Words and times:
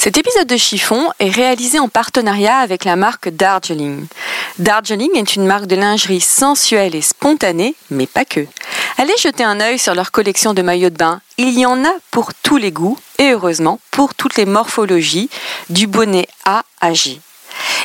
Cet 0.00 0.16
épisode 0.16 0.46
de 0.46 0.56
Chiffon 0.56 1.08
est 1.18 1.28
réalisé 1.28 1.80
en 1.80 1.88
partenariat 1.88 2.58
avec 2.58 2.84
la 2.84 2.94
marque 2.94 3.30
Darjeeling. 3.30 4.06
Darjeeling 4.60 5.10
est 5.16 5.34
une 5.34 5.44
marque 5.44 5.66
de 5.66 5.74
lingerie 5.74 6.20
sensuelle 6.20 6.94
et 6.94 7.02
spontanée, 7.02 7.74
mais 7.90 8.06
pas 8.06 8.24
que. 8.24 8.46
Allez 8.96 9.16
jeter 9.20 9.42
un 9.42 9.58
œil 9.58 9.76
sur 9.76 9.96
leur 9.96 10.12
collection 10.12 10.54
de 10.54 10.62
maillots 10.62 10.90
de 10.90 10.96
bain. 10.96 11.20
Il 11.36 11.58
y 11.58 11.66
en 11.66 11.84
a 11.84 11.92
pour 12.12 12.32
tous 12.32 12.58
les 12.58 12.70
goûts 12.70 12.96
et 13.18 13.32
heureusement 13.32 13.80
pour 13.90 14.14
toutes 14.14 14.36
les 14.36 14.46
morphologies, 14.46 15.30
du 15.68 15.88
bonnet 15.88 16.28
A 16.44 16.62
à 16.80 16.94
J. 16.94 17.20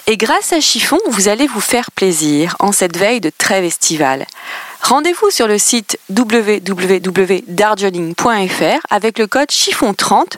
Et 0.06 0.16
grâce 0.16 0.54
à 0.54 0.62
Chiffon, 0.62 1.00
vous 1.08 1.30
allez 1.30 1.48
vous 1.48 1.62
faire 1.62 1.90
plaisir 1.90 2.56
en 2.60 2.72
cette 2.72 2.96
veille 2.96 3.22
de 3.22 3.32
trêve 3.36 3.64
estivale. 3.64 4.28
Rendez-vous 4.84 5.30
sur 5.30 5.48
le 5.48 5.58
site 5.58 5.98
www.darjeeling.fr 6.10 8.86
avec 8.90 9.18
le 9.18 9.28
code 9.28 9.50
chiffon30. 9.50 10.34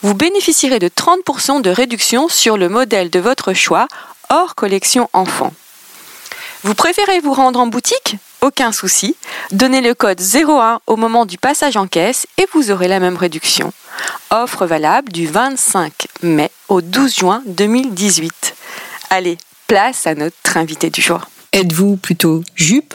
Vous 0.00 0.14
bénéficierez 0.14 0.78
de 0.78 0.88
30% 0.88 1.60
de 1.60 1.68
réduction 1.68 2.30
sur 2.30 2.56
le 2.56 2.70
modèle 2.70 3.10
de 3.10 3.20
votre 3.20 3.52
choix 3.52 3.88
hors 4.30 4.54
collection 4.54 5.10
enfant. 5.12 5.52
Vous 6.62 6.74
préférez 6.74 7.20
vous 7.20 7.34
rendre 7.34 7.60
en 7.60 7.66
boutique? 7.66 8.16
Aucun 8.40 8.72
souci. 8.72 9.16
Donnez 9.52 9.82
le 9.82 9.92
code 9.92 10.18
01 10.18 10.80
au 10.86 10.96
moment 10.96 11.26
du 11.26 11.36
passage 11.36 11.76
en 11.76 11.86
caisse 11.86 12.26
et 12.38 12.46
vous 12.54 12.70
aurez 12.70 12.88
la 12.88 13.00
même 13.00 13.18
réduction. 13.18 13.70
Offre 14.30 14.64
valable 14.64 15.12
du 15.12 15.26
25 15.26 15.92
mai 16.22 16.50
au 16.68 16.80
12 16.80 17.16
juin 17.16 17.42
2018. 17.46 18.54
Allez, 19.10 19.36
place 19.66 20.06
à 20.06 20.14
notre 20.14 20.56
invité 20.56 20.88
du 20.88 21.02
jour. 21.02 21.20
Êtes-vous 21.52 21.98
plutôt 21.98 22.42
jupe 22.54 22.94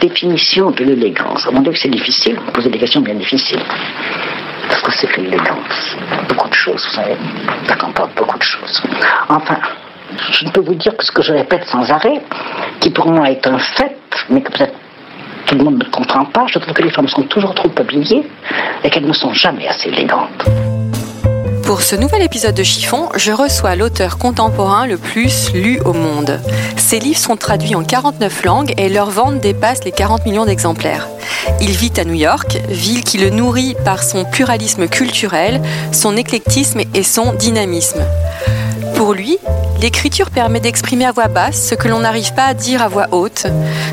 Définition 0.00 0.70
de 0.70 0.84
l'élégance. 0.84 1.48
Mon 1.52 1.60
Dieu, 1.60 1.72
c'est 1.74 1.88
difficile, 1.88 2.38
vous 2.44 2.52
posez 2.52 2.70
des 2.70 2.78
questions 2.78 3.00
bien 3.00 3.14
difficiles. 3.14 3.62
Parce 4.68 4.82
que 4.82 4.92
c'est 4.92 5.06
que 5.06 5.20
l'élégance 5.20 5.96
Beaucoup 6.28 6.48
de 6.48 6.54
choses, 6.54 6.84
vous 6.84 6.94
savez. 6.94 7.16
Ça 7.66 7.76
comporte 7.76 8.14
beaucoup 8.14 8.38
de 8.38 8.42
choses. 8.42 8.82
Enfin, 9.28 9.58
je 10.32 10.44
ne 10.44 10.50
peux 10.50 10.60
vous 10.60 10.74
dire 10.74 10.96
que 10.96 11.04
ce 11.04 11.12
que 11.12 11.22
je 11.22 11.32
répète 11.32 11.64
sans 11.66 11.90
arrêt, 11.90 12.20
qui 12.80 12.90
pour 12.90 13.10
moi 13.10 13.30
est 13.30 13.46
un 13.46 13.58
fait, 13.58 13.96
mais 14.30 14.42
que 14.42 14.52
peut-être 14.52 14.74
tout 15.46 15.54
le 15.56 15.64
monde 15.64 15.78
ne 15.78 15.90
comprend 15.90 16.26
pas, 16.26 16.44
je 16.46 16.58
trouve 16.58 16.74
que 16.74 16.82
les 16.82 16.90
femmes 16.90 17.08
sont 17.08 17.22
toujours 17.22 17.54
trop 17.54 17.70
habillées 17.78 18.22
et 18.84 18.90
qu'elles 18.90 19.06
ne 19.06 19.12
sont 19.12 19.32
jamais 19.32 19.66
assez 19.66 19.88
élégantes. 19.88 20.77
Pour 21.68 21.82
ce 21.82 21.94
nouvel 21.94 22.22
épisode 22.22 22.54
de 22.54 22.62
Chiffon, 22.62 23.10
je 23.14 23.30
reçois 23.30 23.76
l'auteur 23.76 24.16
contemporain 24.16 24.86
le 24.86 24.96
plus 24.96 25.52
lu 25.52 25.78
au 25.84 25.92
monde. 25.92 26.40
Ses 26.78 26.98
livres 26.98 27.18
sont 27.18 27.36
traduits 27.36 27.74
en 27.74 27.84
49 27.84 28.44
langues 28.44 28.72
et 28.78 28.88
leur 28.88 29.10
vente 29.10 29.38
dépasse 29.40 29.84
les 29.84 29.92
40 29.92 30.24
millions 30.24 30.46
d'exemplaires. 30.46 31.06
Il 31.60 31.72
vit 31.72 31.92
à 31.98 32.06
New 32.06 32.14
York, 32.14 32.58
ville 32.70 33.04
qui 33.04 33.18
le 33.18 33.28
nourrit 33.28 33.76
par 33.84 34.02
son 34.02 34.24
pluralisme 34.24 34.88
culturel, 34.88 35.60
son 35.92 36.16
éclectisme 36.16 36.80
et 36.94 37.02
son 37.02 37.34
dynamisme. 37.34 38.02
Pour 39.08 39.14
lui, 39.14 39.38
l'écriture 39.80 40.30
permet 40.30 40.60
d'exprimer 40.60 41.06
à 41.06 41.12
voix 41.12 41.28
basse 41.28 41.70
ce 41.70 41.74
que 41.74 41.88
l'on 41.88 42.00
n'arrive 42.00 42.34
pas 42.34 42.44
à 42.44 42.52
dire 42.52 42.82
à 42.82 42.88
voix 42.88 43.06
haute. 43.12 43.46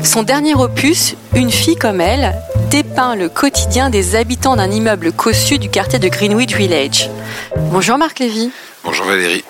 Son 0.04 0.22
dernier 0.22 0.54
opus, 0.54 1.14
Une 1.34 1.50
fille 1.50 1.76
comme 1.76 2.02
elle, 2.02 2.34
dépeint 2.68 3.16
le 3.16 3.30
quotidien 3.30 3.88
des 3.88 4.14
habitants 4.14 4.56
d'un 4.56 4.70
immeuble 4.70 5.12
cossu 5.12 5.58
du 5.58 5.70
quartier 5.70 5.98
de 5.98 6.08
Greenwich 6.08 6.54
Village. 6.54 7.08
Bonjour 7.56 7.96
Marc 7.96 8.18
Lévy. 8.18 8.50
Bonjour 8.84 9.06
Valérie. 9.06 9.42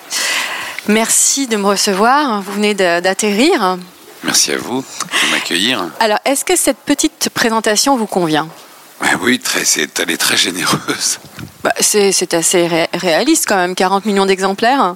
Merci 0.87 1.49
de 1.49 1.57
me 1.57 1.67
recevoir. 1.67 2.43
Vous 2.43 2.53
venez 2.53 2.75
d'atterrir. 2.75 3.77
Merci 4.23 4.53
à 4.53 4.59
vous 4.59 4.83
de 4.83 5.31
m'accueillir. 5.33 5.85
Alors, 5.99 6.21
est-ce 6.25 6.45
que 6.45 6.55
cette 6.55 6.79
petite 6.79 7.29
présentation 7.35 7.97
vous 7.97 8.07
convient? 8.07 8.47
Oui, 9.21 9.41
très, 9.41 9.65
c'est, 9.65 9.99
elle 9.99 10.13
est 10.13 10.17
très 10.17 10.37
généreuse. 10.37 11.19
Bah, 11.65 11.75
c'est, 11.81 12.35
assez 12.35 12.87
réaliste 12.95 13.47
quand 13.49 13.57
même, 13.57 13.75
40 13.75 14.05
millions 14.07 14.27
d'exemplaires. 14.27 14.95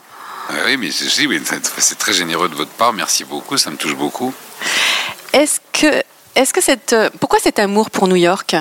Oui, 0.66 0.76
mais 0.76 0.90
c'est 0.90 1.98
très 1.98 2.12
généreux 2.12 2.48
de 2.48 2.54
votre 2.54 2.70
part. 2.70 2.92
Merci 2.92 3.24
beaucoup, 3.24 3.56
ça 3.56 3.70
me 3.70 3.76
touche 3.76 3.94
beaucoup. 3.94 4.34
Est-ce 5.32 5.60
que 5.72 6.02
est-ce 6.34 6.52
que 6.52 6.60
cette, 6.60 6.92
euh, 6.92 7.10
pourquoi 7.18 7.40
cet 7.40 7.58
amour 7.58 7.90
pour 7.90 8.06
New 8.06 8.16
York? 8.16 8.54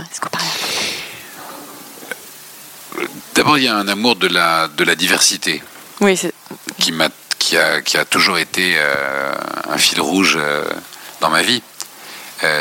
D'abord, 3.36 3.58
il 3.58 3.66
y 3.66 3.68
a 3.68 3.76
un 3.76 3.88
amour 3.88 4.16
de 4.16 4.28
la, 4.28 4.68
de 4.68 4.84
la 4.84 4.96
diversité. 4.96 5.62
Oui, 6.02 6.20
qui, 6.80 6.92
m'a, 6.92 7.10
qui, 7.38 7.58
a, 7.58 7.82
qui 7.82 7.98
a 7.98 8.06
toujours 8.06 8.38
été 8.38 8.74
euh, 8.78 9.34
un 9.70 9.78
fil 9.78 10.02
rouge 10.02 10.38
euh, 10.40 10.66
dans 11.22 11.30
ma 11.30 11.44
vie. 11.44 11.62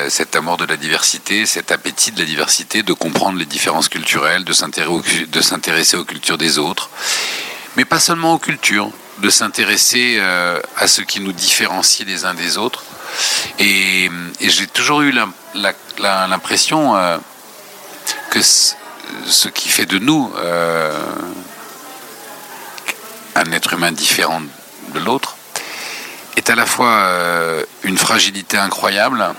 cet 0.09 0.35
amour 0.35 0.57
de 0.57 0.67
la 0.67 0.77
diversité, 0.77 1.47
cet 1.47 1.71
appétit 1.71 2.11
de 2.11 2.19
la 2.19 2.27
diversité, 2.27 2.83
de 2.83 2.93
comprendre 2.93 3.39
les 3.39 3.47
différences 3.47 3.89
culturelles, 3.89 4.45
de 4.45 4.53
s'intéresser, 4.53 5.27
de 5.27 5.41
s'intéresser 5.41 5.97
aux 5.97 6.05
cultures 6.05 6.37
des 6.37 6.59
autres, 6.59 6.91
mais 7.79 7.87
pas 7.87 8.01
seulement 8.01 8.35
aux 8.35 8.39
cultures, 8.39 8.91
de 9.19 9.31
s'intéresser 9.31 10.21
à 10.77 10.87
ce 10.87 11.01
qui 11.01 11.21
nous 11.21 11.33
différencie 11.33 12.07
les 12.07 12.25
uns 12.25 12.35
des 12.35 12.59
autres. 12.59 12.83
Et, 13.59 14.11
j'ai 14.41 14.67
toujours 14.67 15.03
eu 15.03 15.13
l'impression 15.99 16.97
euh, 16.97 17.19
que 18.31 18.41
ce 18.41 19.49
qui 19.49 19.69
fait 19.69 19.87
de 19.87 19.99
nous 19.99 20.33
euh, 20.37 20.97
un 23.35 23.53
être 23.53 23.75
humain 23.75 23.93
différent 23.93 24.43
de 24.95 24.99
l'autre 25.01 25.37
est 26.37 26.51
à 26.51 26.55
la 26.55 26.67
fois 26.67 26.91
euh, 26.91 27.65
une 27.83 27.99
fragilité 27.99 28.57
incroyable 28.57 29.35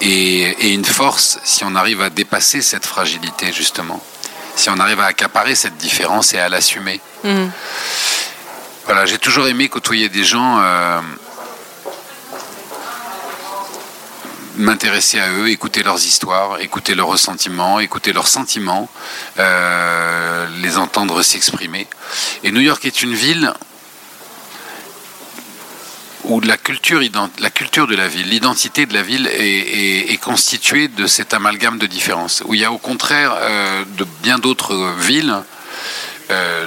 et, 0.00 0.72
une 0.74 0.84
force 0.84 1.38
si 1.44 1.64
on 1.64 1.74
arrive 1.74 2.02
à 2.02 2.10
dépasser 2.10 2.62
cette 2.62 2.86
fragilité 2.86 3.52
justement, 3.52 4.02
si 4.60 4.70
on 4.70 4.78
arrive 4.78 5.00
à 5.00 5.06
accaparer 5.06 5.54
cette 5.54 5.76
différence 5.76 6.34
et 6.34 6.38
à 6.38 6.48
l'assumer. 6.48 7.00
Mmh. 7.24 7.46
Voilà, 8.86 9.06
j'ai 9.06 9.18
toujours 9.18 9.46
aimé 9.46 9.68
côtoyer 9.68 10.08
des 10.08 10.24
gens 10.24 10.60
m'intéresser 14.60 15.18
à 15.18 15.30
eux, 15.30 15.48
écouter 15.48 15.82
leurs 15.82 16.04
histoires, 16.04 16.60
écouter 16.60 16.94
leurs 16.94 17.08
ressentiments, 17.08 17.80
écouter 17.80 18.12
leurs 18.12 18.28
sentiments, 18.28 18.88
euh, 19.38 20.46
les 20.62 20.78
entendre 20.78 21.22
s'exprimer. 21.22 21.86
Et 22.44 22.52
New 22.52 22.60
York 22.60 22.84
est 22.84 23.02
une 23.02 23.14
ville 23.14 23.52
où 26.24 26.40
la 26.40 26.56
culture, 26.56 27.00
la 27.38 27.50
culture 27.50 27.86
de 27.86 27.96
la 27.96 28.08
ville, 28.08 28.28
l'identité 28.28 28.86
de 28.86 28.94
la 28.94 29.02
ville 29.02 29.28
est, 29.32 30.20
constituée 30.20 30.88
de 30.88 31.06
cet 31.06 31.32
amalgame 31.32 31.78
de 31.78 31.86
différences, 31.86 32.42
où 32.44 32.54
il 32.54 32.60
y 32.60 32.64
a 32.64 32.72
au 32.72 32.78
contraire 32.78 33.32
euh, 33.36 33.84
de 33.96 34.06
bien 34.22 34.38
d'autres 34.38 34.94
villes 34.98 35.34
euh, 36.30 36.66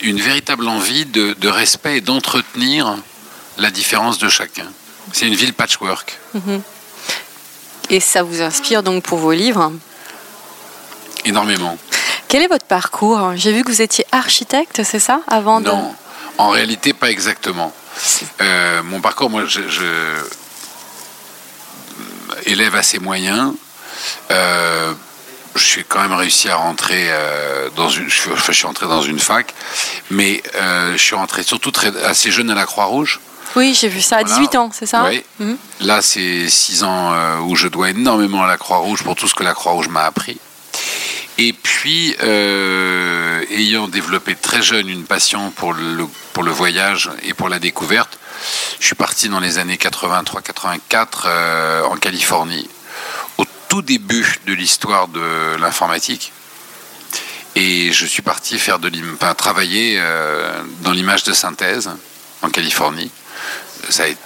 une 0.00 0.20
véritable 0.20 0.66
envie 0.66 1.06
de, 1.06 1.48
respect 1.48 1.98
et 1.98 2.00
d'entretenir 2.00 2.96
la 3.58 3.70
différence 3.70 4.18
de 4.18 4.28
chacun. 4.28 4.66
C'est 5.12 5.28
une 5.28 5.34
ville 5.34 5.54
patchwork. 5.54 6.18
Mhm. 6.34 6.62
Et 7.90 8.00
ça 8.00 8.22
vous 8.22 8.42
inspire 8.42 8.82
donc 8.82 9.04
pour 9.04 9.18
vos 9.18 9.32
livres? 9.32 9.72
Énormément. 11.24 11.78
Quel 12.26 12.42
est 12.42 12.48
votre 12.48 12.64
parcours? 12.64 13.32
J'ai 13.36 13.52
vu 13.52 13.62
que 13.62 13.70
vous 13.70 13.82
étiez 13.82 14.04
architecte, 14.10 14.82
c'est 14.82 14.98
ça? 14.98 15.20
Avant 15.28 15.60
Non, 15.60 15.94
en 16.38 16.48
réalité 16.48 16.92
pas 16.92 17.10
exactement. 17.10 17.72
Euh, 18.40 18.82
mon 18.82 19.00
parcours, 19.00 19.30
moi, 19.30 19.44
je, 19.46 19.60
élève 22.46 22.74
assez 22.74 22.98
moyen. 22.98 23.54
Euh, 24.30 24.92
je 25.54 25.62
suis 25.62 25.84
quand 25.84 26.00
même 26.00 26.12
réussi 26.12 26.48
à 26.48 26.56
rentrer 26.56 27.08
euh, 27.10 27.68
dans 27.76 27.88
une. 27.88 28.08
Je 28.08 28.14
suis, 28.14 28.30
je 28.50 28.66
entré 28.66 28.86
dans 28.86 29.02
une 29.02 29.18
fac, 29.18 29.54
mais 30.10 30.42
je 30.54 30.96
suis 30.96 31.14
rentré 31.14 31.42
surtout 31.42 31.70
très, 31.70 31.94
assez 32.04 32.30
jeune 32.30 32.50
à 32.50 32.54
la 32.54 32.64
Croix-Rouge. 32.66 33.20
Oui, 33.54 33.76
j'ai 33.78 33.88
vu 33.88 34.00
ça 34.00 34.16
à 34.16 34.24
18 34.24 34.54
ans, 34.56 34.70
c'est 34.72 34.86
ça 34.86 35.04
Oui. 35.04 35.22
Mhm. 35.38 35.58
Là, 35.80 36.00
c'est 36.00 36.48
6 36.48 36.84
ans 36.84 37.12
où 37.42 37.54
je 37.54 37.68
dois 37.68 37.90
énormément 37.90 38.42
à 38.42 38.46
la 38.46 38.56
Croix-Rouge 38.56 39.02
pour 39.02 39.14
tout 39.14 39.28
ce 39.28 39.34
que 39.34 39.42
la 39.42 39.52
Croix-Rouge 39.52 39.88
m'a 39.88 40.04
appris. 40.04 40.38
Et 41.38 41.52
puis, 41.52 42.14
euh, 42.22 43.42
ayant 43.50 43.88
développé 43.88 44.34
très 44.34 44.62
jeune 44.62 44.88
une 44.88 45.04
passion 45.04 45.50
pour 45.50 45.72
le, 45.72 46.06
pour 46.32 46.42
le 46.42 46.50
voyage 46.50 47.10
et 47.22 47.34
pour 47.34 47.48
la 47.48 47.58
découverte, 47.58 48.18
je 48.80 48.86
suis 48.86 48.94
parti 48.94 49.28
dans 49.28 49.40
les 49.40 49.58
années 49.58 49.76
83-84 49.76 51.06
euh, 51.26 51.84
en 51.84 51.96
Californie, 51.96 52.68
au 53.38 53.44
tout 53.68 53.82
début 53.82 54.40
de 54.46 54.52
l'histoire 54.52 55.08
de 55.08 55.56
l'informatique. 55.58 56.32
Et 57.54 57.92
je 57.92 58.06
suis 58.06 58.22
parti 58.22 58.58
faire 58.58 58.78
de 58.78 58.90
enfin, 59.14 59.34
travailler 59.34 59.96
euh, 59.98 60.62
dans 60.80 60.92
l'image 60.92 61.24
de 61.24 61.32
synthèse 61.32 61.90
en 62.42 62.48
Californie. 62.48 63.10
Ça 63.88 64.04
a 64.04 64.06
été 64.08 64.18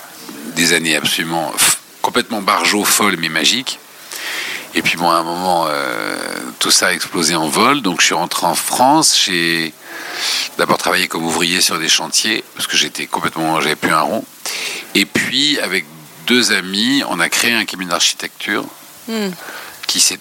des 0.55 0.73
années 0.73 0.97
absolument 0.97 1.53
complètement 2.03 2.41
barjot, 2.41 2.85
folle 2.85 3.17
mais 3.19 3.29
magique. 3.29 3.79
Et 4.77 4.83
puis 4.83 4.99
bon, 4.99 5.11
à 5.11 5.15
un 5.15 5.23
moment, 5.23 5.67
euh, 5.71 6.19
tout 6.59 6.71
ça 6.71 6.89
a 6.89 6.93
explosé 6.93 7.35
en 7.35 7.49
vol. 7.49 7.81
Donc 7.81 8.03
je 8.03 8.07
suis 8.07 8.15
rentré 8.15 8.47
en 8.47 8.55
France. 8.55 9.19
J'ai 9.25 9.73
d'abord 10.59 10.77
travaillé 10.77 11.09
comme 11.09 11.25
ouvrier 11.25 11.63
sur 11.63 11.79
des 11.79 11.89
chantiers 11.89 12.45
parce 12.55 12.67
que 12.67 12.77
j'étais 12.77 13.07
complètement, 13.07 13.59
j'avais 13.63 13.75
plus 13.75 13.91
un 13.91 14.03
rond. 14.03 14.25
Et 14.95 15.07
puis 15.07 15.59
avec 15.61 15.87
deux 16.27 16.53
amis, 16.53 17.03
on 17.09 17.21
a 17.21 17.31
créé 17.31 17.55
un 17.55 17.65
cabinet 17.65 17.91
d'architecture 17.91 18.67
hmm. 19.09 19.31
qui 19.87 19.99
s'est 19.99 20.21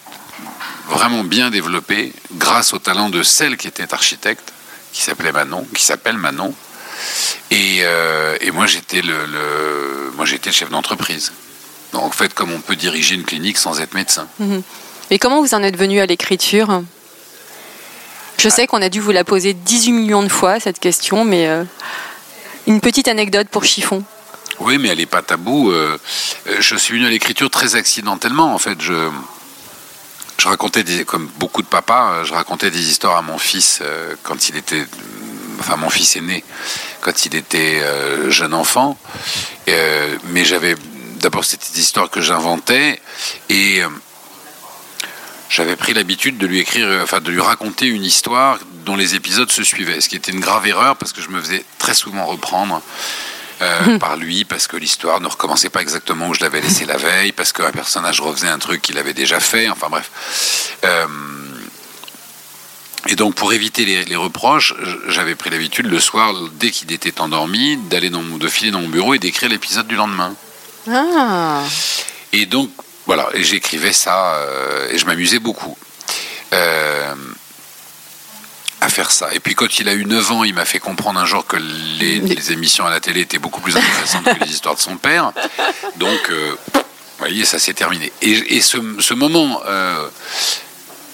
vraiment 0.88 1.26
bien 1.26 1.50
développé 1.50 2.14
grâce 2.36 2.74
au 2.74 2.80
talent 2.80 3.10
de 3.10 3.24
celle 3.24 3.58
qui 3.58 3.68
était 3.68 3.94
architecte, 3.94 4.54
qui 4.94 5.02
s'appelait 5.02 5.34
Manon, 5.34 5.68
qui 5.76 5.84
s'appelle 5.84 6.18
Manon. 6.18 6.54
Et, 7.52 7.80
euh, 7.82 8.38
moi 8.54 8.68
j'étais 8.68 9.02
le, 9.02 10.14
moi 10.16 10.26
j'étais 10.26 10.54
chef 10.54 10.70
d'entreprise. 10.70 11.34
Donc 11.96 12.04
en 12.04 12.12
fait, 12.12 12.34
comme 12.34 12.52
on 12.52 12.60
peut 12.60 12.76
diriger 12.76 13.16
une 13.16 13.24
clinique 13.24 13.58
sans 13.58 13.80
être 13.80 13.94
médecin. 13.94 14.28
Hmm. 14.40 14.60
Et 15.10 15.18
comment 15.18 15.42
vous 15.42 15.54
en 15.54 15.64
êtes 15.64 15.78
venu 15.78 16.02
à 16.02 16.06
l'écriture? 16.06 16.84
Je 18.38 18.50
sais 18.50 18.68
qu'on 18.68 18.82
a 18.82 18.90
dû 18.90 19.00
vous 19.00 19.12
la 19.12 19.24
poser 19.24 19.54
18 19.54 19.94
millions 19.94 20.22
de 20.22 20.30
fois 20.30 20.60
cette 20.60 20.80
question, 20.80 21.24
mais 21.24 21.48
euh, 21.48 21.64
une 22.68 22.82
petite 22.82 23.08
anecdote 23.08 23.48
pour 23.50 23.64
Chiffon. 23.64 24.04
Oui, 24.60 24.78
mais 24.78 24.90
elle 24.90 24.98
n'est 24.98 25.06
pas 25.06 25.22
tabou. 25.22 25.72
Euh, 25.72 25.98
je 26.60 26.76
suis 26.76 26.96
venu 26.96 27.06
à 27.06 27.10
l'écriture 27.10 27.50
très 27.50 27.76
accidentellement. 27.76 28.54
En 28.54 28.58
fait, 28.58 28.82
je, 28.82 29.10
je 30.38 30.48
racontais, 30.50 30.84
des, 30.84 31.06
comme 31.06 31.30
beaucoup 31.38 31.62
de 31.62 31.68
papas, 31.68 32.12
euh, 32.12 32.24
je 32.26 32.34
racontais 32.34 32.72
des 32.72 32.90
histoires 32.90 33.16
à 33.16 33.22
mon 33.22 33.38
fils 33.38 33.80
euh, 33.82 34.16
quand 34.24 34.50
il 34.50 34.58
était, 34.58 34.86
enfin 35.60 35.78
mon 35.78 35.90
fils 35.90 36.18
aîné, 36.18 36.44
quand 37.00 37.26
il 37.26 37.36
était 37.36 37.82
jeune 38.30 38.54
enfant. 38.54 38.98
mais 39.68 40.44
j'avais, 40.44 40.76
d'abord 41.26 41.44
c'était 41.44 41.74
des 41.74 41.80
histoires 41.80 42.12
que 42.12 42.22
j'inventais 42.22 43.02
et 43.50 43.82
j'avais 45.50 45.76
pris 45.76 45.96
l'habitude 45.96 46.38
de 46.38 46.46
lui 46.46 46.60
écrire, 46.60 46.88
enfin 47.02 47.20
de 47.20 47.32
lui 47.32 47.42
raconter 47.42 47.88
une 47.88 48.04
histoire 48.04 48.60
dont 48.86 48.96
les 48.96 49.16
épisodes 49.16 49.52
se 49.52 49.64
suivaient, 49.64 50.02
ce 50.02 50.08
qui 50.08 50.16
était 50.16 50.32
une 50.32 50.40
grave 50.40 50.68
erreur 50.68 50.98
parce 50.98 51.14
que 51.14 51.22
je 51.24 51.30
me 51.30 51.42
faisais 51.42 51.66
très 51.80 51.96
souvent 51.96 52.26
reprendre. 52.26 52.82
Euh, 53.62 53.98
par 54.00 54.18
lui, 54.18 54.44
parce 54.44 54.68
que 54.68 54.76
l'histoire 54.76 55.22
ne 55.22 55.28
recommençait 55.28 55.70
pas 55.70 55.82
exactement 55.82 56.28
où 56.28 56.34
je 56.34 56.42
l'avais 56.42 56.60
laissé 56.60 56.84
la 56.84 56.98
veille, 56.98 57.32
parce 57.32 57.54
qu'un 57.54 57.72
personnage 57.72 58.20
refaisait 58.20 58.50
un 58.50 58.60
truc 58.60 58.82
qu'il 58.82 58.98
avait 58.98 59.14
déjà 59.14 59.40
fait, 59.40 59.70
enfin 59.70 59.88
bref. 59.90 60.76
Euh, 60.84 61.08
et 63.08 63.16
donc 63.16 63.36
pour 63.36 63.54
éviter 63.54 63.86
les, 63.86 64.16
reproches, 64.18 64.74
j'avais 65.08 65.36
pris 65.36 65.52
l'habitude 65.52 65.86
le 65.86 66.02
soir, 66.02 66.34
dès 66.60 66.70
qu'il 66.70 66.92
était 66.92 67.22
endormi, 67.22 67.78
d'aller 67.78 68.10
dans 68.10 68.24
de 68.24 68.48
filer 68.50 68.72
dans 68.72 68.82
mon 68.82 68.90
bureau 68.90 69.14
et 69.14 69.20
d'écrire 69.20 69.48
l'épisode 69.48 69.88
du 69.88 69.96
lendemain. 69.96 70.36
Ah. 70.90 71.64
Et 72.34 72.46
donc 72.46 72.70
voilà, 73.06 73.30
j'écrivais 73.36 73.94
ça 73.94 74.36
euh, 74.36 74.90
et 74.92 74.98
je 74.98 75.06
m'amusais 75.06 75.40
beaucoup 75.40 75.78
à 78.86 78.90
faire 78.90 79.12
ça. 79.12 79.34
Et 79.34 79.40
puis 79.40 79.56
quand 79.56 79.80
il 79.80 79.90
a 79.90 79.94
eu 79.94 80.06
9 80.06 80.32
ans, 80.32 80.44
il 80.44 80.54
m'a 80.54 80.66
fait 80.66 80.80
comprendre 80.80 81.20
un 81.20 81.26
jour 81.26 81.46
que 81.46 81.58
les, 81.58 82.52
émissions 82.52 82.86
à 82.86 82.90
la 82.90 83.00
télé 83.00 83.22
étaient 83.22 83.40
beaucoup 83.40 83.62
plus 83.62 83.76
intéressantes 83.76 84.26
que 84.26 84.44
les 84.44 84.52
histoires 84.52 84.76
de 84.76 84.80
son 84.80 84.98
père. 84.98 85.32
Donc, 85.98 86.30
euh, 86.30 86.56
vous 86.74 86.82
voyez, 87.20 87.46
ça 87.46 87.60
s'est 87.60 87.74
terminé. 87.74 88.12
Et, 88.22 88.62
ce, 88.62 89.14
moment 89.14 89.62
euh, 89.66 90.08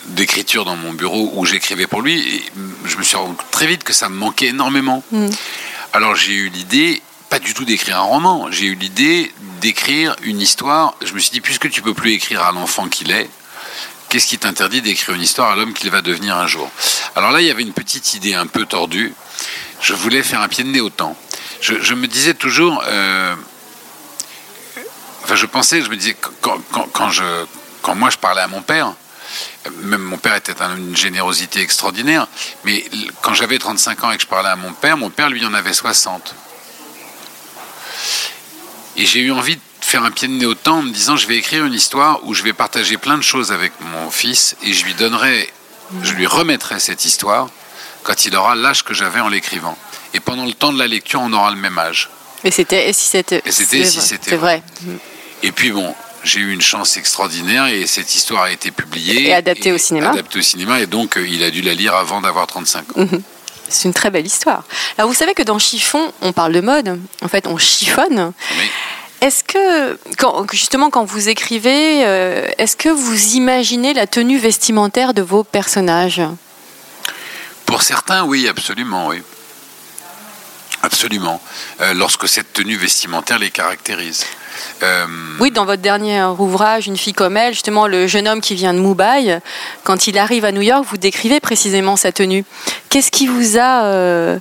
d'écriture 0.07 0.65
dans 0.65 0.75
mon 0.75 0.93
bureau 0.93 1.31
où 1.35 1.45
j'écrivais 1.45 1.87
pour 1.87 2.01
lui, 2.01 2.43
je 2.85 2.97
me 2.97 3.03
suis 3.03 3.15
rendu 3.15 3.35
très 3.51 3.67
vite 3.67 3.83
que 3.83 3.93
ça 3.93 4.09
me 4.09 4.15
manquait 4.15 4.47
énormément. 4.47 5.03
Mm. 5.11 5.29
Alors 5.93 6.15
j'ai 6.15 6.33
eu 6.33 6.49
l'idée, 6.49 7.01
pas 7.31 7.39
du 7.39 7.53
tout 7.53 7.63
d'écrire 7.63 7.97
un 7.97 8.01
roman, 8.01 8.51
j'ai 8.51 8.65
eu 8.65 8.75
l'idée 8.75 9.33
d'écrire 9.61 10.17
une 10.21 10.41
histoire. 10.41 10.95
Je 11.01 11.13
me 11.13 11.19
suis 11.19 11.31
dit, 11.31 11.39
puisque 11.39 11.69
tu 11.69 11.81
peux 11.81 11.93
plus 11.93 12.11
écrire 12.11 12.43
à 12.43 12.51
l'enfant 12.51 12.89
qu'il 12.89 13.09
est, 13.09 13.29
Qu'est-ce 14.09 14.27
qui 14.27 14.37
t'interdit 14.37 14.81
d'écrire 14.81 15.15
une 15.15 15.21
histoire 15.21 15.51
à 15.51 15.55
l'homme 15.55 15.73
qu'il 15.73 15.89
va 15.89 16.01
devenir 16.01 16.35
un 16.35 16.45
jour? 16.45 16.69
Alors 17.15 17.31
là, 17.31 17.39
il 17.39 17.47
y 17.47 17.49
avait 17.49 17.61
une 17.61 17.71
petite 17.71 18.13
idée 18.13 18.33
un 18.33 18.45
peu 18.45 18.65
tordue. 18.65 19.13
Je 19.79 19.93
voulais 19.93 20.21
faire 20.21 20.41
un 20.41 20.49
pied 20.49 20.65
de 20.65 20.69
nez 20.69 20.81
au 20.81 20.89
temps. 20.89 21.15
Je, 21.61 21.93
me 21.93 22.07
disais 22.07 22.33
toujours, 22.33 22.83
euh, 22.87 23.33
enfin, 25.23 25.35
je 25.35 25.45
pensais, 25.45 25.81
je 25.81 25.89
me 25.89 25.95
disais 25.95 26.17
quand, 26.41 27.09
je, 27.09 27.23
quand 27.81 27.95
moi 27.95 28.09
je 28.09 28.17
parlais 28.17 28.41
à 28.41 28.49
mon 28.49 28.61
père, 28.61 28.93
même 29.83 30.01
mon 30.01 30.17
père 30.17 30.35
était 30.35 30.55
d'une 30.75 30.97
générosité 30.97 31.61
extraordinaire, 31.61 32.27
mais 32.65 32.83
quand 33.21 33.33
j'avais 33.33 33.59
35 33.59 34.03
ans 34.03 34.11
et 34.11 34.17
que 34.17 34.23
je 34.23 34.27
parlais 34.27 34.49
à 34.49 34.57
mon 34.57 34.73
père, 34.73 34.97
mon 34.97 35.09
père 35.09 35.29
lui 35.29 35.45
en 35.45 35.53
avait 35.53 35.71
60. 35.71 36.35
Et 38.97 39.05
j'ai 39.05 39.19
eu 39.19 39.31
envie 39.31 39.55
de 39.55 39.61
faire 39.81 40.03
un 40.03 40.11
pied 40.11 40.27
de 40.27 40.33
nez 40.33 40.45
au 40.45 40.53
temps 40.53 40.79
en 40.79 40.83
me 40.83 40.91
disant 40.91 41.15
je 41.15 41.27
vais 41.27 41.37
écrire 41.37 41.65
une 41.65 41.73
histoire 41.73 42.19
où 42.25 42.33
je 42.33 42.43
vais 42.43 42.53
partager 42.53 42.97
plein 42.97 43.17
de 43.17 43.23
choses 43.23 43.51
avec 43.51 43.71
mon 43.79 44.11
fils 44.11 44.55
et 44.63 44.73
je 44.73 44.85
lui 44.85 44.93
donnerai, 44.93 45.49
je 46.03 46.13
lui 46.13 46.27
remettrai 46.27 46.79
cette 46.79 47.05
histoire 47.05 47.49
quand 48.03 48.25
il 48.25 48.35
aura 48.35 48.55
l'âge 48.55 48.83
que 48.83 48.93
j'avais 48.93 49.19
en 49.19 49.29
l'écrivant. 49.29 49.77
Et 50.13 50.19
pendant 50.19 50.45
le 50.45 50.53
temps 50.53 50.73
de 50.73 50.79
la 50.79 50.87
lecture, 50.87 51.21
on 51.21 51.31
aura 51.33 51.51
le 51.51 51.57
même 51.57 51.77
âge. 51.77 52.09
Et 52.43 52.51
c'était 52.51 52.91
si 52.93 53.07
c'était. 53.07 53.41
c'était 53.49 53.85
si 53.85 54.01
c'était. 54.01 54.35
vrai. 54.35 54.63
Et 55.43 55.51
puis 55.51 55.71
bon, 55.71 55.93
j'ai 56.23 56.39
eu 56.39 56.51
une 56.51 56.61
chance 56.61 56.97
extraordinaire 56.97 57.67
et 57.67 57.87
cette 57.87 58.13
histoire 58.15 58.43
a 58.43 58.51
été 58.51 58.71
publiée. 58.71 59.27
Et 59.27 59.33
adaptée 59.33 59.71
au 59.71 59.77
cinéma. 59.77 60.09
Adaptée 60.09 60.39
au 60.39 60.41
cinéma 60.41 60.79
et 60.81 60.87
donc 60.87 61.17
euh, 61.17 61.27
il 61.27 61.43
a 61.43 61.51
dû 61.51 61.61
la 61.61 61.73
lire 61.73 61.95
avant 61.95 62.21
d'avoir 62.21 62.47
35 62.47 62.97
ans. 62.97 63.07
C'est 63.71 63.87
une 63.87 63.93
très 63.93 64.09
belle 64.11 64.25
histoire. 64.25 64.63
Alors 64.97 65.09
vous 65.09 65.15
savez 65.15 65.33
que 65.33 65.43
dans 65.43 65.59
Chiffon, 65.59 66.11
on 66.21 66.33
parle 66.33 66.53
de 66.53 66.61
mode. 66.61 66.99
En 67.23 67.27
fait, 67.27 67.47
on 67.47 67.57
chiffonne. 67.57 68.33
Oui. 68.59 68.69
Est-ce 69.21 69.43
que, 69.43 69.99
justement, 70.51 70.89
quand 70.89 71.05
vous 71.05 71.29
écrivez, 71.29 72.03
euh, 72.05 72.47
est-ce 72.57 72.75
que 72.75 72.89
vous 72.89 73.35
imaginez 73.35 73.93
la 73.93 74.07
tenue 74.07 74.39
vestimentaire 74.39 75.13
de 75.13 75.21
vos 75.21 75.43
personnages? 75.43 76.23
Pour 77.67 77.83
certains, 77.83 78.23
oui, 78.23 78.47
absolument, 78.47 79.07
oui. 79.07 79.21
Absolument. 80.83 81.41
Euh, 81.81 81.93
lorsque 81.93 82.27
cette 82.27 82.53
tenue 82.53 82.75
vestimentaire 82.75 83.39
les 83.39 83.51
caractérise. 83.51 84.25
Euh, 84.83 85.05
oui, 85.39 85.51
dans 85.51 85.65
votre 85.65 85.81
dernier 85.81 86.23
ouvrage, 86.23 86.87
Une 86.87 86.97
fille 86.97 87.13
comme 87.13 87.37
elle, 87.37 87.53
justement, 87.53 87.87
le 87.87 88.07
jeune 88.07 88.27
homme 88.27 88.41
qui 88.41 88.55
vient 88.55 88.73
de 88.73 88.79
Mumbai, 88.79 89.39
quand 89.83 90.07
il 90.07 90.17
arrive 90.17 90.45
à 90.45 90.51
New 90.51 90.61
York, 90.61 90.85
vous 90.89 90.97
décrivez 90.97 91.39
précisément 91.39 91.95
sa 91.95 92.11
tenue. 92.11 92.43
Qu'est-ce 92.89 93.11
qui 93.11 93.27
vous 93.27 93.57
a 93.57 94.39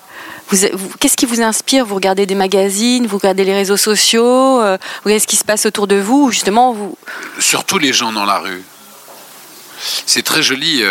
Qu'est-ce 0.99 1.17
qui 1.17 1.27
vous 1.27 1.43
inspire? 1.43 1.85
Vous 1.87 1.95
regardez 1.95 2.27
des 2.27 2.35
magazines, 2.35 3.07
vous 3.07 3.19
regardez 3.19 3.45
les 3.45 3.55
réseaux 3.55 3.77
sociaux, 3.77 4.61
euh, 4.61 4.77
vous 4.81 5.05
regardez 5.05 5.21
ce 5.21 5.27
qui 5.29 5.37
se 5.37 5.45
passe 5.45 5.65
autour 5.65 5.87
de 5.87 5.97
vous, 5.97 6.31
justement 6.33 6.73
vous... 6.73 6.97
Surtout 7.39 7.79
les 7.79 7.93
gens 7.93 8.13
dans 8.13 8.25
la 8.25 8.39
rue. 8.39 8.63
C'est 10.07 10.23
très 10.23 10.43
joli. 10.43 10.83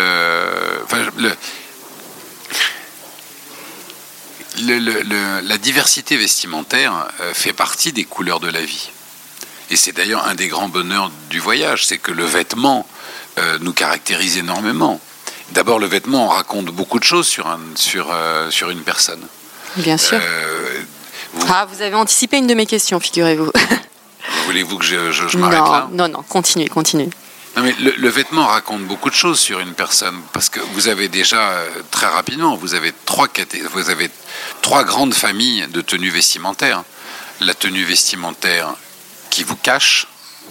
Euh, 4.58 5.40
la 5.42 5.58
diversité 5.58 6.16
vestimentaire 6.16 7.08
euh, 7.20 7.32
fait 7.34 7.52
partie 7.52 7.92
des 7.92 8.04
couleurs 8.04 8.40
de 8.40 8.48
la 8.48 8.62
vie. 8.62 8.90
Et 9.70 9.76
c'est 9.76 9.92
d'ailleurs 9.92 10.26
un 10.26 10.34
des 10.34 10.48
grands 10.48 10.68
bonheurs 10.68 11.12
du 11.30 11.38
voyage, 11.38 11.86
c'est 11.86 11.98
que 11.98 12.10
le 12.10 12.24
vêtement 12.24 12.86
nous 13.60 13.72
caractérise 13.72 14.36
énormément. 14.36 15.00
D'abord, 15.52 15.78
le 15.78 15.86
vêtement 15.86 16.28
raconte 16.28 16.66
beaucoup 16.66 16.98
de 16.98 17.04
choses 17.04 17.26
sur, 17.26 17.46
un, 17.46 17.60
sur, 17.74 18.14
sur 18.50 18.68
une 18.68 18.82
personne. 18.82 19.22
Bien 19.76 19.96
sûr. 19.96 20.18
Euh, 20.20 20.80
vous... 21.34 21.46
Ah, 21.48 21.66
vous 21.70 21.82
avez 21.82 21.94
anticipé 21.94 22.38
une 22.38 22.46
de 22.46 22.54
mes 22.54 22.66
questions, 22.66 22.98
figurez-vous. 22.98 23.50
Voulez-vous 24.46 24.78
que 24.78 24.84
je, 24.84 25.12
je, 25.12 25.38
m'arrête 25.38 25.58
là? 25.58 25.88
Non, 25.92 26.08
non, 26.08 26.24
continuez, 26.28 26.68
continuez. 26.68 27.08
Non, 27.56 27.62
mais 27.62 27.74
le, 27.80 28.08
vêtement 28.08 28.46
raconte 28.46 28.84
beaucoup 28.84 29.10
de 29.10 29.14
choses 29.14 29.40
sur 29.40 29.58
une 29.58 29.74
personne 29.74 30.20
parce 30.32 30.48
que 30.48 30.60
vous 30.60 30.86
avez 30.88 31.08
déjà 31.08 31.50
euh, 31.50 31.68
très 31.90 32.06
rapidement, 32.06 32.54
vous 32.54 32.74
avez 32.74 32.92
trois 33.06 33.26
vous 33.72 33.90
avez 33.90 34.08
trois 34.62 34.84
grandes 34.84 35.14
familles 35.14 35.66
de 35.70 35.80
tenues 35.80 36.10
vestimentaires. 36.10 36.84
La 37.40 37.54
tenue 37.54 37.84
vestimentaire 37.84 38.74
qui 39.30 39.42
vous 39.42 39.56
cache, 39.56 40.06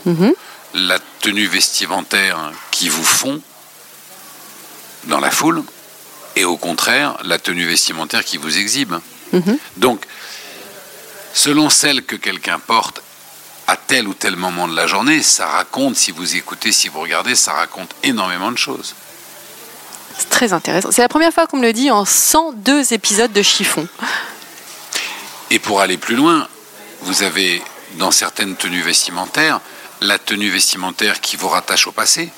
mhm. 0.05 0.33
la 0.73 0.99
tenue 1.21 1.47
vestimentaire 1.47 2.51
qui 2.71 2.89
vous 2.89 3.03
fond 3.03 3.41
dans 5.05 5.19
la 5.19 5.31
foule, 5.31 5.63
et 6.35 6.43
au 6.43 6.57
contraire 6.57 7.17
la 7.23 7.39
tenue 7.39 7.65
vestimentaire 7.65 8.25
qui 8.25 8.37
vous 8.37 8.57
exhibe. 8.57 8.95
Mhm. 9.31 9.57
Donc, 9.77 10.05
selon 11.33 11.69
celle 11.69 12.03
que 12.03 12.15
quelqu'un 12.17 12.59
porte 12.59 13.01
à 13.69 13.77
tel 13.77 14.07
ou 14.07 14.15
tel 14.15 14.35
moment 14.35 14.67
de 14.67 14.75
la 14.75 14.87
journée, 14.87 15.21
ça 15.21 15.45
raconte, 15.45 15.95
si 15.95 16.11
vous 16.11 16.35
écoutez, 16.35 16.71
si 16.71 16.89
vous 16.89 17.01
regardez, 17.01 17.35
ça 17.35 17.53
raconte 17.53 17.93
énormément 18.01 18.51
de 18.51 18.57
choses. 18.57 18.95
C'est 20.17 20.29
très 20.29 20.53
intéressant. 20.53 20.91
C'est 20.91 21.03
la 21.03 21.07
première 21.07 21.31
fois 21.31 21.45
qu'on 21.45 21.57
me 21.57 21.67
le 21.67 21.71
dit 21.71 21.91
en 21.91 22.03
102 22.03 22.93
épisodes 22.93 23.31
de 23.31 23.43
Chiffon. 23.43 23.87
Et 25.51 25.59
pour 25.59 25.81
aller 25.81 25.97
plus 25.97 26.15
loin, 26.15 26.47
vous 27.01 27.21
avez 27.21 27.61
dans 27.99 28.09
certaines 28.09 28.55
tenues 28.55 28.81
vestimentaires 28.81 29.61
la 30.01 30.17
tenue 30.17 30.49
vestimentaire 30.49 31.21
qui 31.21 31.35
vous 31.35 31.49
rattache 31.49 31.85
au 31.85 31.91
passé. 31.91 32.31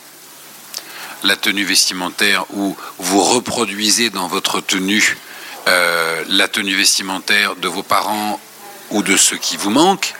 la 1.23 1.37
tenue 1.37 1.63
vestimentaire 1.63 2.43
où 2.49 2.75
vous 2.97 3.21
reproduisez 3.21 4.09
dans 4.09 4.27
votre 4.27 4.59
tenue 4.59 5.17
euh, 5.67 6.23
la 6.27 6.47
tenue 6.47 6.75
vestimentaire 6.75 7.55
de 7.55 7.67
vos 7.67 7.83
parents 7.83 8.39
ou 8.89 9.03
de 9.03 9.15
ceux 9.15 9.37
qui 9.37 9.55
vous 9.55 9.69
manquent. 9.69 10.15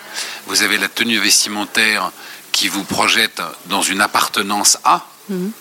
Vous 0.47 0.63
avez 0.63 0.77
la 0.77 0.87
tenue 0.87 1.19
vestimentaire 1.19 2.11
qui 2.51 2.67
vous 2.67 2.83
projette 2.83 3.41
dans 3.67 3.81
une 3.81 4.01
appartenance 4.01 4.77
à. 4.83 5.05
Mhm. 5.29 5.51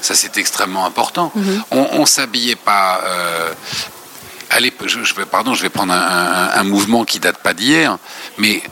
Ça, 0.00 0.14
c'est 0.14 0.38
extrêmement 0.38 0.86
important. 0.86 1.30
Mhm. 1.34 1.64
On 1.70 2.00
ne 2.00 2.06
s'habillait 2.06 2.56
pas. 2.56 3.00
Euh, 3.04 3.52
allez, 4.50 4.72
je, 4.86 5.22
pardon, 5.24 5.54
je 5.54 5.62
vais 5.62 5.68
prendre 5.68 5.92
un, 5.92 6.64
mouvement 6.64 7.04
qui 7.04 7.20
date 7.20 7.38
pas 7.38 7.54
d'hier, 7.54 7.98
mais 8.38 8.62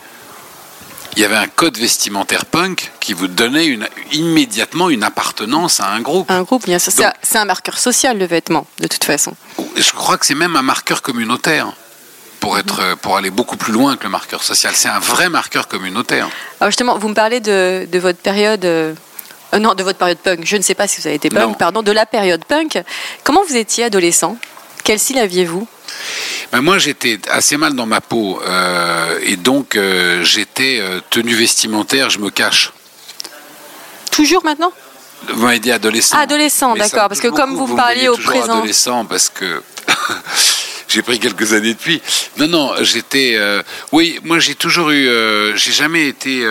il 1.17 1.21
y 1.21 1.25
avait 1.25 1.37
un 1.37 1.49
code 1.49 1.77
vestimentaire 1.77 2.45
punk 2.47 2.93
qui 3.01 3.13
vous 3.13 3.29
donnait 3.29 3.67
une, 3.67 3.89
immédiatement 4.13 4.89
une 4.89 5.03
appartenance 5.03 5.81
à 5.81 5.89
un 5.89 6.01
groupe. 6.01 6.31
Un 6.31 6.43
groupe, 6.43 6.65
bien 6.65 6.79
sûr. 6.79 6.93
C'est 7.23 7.39
un 7.39 7.45
marqueur 7.45 7.79
social, 7.79 8.19
le 8.19 8.27
vêtement, 8.27 8.67
de 8.81 8.87
toute 8.87 9.05
façon. 9.05 9.35
Je 9.77 9.91
crois 9.93 10.17
que 10.17 10.27
c'est 10.27 10.35
même 10.35 10.57
un 10.57 10.63
marqueur 10.63 11.03
communautaire. 11.03 11.73
Pour, 12.49 12.59
être, 12.59 12.97
pour 13.03 13.17
aller 13.19 13.31
beaucoup 13.31 13.59
plus 13.59 13.75
loin 13.75 13.99
que 13.99 14.05
le 14.05 14.09
marqueur 14.09 14.43
social. 14.43 14.73
C'est 14.75 14.89
un 14.89 15.01
vrai 15.01 15.29
marqueur 15.29 15.69
communautaire. 15.69 16.31
Alors 16.61 16.71
justement, 16.71 16.97
vous 16.97 17.09
me 17.09 17.15
parlez 17.15 17.41
de, 17.41 17.87
de 17.91 17.99
votre 17.99 18.19
période 18.19 18.65
euh, 18.65 18.95
euh, 19.55 19.59
non, 19.59 19.75
de 19.75 19.83
votre 19.83 19.99
période 19.99 20.19
punk. 20.19 20.41
Je 20.45 20.57
ne 20.57 20.63
sais 20.63 20.75
pas 20.75 20.87
si 20.87 21.01
vous 21.01 21.07
avez 21.07 21.17
été 21.17 21.29
punk, 21.29 21.59
pardon, 21.59 21.83
de 21.83 21.93
la 21.93 22.07
période 22.07 22.45
punk. 22.45 22.83
Comment 23.25 23.43
vous 23.47 23.57
étiez 23.57 23.85
adolescent? 23.85 24.37
Quel 24.85 24.99
style 24.99 25.19
aviez-vous? 25.19 25.67
Ben 26.53 26.63
moi, 26.63 26.79
j'étais 26.79 27.19
assez 27.31 27.57
mal 27.57 27.75
dans 27.75 27.87
ma 27.87 28.01
peau 28.01 28.41
euh, 28.43 29.19
et 29.23 29.37
donc 29.37 29.77
euh, 29.77 30.25
j'étais 30.25 30.79
euh, 30.81 31.01
tenue 31.11 31.35
vestimentaire, 31.35 32.09
je 32.09 32.19
me 32.19 32.31
cache. 32.31 32.73
Toujours 34.11 34.45
maintenant? 34.45 34.73
Vous 35.29 35.43
m'avez 35.45 35.59
dit 35.59 35.73
adolescent. 35.73 36.17
adolescent, 36.17 36.75
d'accord, 36.75 37.09
parce 37.09 37.21
que 37.21 37.29
comme 37.29 37.55
vous, 37.55 37.75
parliez 37.75 38.09
au 38.09 38.17
présent. 38.17 38.59
Adolescent, 38.59 39.05
parce 39.05 39.29
que 39.29 39.63
j'ai 40.89 41.03
pris 41.03 41.19
quelques 41.19 41.53
années 41.53 41.75
depuis. 41.75 42.01
Non, 42.39 42.49
non, 42.49 42.73
j'étais. 42.83 43.39
oui, 43.93 44.19
moi 44.25 44.39
j'ai 44.39 44.55
toujours 44.55 44.91
eu. 44.91 45.09
j'ai 45.57 45.73
jamais 45.73 46.09
été. 46.09 46.47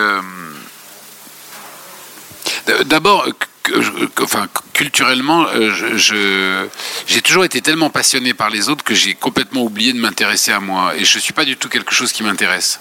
D'abord, 2.86 3.27
enfin, 4.22 4.48
culturellement, 4.74 5.48
euh, 5.53 6.67
j'ai 7.08 7.22
toujours 7.22 7.46
été 7.46 7.62
tellement 7.62 7.89
passionné 7.89 8.34
par 8.34 8.50
les 8.50 8.70
autres 8.70 8.84
que 8.84 8.94
j'ai 8.94 9.13
complètement 9.15 9.63
oublié 9.63 9.94
de 9.94 10.00
m'intéresser 10.00 10.51
à 10.51 10.60
moi. 10.60 10.96
Et 10.96 11.06
je 11.06 11.17
ne 11.17 11.22
suis 11.22 11.34
pas 11.34 11.46
du 11.46 11.58
tout 11.58 11.70
quelque 11.70 11.94
chose 11.94 12.12
qui 12.12 12.24
m'intéresse. 12.24 12.79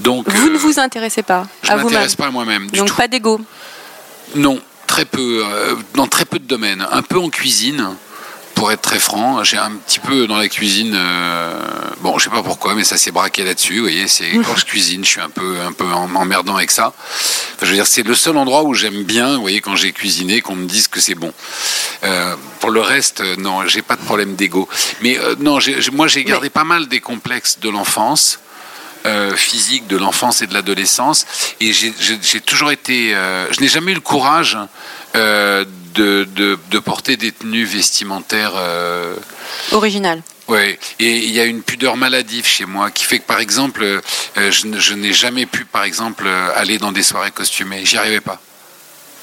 Donc, 0.00 0.28
vous 0.28 0.48
ne 0.48 0.54
euh, 0.54 0.58
vous 0.58 0.78
intéressez 0.78 1.22
pas 1.22 1.46
Je 1.62 1.72
ne 1.72 1.76
m'intéresse 1.76 2.16
pas 2.16 2.26
à 2.26 2.30
moi-même. 2.30 2.70
Donc 2.70 2.94
pas 2.94 3.08
d'ego 3.08 3.40
Non, 4.34 4.60
très 4.86 5.04
peu. 5.04 5.42
Euh, 5.44 5.76
dans 5.94 6.06
très 6.06 6.24
peu 6.24 6.38
de 6.38 6.46
domaines. 6.46 6.86
Un 6.90 7.02
peu 7.02 7.18
en 7.18 7.30
cuisine 7.30 7.94
pour 8.54 8.72
être 8.72 8.82
très 8.82 8.98
franc, 8.98 9.44
j'ai 9.44 9.56
un 9.56 9.72
petit 9.72 9.98
peu 9.98 10.26
dans 10.26 10.36
la 10.36 10.48
cuisine. 10.48 10.94
Euh, 10.94 11.58
bon, 12.00 12.18
je 12.18 12.24
sais 12.24 12.30
pas 12.30 12.42
pourquoi, 12.42 12.74
mais 12.74 12.84
ça 12.84 12.96
s'est 12.96 13.10
braqué 13.10 13.44
là-dessus. 13.44 13.76
Vous 13.76 13.82
voyez, 13.82 14.08
c'est 14.08 14.30
quand 14.46 14.56
je 14.56 14.64
cuisine, 14.64 15.04
je 15.04 15.10
suis 15.10 15.20
un 15.20 15.30
peu, 15.30 15.60
un 15.60 15.72
peu 15.72 15.84
emmerdant 15.92 16.56
avec 16.56 16.70
ça. 16.70 16.92
je 17.60 17.66
veux 17.66 17.74
dire, 17.74 17.86
c'est 17.86 18.02
le 18.02 18.14
seul 18.14 18.36
endroit 18.36 18.62
où 18.62 18.74
j'aime 18.74 19.02
bien, 19.02 19.34
vous 19.34 19.42
voyez, 19.42 19.60
quand 19.60 19.76
j'ai 19.76 19.92
cuisiné, 19.92 20.40
qu'on 20.40 20.56
me 20.56 20.66
dise 20.66 20.88
que 20.88 21.00
c'est 21.00 21.14
bon. 21.14 21.32
Euh, 22.04 22.36
pour 22.60 22.70
le 22.70 22.80
reste, 22.80 23.20
euh, 23.20 23.36
non, 23.36 23.66
j'ai 23.66 23.82
pas 23.82 23.96
de 23.96 24.02
problème 24.02 24.36
d'ego. 24.36 24.68
Mais 25.02 25.18
non, 25.40 25.58
moi, 25.92 26.08
j'ai 26.08 26.24
gardé 26.24 26.50
pas 26.50 26.64
mal 26.64 26.88
des 26.88 27.00
complexes 27.00 27.58
de 27.60 27.68
l'enfance. 27.68 28.38
Physique 29.36 29.86
de 29.86 29.96
l'enfance 29.96 30.40
et 30.40 30.46
de 30.46 30.54
l'adolescence 30.54 31.26
et 31.60 31.72
j'ai 31.72 32.40
toujours 32.40 32.70
été 32.70 33.10
je 33.10 33.60
n'ai 33.60 33.68
jamais 33.68 33.92
eu 33.92 33.96
le 33.96 34.00
courage 34.00 34.56
de, 35.94 36.56
de, 36.70 36.78
porter 36.78 37.16
des 37.16 37.32
tenues 37.32 37.64
vestimentaires. 37.64 38.52
Euh... 38.56 39.16
Originales. 39.72 40.22
Oui, 40.48 40.78
et 40.98 41.16
il 41.16 41.30
y 41.30 41.40
a 41.40 41.44
une 41.44 41.62
pudeur 41.62 41.96
maladive 41.96 42.46
chez 42.46 42.66
moi 42.66 42.90
qui 42.90 43.04
fait 43.04 43.18
que, 43.18 43.26
par 43.26 43.40
exemple, 43.40 43.82
euh, 43.82 44.00
je, 44.50 44.94
n'ai 44.94 45.12
jamais 45.14 45.46
pu, 45.46 45.64
par 45.64 45.84
exemple, 45.84 46.28
aller 46.54 46.76
dans 46.76 46.92
des 46.92 47.02
soirées 47.02 47.30
costumées. 47.30 47.86
J'y 47.86 47.96
arrivais 47.96 48.20
pas. 48.20 48.38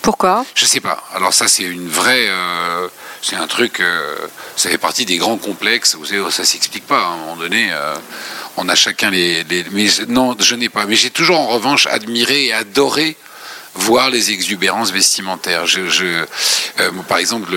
Pourquoi? 0.01 0.45
Je 0.55 0.65
sais 0.65 0.79
pas. 0.79 1.03
Alors 1.13 1.31
ça, 1.31 1.47
c'est 1.47 1.63
une 1.63 1.87
vraie, 1.87 2.25
euh, 2.27 2.87
c'est 3.21 3.35
un 3.35 3.47
truc. 3.47 3.79
Euh, 3.79 4.15
ça 4.55 4.69
fait 4.69 4.77
partie 4.77 5.05
des 5.05 5.17
grands 5.17 5.37
complexes. 5.37 5.95
Vous 5.95 6.05
savez, 6.05 6.29
ça 6.31 6.43
s'explique 6.43 6.87
pas. 6.87 6.99
À 6.99 7.07
un 7.07 7.17
moment 7.17 7.35
donné, 7.35 7.69
on 8.57 8.67
a 8.69 8.75
chacun 8.75 9.09
les. 9.09 9.45
non, 10.07 10.35
je 10.39 10.55
n'ai 10.55 10.69
pas. 10.69 10.85
Mais 10.85 10.95
j'ai 10.95 11.09
toujours 11.09 11.39
en 11.39 11.47
revanche 11.47 11.87
admiré 11.87 12.45
et 12.45 12.53
adoré 12.53 13.17
voir 13.75 14.09
les 14.09 14.31
exubérances 14.31 14.91
vestimentaires. 14.91 15.65
Je, 15.65 15.87
je 15.89 16.25
euh, 16.79 16.91
par 17.07 17.17
exemple, 17.17 17.53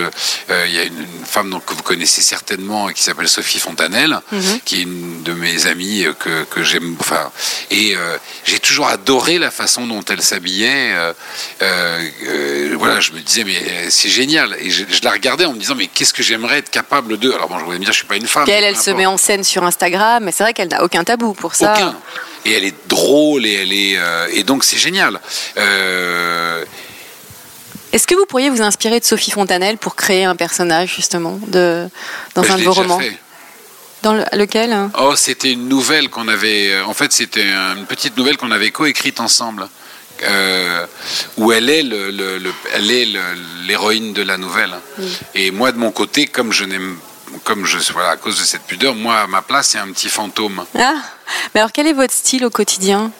euh, 0.49 0.65
il 0.67 0.73
y 0.73 0.79
a 0.79 0.83
une, 0.83 1.05
femme 1.25 1.49
donc, 1.49 1.65
que 1.65 1.73
vous 1.73 1.83
connaissez 1.83 2.21
certainement 2.21 2.87
qui 2.89 3.03
s'appelle 3.03 3.27
Sophie 3.27 3.59
Fontanelle, 3.59 4.19
mhm. 4.31 4.59
qui 4.63 4.79
est 4.79 4.83
une 4.83 5.23
de 5.23 5.33
mes 5.33 5.67
amies 5.67 6.05
que, 6.19 6.43
que 6.45 6.63
j'aime. 6.63 6.95
Enfin, 6.99 7.31
et 7.71 7.95
euh, 7.95 8.17
j'ai 8.43 8.59
toujours 8.59 8.87
adoré 8.87 9.37
la 9.39 9.51
façon 9.51 9.87
dont 9.87 10.03
elle 10.05 10.21
s'habillait. 10.21 10.93
voilà, 11.59 12.99
je 12.99 13.11
me 13.11 13.19
disais 13.19 13.43
mais 13.43 13.89
c'est 13.89 14.09
génial. 14.09 14.55
Et 14.59 14.69
je, 14.69 14.85
la 15.03 15.11
regardais 15.11 15.45
en 15.45 15.53
me 15.53 15.59
disant 15.59 15.75
mais 15.75 15.87
qu'est-ce 15.87 16.13
que 16.13 16.23
j'aimerais 16.23 16.59
être 16.59 16.69
capable 16.69 17.17
de? 17.17 17.31
Alors 17.31 17.49
bon, 17.49 17.59
je 17.59 17.65
voulais 17.65 17.79
me 17.79 17.83
dire 17.83 17.93
je 17.93 17.99
suis 17.99 18.07
pas 18.07 18.17
une 18.17 18.27
femme. 18.27 18.45
elle, 18.47 18.63
elle 18.63 18.77
se 18.77 18.91
met 18.91 19.05
en 19.05 19.17
scène 19.17 19.43
sur 19.43 19.63
Instagram, 19.63 20.23
mais 20.23 20.31
c'est 20.31 20.43
vrai 20.43 20.53
qu'elle 20.53 20.69
n'a 20.69 20.83
aucun 20.83 21.03
tabou 21.03 21.33
pour 21.33 21.55
ça. 21.55 21.73
Aucun 21.73 21.95
et 22.45 22.51
elle 22.53 22.63
est 22.63 22.75
drôle 22.87 23.45
et 23.45 23.53
elle 23.53 23.73
est 23.73 23.97
euh, 23.97 24.27
et 24.31 24.43
donc 24.43 24.63
c'est 24.63 24.77
génial. 24.77 25.19
Euh, 25.57 26.63
Est-ce 27.91 28.07
que 28.07 28.15
vous 28.15 28.25
pourriez 28.25 28.49
vous 28.49 28.61
inspirer 28.61 28.99
de 28.99 29.05
Sophie 29.05 29.31
Fontanelle 29.31 29.77
pour 29.77 29.95
créer 29.95 30.23
un 30.23 30.35
personnage 30.35 30.95
justement 30.95 31.39
de 31.47 31.89
dans 32.35 32.43
ben, 32.43 32.51
un 32.51 32.57
de 32.57 32.63
vos 32.63 32.73
romans 32.73 33.01
Dans 34.03 34.13
lequel 34.33 34.71
hein 34.71 34.91
Oh, 34.99 35.15
c'était 35.15 35.51
une 35.51 35.67
nouvelle 35.67 36.09
qu'on 36.09 36.27
avait. 36.27 36.71
Euh, 36.71 36.85
en 36.85 36.93
fait, 36.93 37.11
c'était 37.11 37.45
une 37.45 37.85
petite 37.87 38.15
nouvelle 38.15 38.37
qu'on 38.37 38.51
avait 38.51 38.71
coécrite 38.71 39.19
ensemble. 39.19 39.67
où 41.37 41.51
elle 41.51 41.69
est 41.69 41.83
le, 41.83 42.53
elle 42.73 42.91
est 42.91 43.07
l'héroïne 43.67 44.13
de 44.13 44.21
la 44.21 44.37
nouvelle. 44.37 44.75
Et 45.33 45.51
moi 45.51 45.71
de 45.71 45.77
mon 45.77 45.91
côté, 45.91 46.27
comme 46.27 46.53
je 46.53 46.63
n'aime 46.63 46.95
comme 47.43 47.65
je 47.65 47.77
voilà, 47.91 48.11
à 48.11 48.17
cause 48.17 48.39
de 48.39 48.43
cette 48.43 48.63
pudeur, 48.63 48.95
moi, 48.95 49.17
à 49.21 49.27
ma 49.27 49.41
place, 49.41 49.69
c'est 49.69 49.77
un 49.77 49.91
petit 49.91 50.09
fantôme. 50.09 50.65
Ah, 50.77 50.95
mais 51.53 51.61
alors 51.61 51.71
quel 51.71 51.87
est 51.87 51.93
votre 51.93 52.13
style 52.13 52.45
au 52.45 52.49
quotidien? 52.49 53.11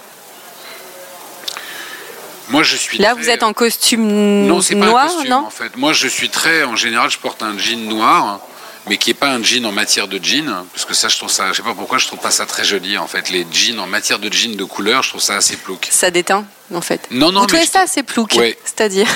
Moi, 2.49 2.63
je 2.63 2.75
suis. 2.75 2.97
Là, 2.99 3.13
vous 3.15 3.29
êtes 3.29 3.43
en 3.43 3.53
costume 3.53 4.07
non, 4.45 4.61
c'est 4.61 4.75
pas 4.75 4.85
noir, 4.85 5.05
un 5.05 5.07
costume, 5.07 5.29
non? 5.29 5.45
En 5.47 5.49
fait, 5.49 5.75
moi, 5.77 5.93
je 5.93 6.07
suis 6.07 6.29
très. 6.29 6.63
En 6.63 6.75
général, 6.75 7.09
je 7.09 7.17
porte 7.17 7.41
un 7.41 7.57
jean 7.57 7.87
noir, 7.87 8.39
mais 8.87 8.97
qui 8.97 9.11
est 9.11 9.15
pas 9.15 9.29
un 9.29 9.41
jean 9.41 9.65
en 9.65 9.71
matière 9.71 10.07
de 10.07 10.19
jean, 10.23 10.65
parce 10.73 10.85
que 10.85 10.93
ça, 10.93 11.07
je 11.07 11.17
trouve 11.17 11.31
ça. 11.31 11.51
Je 11.51 11.57
sais 11.57 11.63
pas 11.63 11.73
pourquoi, 11.73 11.97
je 11.97 12.05
trouve 12.05 12.19
pas 12.19 12.31
ça 12.31 12.45
très 12.45 12.63
joli. 12.63 12.97
En 12.97 13.07
fait, 13.07 13.29
les 13.29 13.47
jeans 13.51 13.79
en 13.79 13.87
matière 13.87 14.19
de 14.19 14.31
jean 14.31 14.55
de 14.55 14.63
couleur, 14.63 15.01
je 15.01 15.09
trouve 15.09 15.21
ça 15.21 15.35
assez 15.35 15.57
plouc. 15.57 15.87
Ça 15.89 16.11
déteint, 16.11 16.45
en 16.73 16.81
fait. 16.81 17.07
Non, 17.09 17.31
non. 17.31 17.41
Vous 17.41 17.47
trouvez 17.47 17.65
ça 17.65 17.81
assez 17.81 18.03
plouc, 18.03 18.33
c'est-à-dire? 18.63 19.07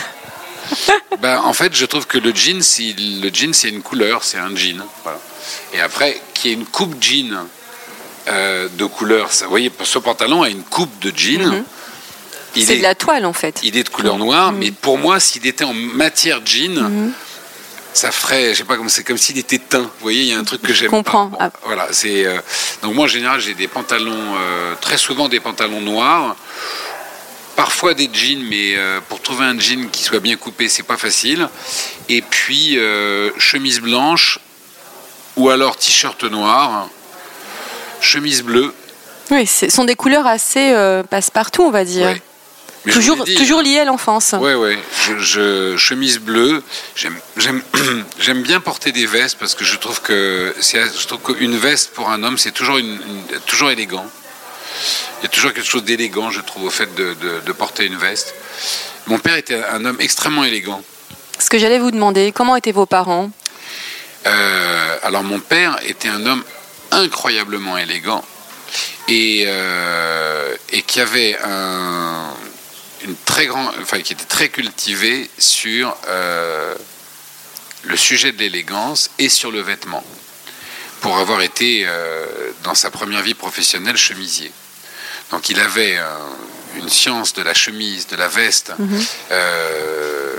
ben, 1.22 1.39
en 1.39 1.54
fait, 1.54 1.75
je 1.75 1.86
trouve 1.86 2.08
que 2.08 2.18
le 2.18 2.34
jean, 2.34 2.60
le 3.22 3.30
jean, 3.34 3.54
c'est 3.54 3.70
une 3.70 3.82
couleur, 3.82 4.24
c'est 4.24 4.38
un 4.38 4.56
jean. 4.56 4.84
Et 5.74 5.82
après, 5.82 6.22
qu'il 6.34 6.51
y 6.51 6.54
ait 6.54 6.58
une 6.58 6.66
coupe 6.66 7.01
jean 7.01 7.36
euh, 8.28 8.68
de 8.78 8.86
couleur, 8.86 9.32
ça, 9.32 9.46
vous 9.46 9.51
voyez, 9.51 9.72
ce 9.84 10.00
pantalon 10.00 10.44
a 10.44 10.50
une 10.50 10.63
coupe 10.63 11.00
de 11.00 11.12
jean. 11.16 11.46
Mhm. 11.46 11.63
C'est 12.56 12.78
de 12.78 12.84
la 12.84 12.96
toile, 12.96 13.25
en 13.25 13.34
fait. 13.34 13.60
Il 13.63 13.78
est 13.78 13.84
de 13.84 13.89
couleur 13.89 14.18
noire, 14.18 14.51
mhm. 14.51 14.60
mais 14.60 14.72
pour 14.72 14.98
moi, 14.98 15.20
s'il 15.20 15.46
était 15.48 15.63
en 15.63 15.74
matière 15.74 16.42
jean, 16.46 16.80
mhm. 16.80 17.13
ça 17.94 18.12
ferait, 18.12 18.54
je 18.54 18.60
sais 18.60 18.63
pas 18.63 18.75
comment 18.75 18.89
c'est 18.89 19.04
comme 19.04 19.18
s'il 19.18 19.38
était 19.38 19.60
teint. 19.60 19.82
Vous 19.82 19.89
voyez, 20.01 20.22
il 20.22 20.28
y 20.28 20.34
a 20.34 20.39
un 20.39 20.44
truc 20.44 20.62
que 20.62 20.74
j'aime. 20.74 20.89
Comprends. 20.89 21.32
Ah. 21.39 21.51
Voilà, 21.66 21.88
c'est 21.92 22.25
euh, 22.25 22.39
donc 22.82 22.96
moi 22.96 23.06
en 23.06 23.08
général 23.08 23.39
j'ai 23.39 23.54
des 23.54 23.68
pantalons, 23.68 24.36
euh, 24.38 24.74
très 24.82 24.98
souvent 24.98 25.30
des 25.30 25.39
pantalons 25.39 25.82
noirs 25.82 26.36
parfois 27.60 27.94
des 27.94 28.10
jeans, 28.13 28.42
mais 28.50 28.78
euh, 28.78 29.01
pour 29.10 29.22
trouver 29.22 29.44
un 29.44 29.60
jean 29.60 29.89
qui 29.92 30.01
soit 30.01 30.22
bien 30.22 30.38
coupé, 30.38 30.70
c'est 30.70 30.84
pas 30.84 30.96
facile. 30.96 31.50
Et 32.08 32.22
puis 32.22 32.80
euh, 32.80 33.32
chemise 33.38 33.82
blanche 33.82 34.39
ou 35.36 35.50
alors 35.50 35.75
t-shirt 35.75 36.24
noir, 36.24 36.88
chemise 38.00 38.44
bleue. 38.44 38.74
Oui, 39.30 39.46
ce 39.46 39.70
sont 39.70 39.84
des 39.84 39.96
couleurs 39.96 40.25
assez 40.25 40.72
euh, 40.72 41.04
passe-partout, 41.04 41.63
on 41.63 41.70
va 41.70 41.84
dire. 41.84 42.16
toujours, 42.94 43.25
toujours 43.25 43.62
liées 43.62 43.80
à 43.80 43.86
l'enfance. 43.86 44.36
Oui, 44.39 44.54
oui. 44.54 44.78
Je, 45.20 45.75
chemise 45.75 46.20
bleue. 46.20 46.63
J'aime 47.36 48.42
bien 48.42 48.62
porter 48.62 48.94
des 48.94 49.06
vestes 49.06 49.38
parce 49.38 49.54
que 49.54 49.66
je 49.66 49.75
trouve 49.75 50.01
que 50.01 50.56
je 50.62 51.08
trouve 51.08 51.36
qu'une 51.36 51.58
veste 51.58 51.92
pour 51.94 52.10
un 52.10 52.24
homme, 52.24 52.38
c'est 52.38 52.54
toujours, 52.54 52.78
une, 52.78 53.00
toujours 53.48 53.70
élégant. 53.70 54.10
Il 55.19 55.24
y 55.24 55.25
a 55.25 55.29
toujours 55.29 55.53
quelque 55.53 55.67
chose 55.67 55.83
d'élégant, 55.83 56.31
je 56.31 56.41
trouve, 56.41 56.65
au 56.65 56.69
fait 56.69 56.93
de, 56.95 57.51
porter 57.53 57.86
une 57.86 57.98
veste. 57.98 58.36
Mon 59.07 59.19
père 59.19 59.36
était 59.36 59.62
un 59.63 59.83
homme 59.86 59.98
extrêmement 60.00 60.43
élégant. 60.43 60.81
Ce 61.39 61.50
que 61.50 61.57
j'allais 61.57 61.79
vous 61.79 61.91
demander, 61.91 62.31
comment 62.31 62.55
étaient 62.55 62.71
vos 62.71 62.86
parents? 62.86 63.31
Euh, 64.25 64.98
Alors 65.03 65.24
mon 65.24 65.39
père 65.39 65.79
était 65.86 66.09
un 66.09 66.25
homme 66.25 66.43
incroyablement 66.91 67.77
élégant 67.77 68.24
et, 69.07 69.45
euh, 69.48 70.55
et 70.71 70.81
qui 70.81 71.00
avait 71.00 71.38
un, 71.43 72.33
une 73.03 73.15
très 73.25 73.48
grande, 73.48 73.74
enfin, 73.81 74.00
qui 74.01 74.13
était 74.13 74.25
très 74.25 74.50
cultivé 74.50 75.29
sur 75.38 75.95
euh, 76.07 76.75
le 77.83 77.98
sujet 77.98 78.31
de 78.31 78.39
l'élégance 78.39 79.09
et 79.19 79.29
sur 79.29 79.51
le 79.51 79.62
vêtement, 79.62 80.03
pour 81.01 81.17
avoir 81.17 81.41
été 81.41 81.83
euh, 81.86 82.25
dans 82.63 82.75
sa 82.75 82.91
première 82.91 83.21
vie 83.21 83.33
professionnelle 83.33 83.98
chemisier. 83.98 84.51
Donc 85.31 85.50
il 85.50 85.59
avait 85.59 85.98
euh, 85.98 86.03
une 86.77 86.89
science 86.89 87.33
de 87.33 87.41
la 87.41 87.53
chemise, 87.53 88.07
de 88.07 88.15
la 88.15 88.27
veste, 88.27 88.71
euh, 89.31 90.36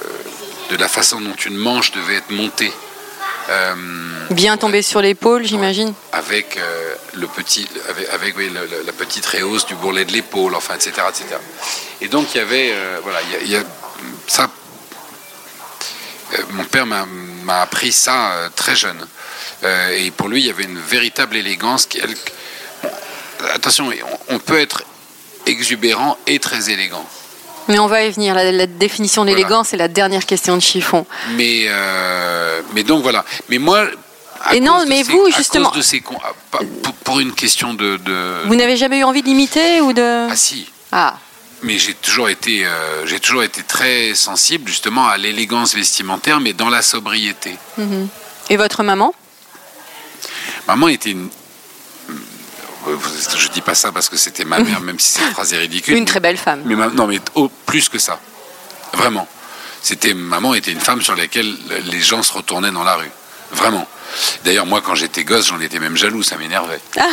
de 0.70 0.76
la 0.76 0.88
façon 0.88 1.20
dont 1.20 1.35
une 1.35 1.56
manche 1.56 1.92
devait 1.92 2.16
être 2.16 2.30
montée. 2.30 2.73
Euh, 3.49 3.75
Bien 4.30 4.56
tombé 4.56 4.82
sur 4.82 5.00
l'épaule, 5.02 5.44
j'imagine. 5.44 5.92
avec 6.12 6.56
euh, 6.56 6.94
le 7.14 7.26
petit, 7.26 7.66
avec, 7.88 8.09
avec, 8.11 8.37
oui, 8.37 8.49
le- 8.49 8.66
le- 8.66 8.82
la 8.85 8.92
petite 8.92 9.26
réhausse 9.26 9.66
du 9.66 9.75
bourrelet 9.75 10.04
de 10.04 10.12
l'épaule, 10.12 10.54
enfin, 10.54 10.75
etc., 10.75 10.92
etc. 11.09 11.25
Et 12.00 12.09
donc 12.09 12.35
il 12.35 12.38
y 12.38 12.40
avait, 12.40 12.75
voilà, 13.02 13.18
il 13.23 13.30
y 13.32 13.35
a, 13.37 13.38
il 13.42 13.50
y 13.50 13.56
a- 13.56 13.64
ça. 14.28 14.49
mon 16.50 16.64
père 16.64 16.87
m'a 16.87 17.61
appris 17.62 17.90
ça 17.92 18.50
très 18.54 18.76
jeune, 18.76 19.04
et 19.64 20.11
pour 20.12 20.28
lui 20.28 20.40
il 20.42 20.47
y 20.47 20.50
avait 20.50 20.64
une 20.64 20.78
véritable 20.78 21.37
élégance. 21.37 21.87
Qui, 21.87 21.99
elle- 21.99 22.14
attention, 23.54 23.90
on, 24.28 24.35
on 24.35 24.38
peut 24.38 24.59
être 24.59 24.82
exubérant 25.47 26.16
et 26.26 26.38
très 26.38 26.70
élégant. 26.70 27.04
Mais 27.68 27.78
on 27.78 27.87
va 27.87 28.02
y 28.04 28.11
venir. 28.11 28.35
La, 28.35 28.50
la 28.52 28.66
définition 28.66 29.23
Voilà. 29.23 29.37
d'élégance, 29.37 29.68
c'est 29.68 29.76
la 29.76 29.88
dernière 29.88 30.26
question 30.26 30.56
de 30.56 30.62
chiffon. 30.62 31.06
Mais, 31.37 31.64
euh, 31.68 32.62
mais 32.75 32.82
donc 32.82 33.02
voilà. 33.02 33.25
Mais 33.49 33.59
moi. 33.59 33.85
à 34.44 34.54
Et 34.56 34.61
non, 34.61 34.82
de 34.82 34.88
mais 34.88 35.04
ces- 35.04 35.12
vous, 35.12 35.26
à 35.26 35.30
justement- 35.37 35.68
cause 35.68 35.78
de 35.78 35.82
ces 35.82 36.00
con- 36.00 36.18
pas- 36.50 36.59
pour, 36.82 36.94
pour 36.94 37.20
une 37.20 37.32
question 37.32 37.75
de. 37.75 37.97
de- 37.99 38.42
Vous 38.47 38.56
n'avez 38.56 38.76
jamais 38.76 38.99
eu 38.99 39.04
envie 39.04 39.23
d'imiter 39.23 39.80
ou 39.82 39.92
de... 39.92 40.28
Ah 40.30 40.35
si. 40.37 40.66
Ah, 40.90 41.16
Mais 41.62 41.78
j'ai 41.78 41.94
toujours 41.94 42.28
été, 42.30 42.64
euh, 42.66 43.06
j'ai 43.06 43.20
toujours 43.20 43.42
été 43.44 43.62
très 43.62 44.14
sensible 44.14 44.66
justement 44.68 45.06
à 45.06 45.16
l'élégance 45.18 45.75
vestimentaire, 45.75 46.40
mais 46.40 46.52
dans 46.54 46.70
la 46.70 46.82
sobriété. 46.82 47.56
Et 48.49 48.56
votre 48.56 48.82
maman? 48.82 49.14
Maman 50.66 50.88
était 50.88 51.11
une. 51.11 51.28
Je 53.37 53.49
dis 53.49 53.61
pas 53.61 53.75
ça 53.75 53.92
parce 53.92 54.09
que 54.09 54.16
c'était 54.16 54.45
ma 54.45 54.59
mère, 54.61 54.80
même 54.80 54.99
si 54.99 55.14
cette 55.14 55.30
phrase 55.33 55.52
est 55.52 55.59
ridicule. 55.59 55.97
Une 55.97 56.04
très 56.04 56.21
belle 56.21 56.37
femme. 56.37 56.62
Mais 56.64 56.75
ma- 56.75 56.88
non, 56.88 57.07
mais 57.07 57.21
oh, 57.35 57.50
plus 57.66 57.88
que 57.88 57.99
ça. 57.99 58.19
Vraiment. 58.95 59.26
C'était 59.83 60.14
maman 60.14 60.54
était 60.54 60.73
une 60.73 60.80
femme 60.80 61.00
sur 61.02 61.16
laquelle 61.16 61.57
les 61.87 62.00
gens 62.00 62.23
se 62.23 62.33
retournaient 62.33 62.71
dans 62.73 62.85
la 62.85 62.97
rue. 62.97 63.11
Vraiment. 63.52 63.87
D'ailleurs, 64.45 64.66
moi, 64.66 64.80
quand 64.85 64.95
j'étais 64.95 65.25
gosse, 65.25 65.47
j'en 65.49 65.61
étais 65.61 65.78
même 65.78 65.97
jaloux, 65.97 66.23
ça 66.23 66.37
m'énervait. 66.37 66.80
Ah. 66.99 67.04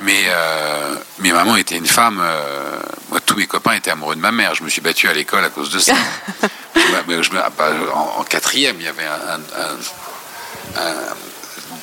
Mais, 0.00 0.24
euh, 0.26 0.94
mais 1.18 1.32
maman 1.32 1.56
était 1.56 1.76
une 1.76 1.86
femme. 1.86 2.20
euh, 2.22 2.78
moi, 3.10 3.20
tous 3.20 3.36
mes 3.36 3.46
copains 3.46 3.72
étaient 3.72 3.90
amoureux 3.90 4.14
de 4.14 4.20
ma 4.20 4.32
mère. 4.32 4.54
Je 4.54 4.62
me 4.62 4.68
suis 4.68 4.80
battu 4.80 5.08
à 5.08 5.12
l'école 5.12 5.44
à 5.44 5.48
cause 5.50 5.70
de 5.70 5.78
ça. 5.78 5.94
je, 6.76 7.22
je 7.22 7.30
ah, 7.36 7.50
bah, 7.56 7.70
en, 7.94 8.20
en 8.20 8.24
quatrième, 8.24 8.76
il 8.78 8.84
y 8.84 8.88
avait 8.88 9.04
un, 9.06 9.34
un- 9.34 9.62
un- 9.62 10.80
un- 10.82 11.14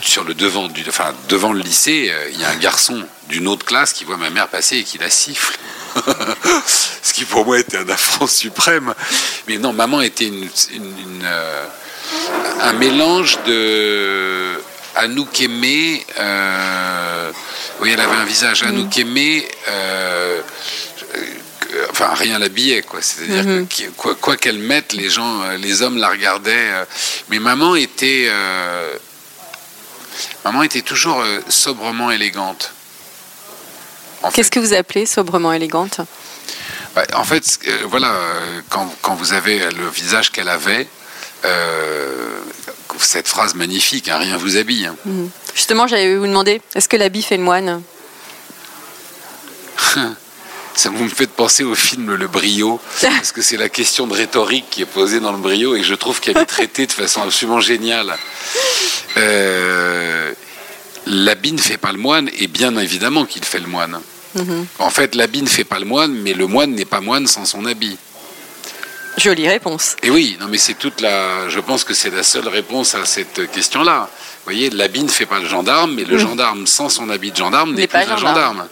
sur 0.10 0.24
le 0.24 0.34
devant 0.34 0.68
du, 0.68 0.84
enfin 0.88 1.14
devant 1.30 1.54
le 1.54 1.62
lycée, 1.62 2.10
euh, 2.12 2.30
il 2.32 2.40
y 2.40 2.44
a 2.44 2.50
un 2.50 2.56
garçon 2.58 3.02
d'une 3.30 3.48
autre 3.48 3.66
classe 3.66 3.94
qui 3.94 4.04
voit 4.04 4.18
ma 4.18 4.30
mère 4.30 4.48
passer 4.48 4.78
et 4.78 4.84
qui 4.84 4.98
la 4.98 5.10
siffle. 5.10 5.58
Ce 7.04 7.14
qui 7.14 7.26
pour 7.26 7.46
moi 7.46 7.60
était 7.60 7.78
un 7.78 7.90
affront 7.90 8.28
suprême. 8.28 8.94
Mais 9.48 9.58
non, 9.58 9.74
maman 9.74 10.02
était 10.02 10.26
une, 10.28 10.50
une- 10.74 10.98
une, 11.00 11.22
euh, 11.24 11.66
un 12.62 12.74
mélange 12.74 13.38
de 13.46 14.60
Anouk 14.96 15.42
aimée. 15.42 16.06
Euh, 16.20 17.32
oui, 17.82 17.92
elle 17.94 18.00
avait 18.02 18.16
un 18.16 18.26
visage 18.26 18.64
Anouk 18.64 18.98
aimée. 18.98 19.48
euh, 19.70 20.42
que- 21.60 21.90
enfin, 21.92 22.14
rien 22.16 22.40
l'habillait, 22.40 22.82
quoi. 22.82 23.02
C'est-à-dire 23.02 23.44
que 23.44 23.62
qui- 23.64 23.88
quoi 23.96 24.16
quoi 24.16 24.36
qu'elle 24.38 24.60
mette, 24.60 24.94
les 24.94 25.10
gens, 25.10 25.44
euh, 25.44 25.58
les 25.58 25.82
hommes 25.82 25.98
la 25.98 26.10
regardaient. 26.10 26.52
euh. 26.72 26.86
mais 27.30 27.40
maman 27.40 27.76
était, 27.76 28.28
euh, 28.30 28.94
maman 30.46 30.64
était 30.64 30.82
toujours 30.82 31.20
euh, 31.22 31.40
sobrement 31.50 32.12
élégante. 32.12 32.72
Qu'est-ce 34.34 34.52
que 34.52 34.60
vous 34.60 34.74
appelez 34.74 35.06
sobrement 35.06 35.52
élégante? 35.54 36.00
Bah, 36.96 37.04
en 37.16 37.24
fait, 37.24 37.58
que- 37.58 37.84
voilà, 37.86 38.14
euh, 38.14 38.62
quand, 38.70 38.94
quand 39.02 39.16
vous 39.16 39.34
avez 39.34 39.60
le 39.72 39.90
visage 39.90 40.32
qu'elle 40.32 40.48
avait, 40.50 40.88
euh, 41.46 42.40
cette 43.00 43.28
phrase 43.28 43.54
magnifique, 43.56 44.08
hein, 44.08 44.18
rien 44.18 44.38
vous 44.38 44.56
habille. 44.58 44.86
hein. 44.86 44.96
Justement, 45.56 45.88
j'allais 45.88 46.16
vous 46.16 46.26
demander, 46.28 46.62
est-ce 46.76 46.88
que 46.88 46.96
l'habit 46.98 47.22
fait 47.24 47.38
le 47.38 47.44
moine? 47.44 47.82
Ça 50.76 50.90
vous 50.90 51.04
me 51.04 51.10
fait 51.10 51.28
penser 51.28 51.64
au 51.64 51.76
film 51.76 52.16
Le 52.16 52.28
Brio, 52.28 52.80
parce 53.02 53.32
que 53.32 53.42
c'est 53.42 53.58
la 53.58 53.70
question 53.70 54.08
de 54.08 54.14
rhétorique 54.14 54.66
qui 54.72 54.82
est 54.82 54.86
posée 54.88 55.20
dans 55.20 55.32
le 55.32 55.38
Brio 55.38 55.76
et 55.76 55.84
je 55.84 55.94
trouve 55.94 56.20
qu'elle 56.20 56.38
est 56.38 56.46
traitée 56.46 56.88
de 56.88 56.92
façon 56.92 57.22
absolument 57.22 57.60
géniale. 57.60 58.16
Euh, 59.18 60.32
l'habit 61.06 61.52
ne 61.54 61.60
fait 61.62 61.78
pas 61.78 61.92
le 61.92 62.00
moine, 62.00 62.30
et 62.38 62.48
bien 62.48 62.76
évidemment 62.78 63.26
qu'il 63.26 63.46
fait 63.46 63.60
le 63.60 63.68
moine. 63.68 64.00
En 64.80 64.90
fait, 64.90 65.14
l'habit 65.14 65.44
ne 65.44 65.48
fait 65.48 65.64
pas 65.64 65.78
le 65.78 65.86
moine, 65.86 66.12
mais 66.12 66.34
le 66.34 66.48
moine 66.48 66.72
n'est 66.72 66.86
pas 66.86 67.02
moine 67.02 67.28
sans 67.28 67.46
son 67.46 67.66
habit. 67.68 67.98
Jolie 69.18 69.48
réponse. 69.48 69.96
Et 70.02 70.10
oui, 70.10 70.38
non 70.42 70.48
mais 70.50 70.58
c'est 70.58 70.74
toute 70.74 71.00
la. 71.00 71.48
Je 71.50 71.60
pense 71.60 71.84
que 71.84 71.94
c'est 71.94 72.10
la 72.10 72.24
seule 72.24 72.48
réponse 72.48 72.96
à 72.96 73.06
cette 73.06 73.52
question-là. 73.52 74.10
Vous 74.10 74.44
voyez, 74.46 74.72
l'habit 74.72 75.04
ne 75.04 75.08
fait 75.10 75.28
pas 75.28 75.38
le 75.40 75.48
gendarme, 75.48 75.94
mais 75.94 76.04
le 76.04 76.18
gendarme 76.18 76.66
sans 76.66 76.90
son 76.90 77.12
habit 77.12 77.30
de 77.30 77.36
gendarme 77.38 77.76
N'est 77.76 77.82
n'est 77.82 77.88
pas 77.88 78.02
plus 78.06 78.12
un 78.12 78.18
gendarme. 78.18 78.36
gendarme. 78.58 78.68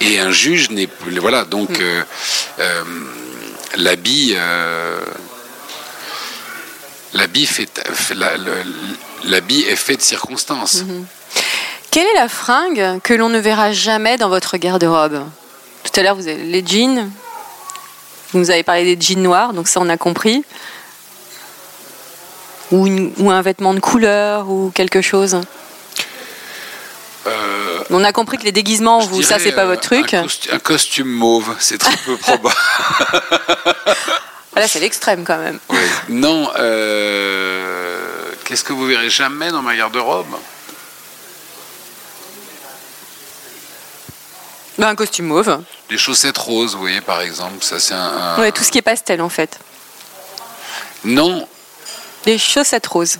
Et 0.00 0.18
un 0.18 0.30
juge 0.30 0.70
n'est 0.70 0.86
plus. 0.86 1.18
Voilà, 1.18 1.44
donc 1.44 1.78
euh, 1.80 2.02
euh, 2.58 2.82
l'habit. 3.76 4.34
euh, 4.36 4.98
L'habit 7.12 7.44
fait, 7.44 7.82
la- 8.14 8.36
le- 8.36 8.62
l'habit 9.24 9.62
est 9.62 9.74
fait 9.74 9.96
de 9.96 10.00
circonstances. 10.00 10.84
Quelle 11.90 12.06
est 12.06 12.14
la 12.14 12.28
fringue 12.28 13.00
que 13.02 13.12
l'on 13.12 13.28
ne 13.28 13.40
verra 13.40 13.72
jamais 13.72 14.16
dans 14.16 14.28
votre 14.28 14.56
garde-robe? 14.58 15.24
Tout 15.82 15.98
à 15.98 16.04
l'heure, 16.04 16.14
vous 16.14 16.28
avez 16.28 16.44
les 16.44 16.64
jeans. 16.64 17.10
Vous 18.32 18.38
nous 18.38 18.50
avez 18.52 18.62
parlé 18.62 18.94
des 18.94 19.00
jeans 19.04 19.20
noirs, 19.24 19.52
donc 19.54 19.66
ça, 19.66 19.80
on 19.82 19.88
a 19.88 19.96
compris. 19.96 20.44
Ou, 22.70 22.86
une- 22.86 23.12
ou 23.18 23.28
un 23.32 23.42
vêtement 23.42 23.74
de 23.74 23.80
couleur, 23.80 24.48
ou 24.48 24.70
quelque 24.72 25.02
chose. 25.02 25.40
Euh, 27.26 27.59
On 27.90 28.04
a 28.04 28.12
compris 28.12 28.38
que 28.38 28.44
les 28.44 28.52
déguisements, 28.52 29.00
vous, 29.00 29.22
ça, 29.22 29.38
c'est 29.38 29.52
pas 29.52 29.62
euh, 29.62 29.66
votre 29.66 29.82
truc. 29.82 30.14
Un, 30.14 30.24
costu- 30.24 30.52
un 30.52 30.58
costume 30.60 31.08
mauve, 31.08 31.54
c'est 31.58 31.78
très 31.78 31.96
peu 31.98 32.16
probable. 32.18 32.54
Ah, 34.54 34.60
Là, 34.60 34.68
c'est 34.68 34.80
l'extrême 34.80 35.24
quand 35.24 35.38
même. 35.38 35.58
Oui. 35.68 35.78
Non, 36.08 36.50
euh, 36.56 38.32
qu'est-ce 38.44 38.62
que 38.64 38.72
vous 38.72 38.86
verrez 38.86 39.10
jamais 39.10 39.50
dans 39.50 39.62
ma 39.62 39.76
garde-robe? 39.76 40.26
Ben, 44.78 44.88
un 44.88 44.94
costume 44.94 45.26
mauve. 45.26 45.60
Des 45.88 45.98
chaussettes 45.98 46.38
roses, 46.38 46.74
vous 46.74 46.80
voyez, 46.80 47.00
par 47.00 47.20
exemple. 47.20 47.62
Ça, 47.62 47.78
c'est 47.80 47.94
un, 47.94 47.98
un- 48.00 48.38
Ouais, 48.40 48.50
tout 48.52 48.62
ce 48.64 48.70
qui 48.70 48.78
est 48.78 48.82
pastel, 48.82 49.20
en 49.20 49.28
fait. 49.28 49.58
Non, 51.04 51.46
Des 52.24 52.38
chaussettes 52.38 52.86
roses. 52.86 53.16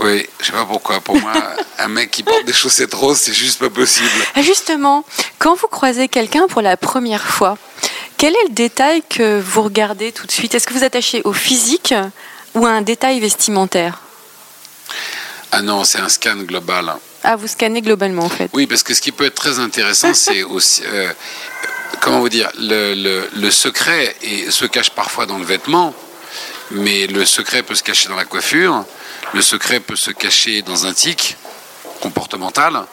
Oui, 0.00 0.26
je 0.40 0.46
sais 0.46 0.52
pas 0.52 0.64
pourquoi. 0.64 1.00
Pour 1.00 1.16
moi, 1.20 1.32
un 1.78 1.88
mec 1.88 2.10
qui 2.10 2.22
porte 2.22 2.44
des 2.44 2.52
chaussettes 2.52 2.94
roses, 2.94 3.18
c'est 3.18 3.32
juste 3.34 3.58
pas 3.60 3.70
possible. 3.70 4.08
Ah, 4.34 4.42
Justement, 4.42 5.04
quand 5.38 5.54
vous 5.54 5.68
croisez 5.68 6.08
quelqu'un 6.08 6.46
pour 6.48 6.62
la 6.62 6.76
première 6.76 7.24
fois, 7.26 7.56
quel 8.18 8.32
est 8.34 8.48
le 8.48 8.54
détail 8.54 9.02
que 9.08 9.40
vous 9.40 9.62
regardez 9.62 10.12
tout 10.12 10.26
de 10.26 10.32
suite? 10.32 10.54
Est-ce 10.54 10.66
que 10.66 10.72
vous 10.74 10.84
attachez 10.84 11.22
au 11.24 11.32
physique 11.32 11.94
ou 12.54 12.66
à 12.66 12.70
un 12.70 12.82
détail 12.82 13.20
vestimentaire? 13.20 14.00
Ah 15.52 15.62
non, 15.62 15.84
c'est 15.84 15.98
un 15.98 16.08
scan 16.08 16.36
global. 16.38 16.94
Ah, 17.22 17.36
vous 17.36 17.46
scannez 17.46 17.80
globalement 17.80 18.24
en 18.24 18.28
fait. 18.28 18.50
Oui, 18.52 18.66
parce 18.66 18.82
que 18.82 18.92
ce 18.94 19.00
qui 19.00 19.12
peut 19.12 19.24
être 19.24 19.34
très 19.34 19.58
intéressant, 19.58 20.12
c'est 20.14 20.42
aussi. 20.56 20.82
euh, 20.86 21.12
comment 22.00 22.18
vous 22.20 22.28
dire 22.28 22.50
le, 22.58 22.94
le- 22.94 23.30
le 23.34 23.50
secret 23.50 24.14
et, 24.22 24.50
se 24.50 24.64
cache 24.66 24.90
parfois 24.90 25.26
dans 25.26 25.38
le 25.38 25.44
vêtement, 25.44 25.94
mais 26.70 27.06
le 27.06 27.24
secret 27.24 27.62
peut 27.62 27.74
se 27.74 27.82
cacher 27.82 28.08
dans 28.08 28.16
la 28.16 28.24
coiffure, 28.24 28.84
le 29.32 29.42
secret 29.42 29.80
peut 29.80 29.96
se 29.96 30.10
cacher 30.10 30.62
dans 30.62 30.86
un 30.86 30.92
tic 30.92 31.36
comportemental, 32.00 32.84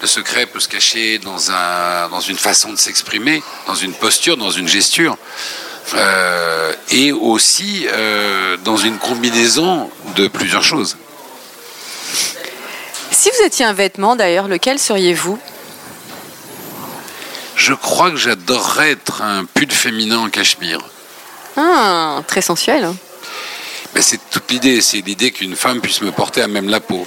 le 0.00 0.06
secret 0.06 0.46
peut 0.46 0.60
se 0.60 0.68
cacher 0.68 1.18
dans, 1.18 1.50
un, 1.50 2.08
dans 2.08 2.20
une 2.20 2.38
façon 2.38 2.72
de 2.72 2.78
s'exprimer, 2.78 3.42
dans 3.66 3.74
une 3.74 3.92
posture, 3.92 4.36
dans 4.36 4.50
une 4.50 4.68
gesture. 4.68 5.16
euh, 5.94 6.72
et 6.90 7.12
aussi 7.12 7.86
euh, 7.88 8.56
dans 8.58 8.76
une 8.76 8.98
combinaison 8.98 9.90
de 10.16 10.28
plusieurs 10.28 10.62
choses. 10.62 10.96
Si 13.10 13.30
vous 13.30 13.44
étiez 13.46 13.64
un 13.64 13.72
vêtement 13.72 14.16
d'ailleurs, 14.16 14.48
lequel 14.48 14.78
seriez-vous? 14.78 15.38
Je 17.56 17.74
crois 17.74 18.10
que 18.10 18.16
j'adorerais 18.16 18.92
être 18.92 19.22
un 19.22 19.44
pull 19.44 19.70
féminin 19.70 20.18
en 20.18 20.30
cachemire. 20.30 20.80
Ah, 21.56 22.22
très 22.26 22.40
sensuel. 22.40 22.88
Mais 23.98 24.02
c'est 24.02 24.30
toute 24.30 24.48
l'idée, 24.52 24.80
c'est 24.80 25.00
l'idée 25.00 25.32
qu'une 25.32 25.56
femme 25.56 25.80
puisse 25.80 26.02
me 26.02 26.12
porter 26.12 26.40
à 26.40 26.46
même 26.46 26.68
la 26.68 26.78
peau. 26.78 27.04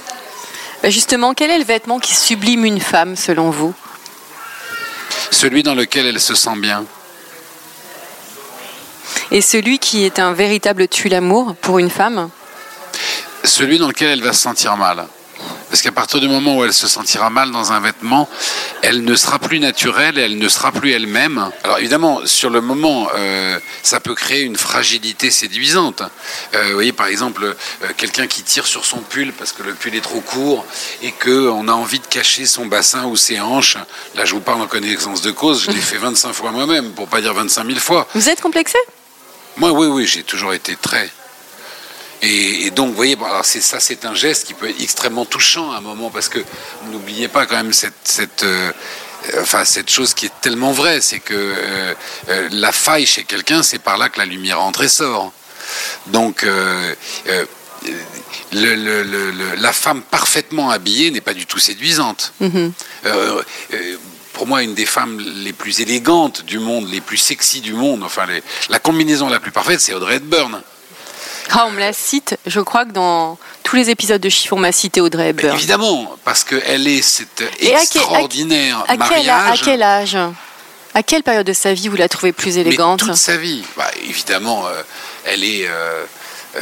Bah, 0.82 0.90
Justement, 0.90 1.32
quel 1.32 1.50
est 1.50 1.56
le 1.56 1.64
vêtement 1.64 1.98
qui 1.98 2.14
sublime 2.14 2.66
une 2.66 2.82
femme 2.82 3.16
selon 3.16 3.48
vous? 3.48 3.72
Celui 5.30 5.62
dans 5.62 5.74
lequel 5.74 6.04
elle 6.04 6.20
se 6.20 6.34
sent 6.34 6.54
bien. 6.56 6.84
Et 9.30 9.40
celui 9.40 9.78
qui 9.78 10.04
est 10.04 10.18
un 10.18 10.34
véritable 10.34 10.86
tue-l'amour 10.86 11.56
pour 11.62 11.78
une 11.78 11.88
femme? 11.88 12.28
Celui 13.42 13.78
dans 13.78 13.88
lequel 13.88 14.10
elle 14.10 14.22
va 14.22 14.34
se 14.34 14.42
sentir 14.42 14.76
mal. 14.76 15.06
Parce 15.72 15.80
qu'à 15.80 15.90
partir 15.90 16.20
du 16.20 16.28
moment 16.28 16.58
où 16.58 16.64
elle 16.64 16.74
se 16.74 16.86
sentira 16.86 17.30
mal 17.30 17.50
dans 17.50 17.72
un 17.72 17.80
vêtement, 17.80 18.28
elle 18.82 19.04
ne 19.04 19.16
sera 19.16 19.38
plus 19.38 19.58
naturelle, 19.58 20.18
elle 20.18 20.36
ne 20.36 20.48
sera 20.50 20.70
plus 20.70 20.92
elle-même. 20.92 21.50
Alors 21.64 21.78
évidemment, 21.78 22.20
sur 22.26 22.50
le 22.50 22.60
moment, 22.60 23.08
euh, 23.14 23.58
ça 23.82 23.98
peut 23.98 24.14
créer 24.14 24.42
une 24.42 24.58
fragilité 24.58 25.30
séduisante. 25.30 26.02
Euh, 26.54 26.66
vous 26.66 26.74
voyez, 26.74 26.92
par 26.92 27.06
exemple, 27.06 27.42
euh, 27.44 27.88
quelqu'un 27.96 28.26
qui 28.26 28.42
tire 28.42 28.66
sur 28.66 28.84
son 28.84 28.98
pull 28.98 29.32
parce 29.32 29.52
que 29.52 29.62
le 29.62 29.72
pull 29.72 29.94
est 29.94 30.02
trop 30.02 30.20
court 30.20 30.66
et 31.00 31.10
qu'on 31.10 31.66
a 31.66 31.72
envie 31.72 32.00
de 32.00 32.06
cacher 32.06 32.44
son 32.44 32.66
bassin 32.66 33.06
ou 33.06 33.16
ses 33.16 33.40
hanches. 33.40 33.78
Là, 34.14 34.26
je 34.26 34.34
vous 34.34 34.42
parle 34.42 34.60
en 34.60 34.66
connaissance 34.66 35.22
de 35.22 35.30
cause, 35.30 35.64
je 35.64 35.70
l'ai 35.70 35.80
fait 35.80 35.96
25 35.96 36.34
fois 36.34 36.50
moi-même, 36.50 36.92
pour 36.92 37.08
pas 37.08 37.22
dire 37.22 37.32
25 37.32 37.66
000 37.66 37.78
fois. 37.78 38.06
Vous 38.14 38.28
êtes 38.28 38.42
complexé? 38.42 38.76
Moi, 39.56 39.72
oui, 39.72 39.86
oui, 39.86 40.06
j'ai 40.06 40.22
toujours 40.22 40.52
été 40.52 40.76
très. 40.76 41.10
Et, 42.22 42.66
et, 42.66 42.70
donc, 42.70 42.90
vous 42.90 42.96
voyez, 42.96 43.16
bon, 43.16 43.24
alors 43.24 43.44
c'est 43.44 43.60
ça, 43.60 43.80
c'est 43.80 44.04
un 44.04 44.14
geste 44.14 44.46
qui 44.46 44.54
peut 44.54 44.70
être 44.70 44.80
extrêmement 44.80 45.24
touchant 45.24 45.72
à 45.72 45.78
un 45.78 45.80
moment, 45.80 46.10
parce 46.10 46.28
que 46.28 46.38
n'oubliez 46.90 47.26
pas 47.28 47.46
quand 47.46 47.56
même 47.56 47.72
cette, 47.72 47.94
cette, 48.04 48.44
euh, 48.44 48.70
enfin, 49.40 49.64
cette 49.64 49.90
chose 49.90 50.14
qui 50.14 50.26
est 50.26 50.40
tellement 50.40 50.70
vraie, 50.70 51.00
c'est 51.00 51.18
que 51.18 51.34
euh, 51.34 51.94
euh, 52.28 52.48
la 52.52 52.70
faille 52.70 53.06
chez 53.06 53.24
quelqu'un, 53.24 53.64
c'est 53.64 53.80
par 53.80 53.98
là 53.98 54.08
que 54.08 54.18
la 54.18 54.24
lumière 54.24 54.60
entre 54.60 54.84
et 54.84 54.88
sort. 54.88 55.32
Donc, 56.08 56.42
le, 56.42 56.96
le, 58.52 59.02
le, 59.02 59.32
la 59.56 59.72
femme 59.72 60.02
parfaitement 60.02 60.70
habillée 60.70 61.10
n'est 61.10 61.20
pas 61.20 61.34
du 61.34 61.46
tout 61.46 61.58
séduisante. 61.58 62.32
Mhm. 62.40 62.72
pour 64.32 64.46
moi, 64.46 64.62
une 64.62 64.74
des 64.74 64.86
femmes 64.86 65.18
les 65.18 65.52
plus 65.52 65.80
élégantes 65.80 66.44
du 66.44 66.58
monde, 66.58 66.88
les 66.90 67.00
plus 67.00 67.16
sexy 67.16 67.60
du 67.60 67.74
monde, 67.74 68.02
enfin, 68.02 68.26
les, 68.26 68.42
la 68.68 68.78
combinaison 68.78 69.28
la 69.28 69.40
plus 69.40 69.52
parfaite, 69.52 69.80
c'est 69.80 69.94
Audrey 69.94 70.16
Hepburn. 70.16 70.62
Ah, 71.50 71.66
on 71.66 71.70
me 71.70 71.80
la 71.80 71.92
cite, 71.92 72.36
je 72.46 72.60
crois 72.60 72.84
que 72.84 72.92
dans 72.92 73.38
tous 73.62 73.76
les 73.76 73.90
épisodes 73.90 74.20
de 74.20 74.28
Chiffon, 74.28 74.56
on 74.56 74.60
m'a 74.60 74.72
cité 74.72 75.00
Audrey 75.00 75.30
Hepburn. 75.30 75.54
Évidemment, 75.54 76.16
parce 76.24 76.44
qu'elle 76.44 76.86
est 76.86 77.02
cet 77.02 77.42
extraordinaire 77.60 78.84
à 78.88 78.96
quel, 78.96 79.28
à, 79.28 79.34
mariage. 79.36 79.60
À 79.60 79.64
quel 79.64 79.82
âge? 79.82 80.18
À 80.94 81.02
quelle 81.02 81.22
période 81.22 81.46
de 81.46 81.52
sa 81.52 81.72
vie 81.74 81.88
vous 81.88 81.96
la 81.96 82.08
trouvez 82.08 82.32
plus 82.32 82.58
élégante? 82.58 83.00
Toute 83.00 83.16
sa 83.16 83.36
vie. 83.36 83.62
Bah, 83.76 83.90
évidemment, 84.04 84.66
euh, 84.66 84.82
elle 85.24 85.42
est... 85.42 85.66
Euh, 85.66 86.04
euh, 86.54 86.60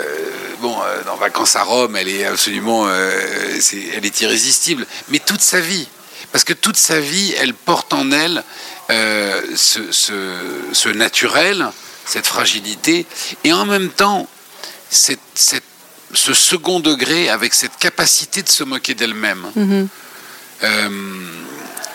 bon, 0.60 0.76
euh, 0.80 1.02
dans 1.04 1.16
Vacances 1.16 1.56
à 1.56 1.64
Rome, 1.64 1.96
elle 1.96 2.08
est 2.08 2.24
absolument... 2.24 2.86
Euh, 2.86 3.58
elle 3.94 4.06
est 4.06 4.20
irrésistible. 4.20 4.86
Mais 5.08 5.18
toute 5.18 5.40
sa 5.40 5.60
vie. 5.60 5.88
Parce 6.30 6.44
que 6.44 6.52
toute 6.52 6.76
sa 6.76 7.00
vie, 7.00 7.34
elle 7.40 7.54
porte 7.54 7.92
en 7.92 8.12
elle 8.12 8.44
ce, 8.88 9.90
ce, 9.90 10.12
ce 10.72 10.88
naturel, 10.88 11.68
cette 12.04 12.26
fragilité, 12.26 13.06
et 13.44 13.52
en 13.52 13.64
même 13.64 13.88
temps 13.88 14.28
cette, 14.90 15.20
cette, 15.34 15.64
ce 16.12 16.34
second 16.34 16.80
degré 16.80 17.28
avec 17.28 17.54
cette 17.54 17.76
capacité 17.78 18.42
de 18.42 18.48
se 18.48 18.64
moquer 18.64 18.94
d'elle-même. 18.94 19.44
-hmm. 19.56 19.86
euh, 20.64 20.90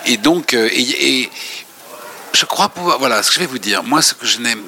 et 0.05 0.17
donc, 0.17 0.53
euh, 0.53 0.69
et, 0.71 1.21
et, 1.21 1.29
je 2.33 2.45
crois 2.45 2.69
pouvoir. 2.69 2.99
Voilà 2.99 3.21
ce 3.23 3.29
que 3.29 3.35
je 3.35 3.39
vais 3.39 3.45
vous 3.45 3.59
dire. 3.59 3.83
Moi, 3.83 4.01
ce 4.01 4.13
que 4.13 4.25
je 4.25 4.39
n'aime, 4.39 4.63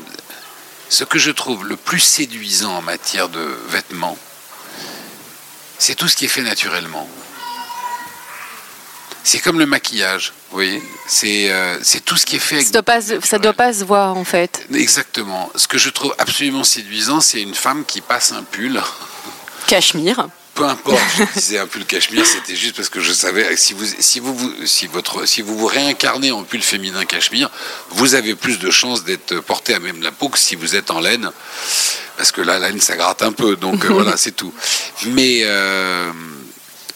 ce 0.90 1.04
que 1.04 1.20
je 1.20 1.32
trouve 1.32 1.66
le 1.66 1.76
plus 1.76 2.00
séduisant 2.00 2.74
en 2.78 2.82
matière 2.82 3.30
de 3.30 3.46
vêtements, 3.70 4.18
c'est 5.78 5.96
tout 5.96 6.08
ce 6.08 6.16
qui 6.16 6.26
est 6.26 6.34
fait 6.38 6.44
naturellement. 6.44 7.08
C'est 9.28 9.40
comme 9.40 9.60
le 9.60 9.66
maquillage, 9.66 10.32
vous 10.52 10.56
voyez 10.56 10.82
C'est 11.06 11.52
euh, 11.52 11.78
tout 12.06 12.16
ce 12.16 12.26
qui 12.26 12.38
est 12.38 12.40
fait 12.40 12.56
avec... 12.56 12.68
Ça 12.68 12.72
doit, 12.72 12.82
pas, 12.82 13.02
ça 13.02 13.38
doit 13.40 13.52
pas 13.52 13.74
se 13.74 13.84
voir, 13.84 14.16
en 14.16 14.24
fait. 14.24 14.66
Exactement. 14.74 15.52
Ce 15.54 15.68
que 15.68 15.78
je 15.78 15.90
trouve 15.90 16.16
absolument 16.18 16.64
séduisant, 16.64 17.20
c'est 17.20 17.42
une 17.42 17.54
femme 17.54 17.84
qui 17.86 18.00
passe 18.00 18.32
un 18.32 18.44
pull... 18.44 18.82
Cachemire. 19.68 20.30
Peu 20.54 20.64
importe, 20.64 21.02
je 21.20 21.40
disais 21.42 21.60
un 21.60 21.68
pull 21.68 21.84
cachemire, 21.84 22.26
c'était 22.26 22.56
juste 22.56 22.78
parce 22.78 22.88
que 22.88 23.02
je 23.02 23.12
savais 23.12 23.58
si 23.58 23.74
vous 23.74 23.86
si 24.00 24.22
vous, 24.22 24.34
vous 24.34 24.66
si 24.66 24.88
votre 24.88 25.28
si 25.28 25.42
vous 25.42 25.58
vous 25.58 25.68
réincarnez 25.68 26.32
en 26.32 26.44
pull 26.44 26.62
féminin 26.64 27.04
cachemire, 27.06 27.52
vous 27.90 28.16
avez 28.16 28.34
plus 28.34 28.58
de 28.58 28.72
chances 28.72 29.04
d'être 29.04 29.40
porté 29.42 29.76
à 29.76 29.80
même 29.80 30.02
la 30.02 30.12
peau 30.12 30.30
que 30.30 30.40
si 30.40 30.56
vous 30.56 30.76
êtes 30.76 30.90
en 30.90 31.00
laine, 31.00 31.30
parce 32.16 32.32
que 32.32 32.42
la 32.42 32.58
laine 32.58 32.80
ça 32.80 32.96
gratte 32.96 33.22
un 33.22 33.34
peu, 33.34 33.56
donc 33.56 33.86
euh, 33.86 33.90
voilà 33.94 34.18
c'est 34.18 34.32
tout. 34.32 34.52
Mais 35.06 35.42
euh, 35.44 36.12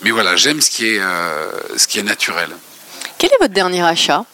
mais 0.01 0.11
voilà, 0.11 0.35
j'aime 0.35 0.61
ce 0.61 0.69
qui 0.69 0.87
est 0.95 0.99
euh, 0.99 1.49
ce 1.77 1.85
qui 1.87 1.99
est 1.99 2.03
naturel. 2.03 2.49
Quel 3.17 3.29
est 3.31 3.37
votre 3.39 3.53
dernier 3.53 3.83
achat? 3.83 4.25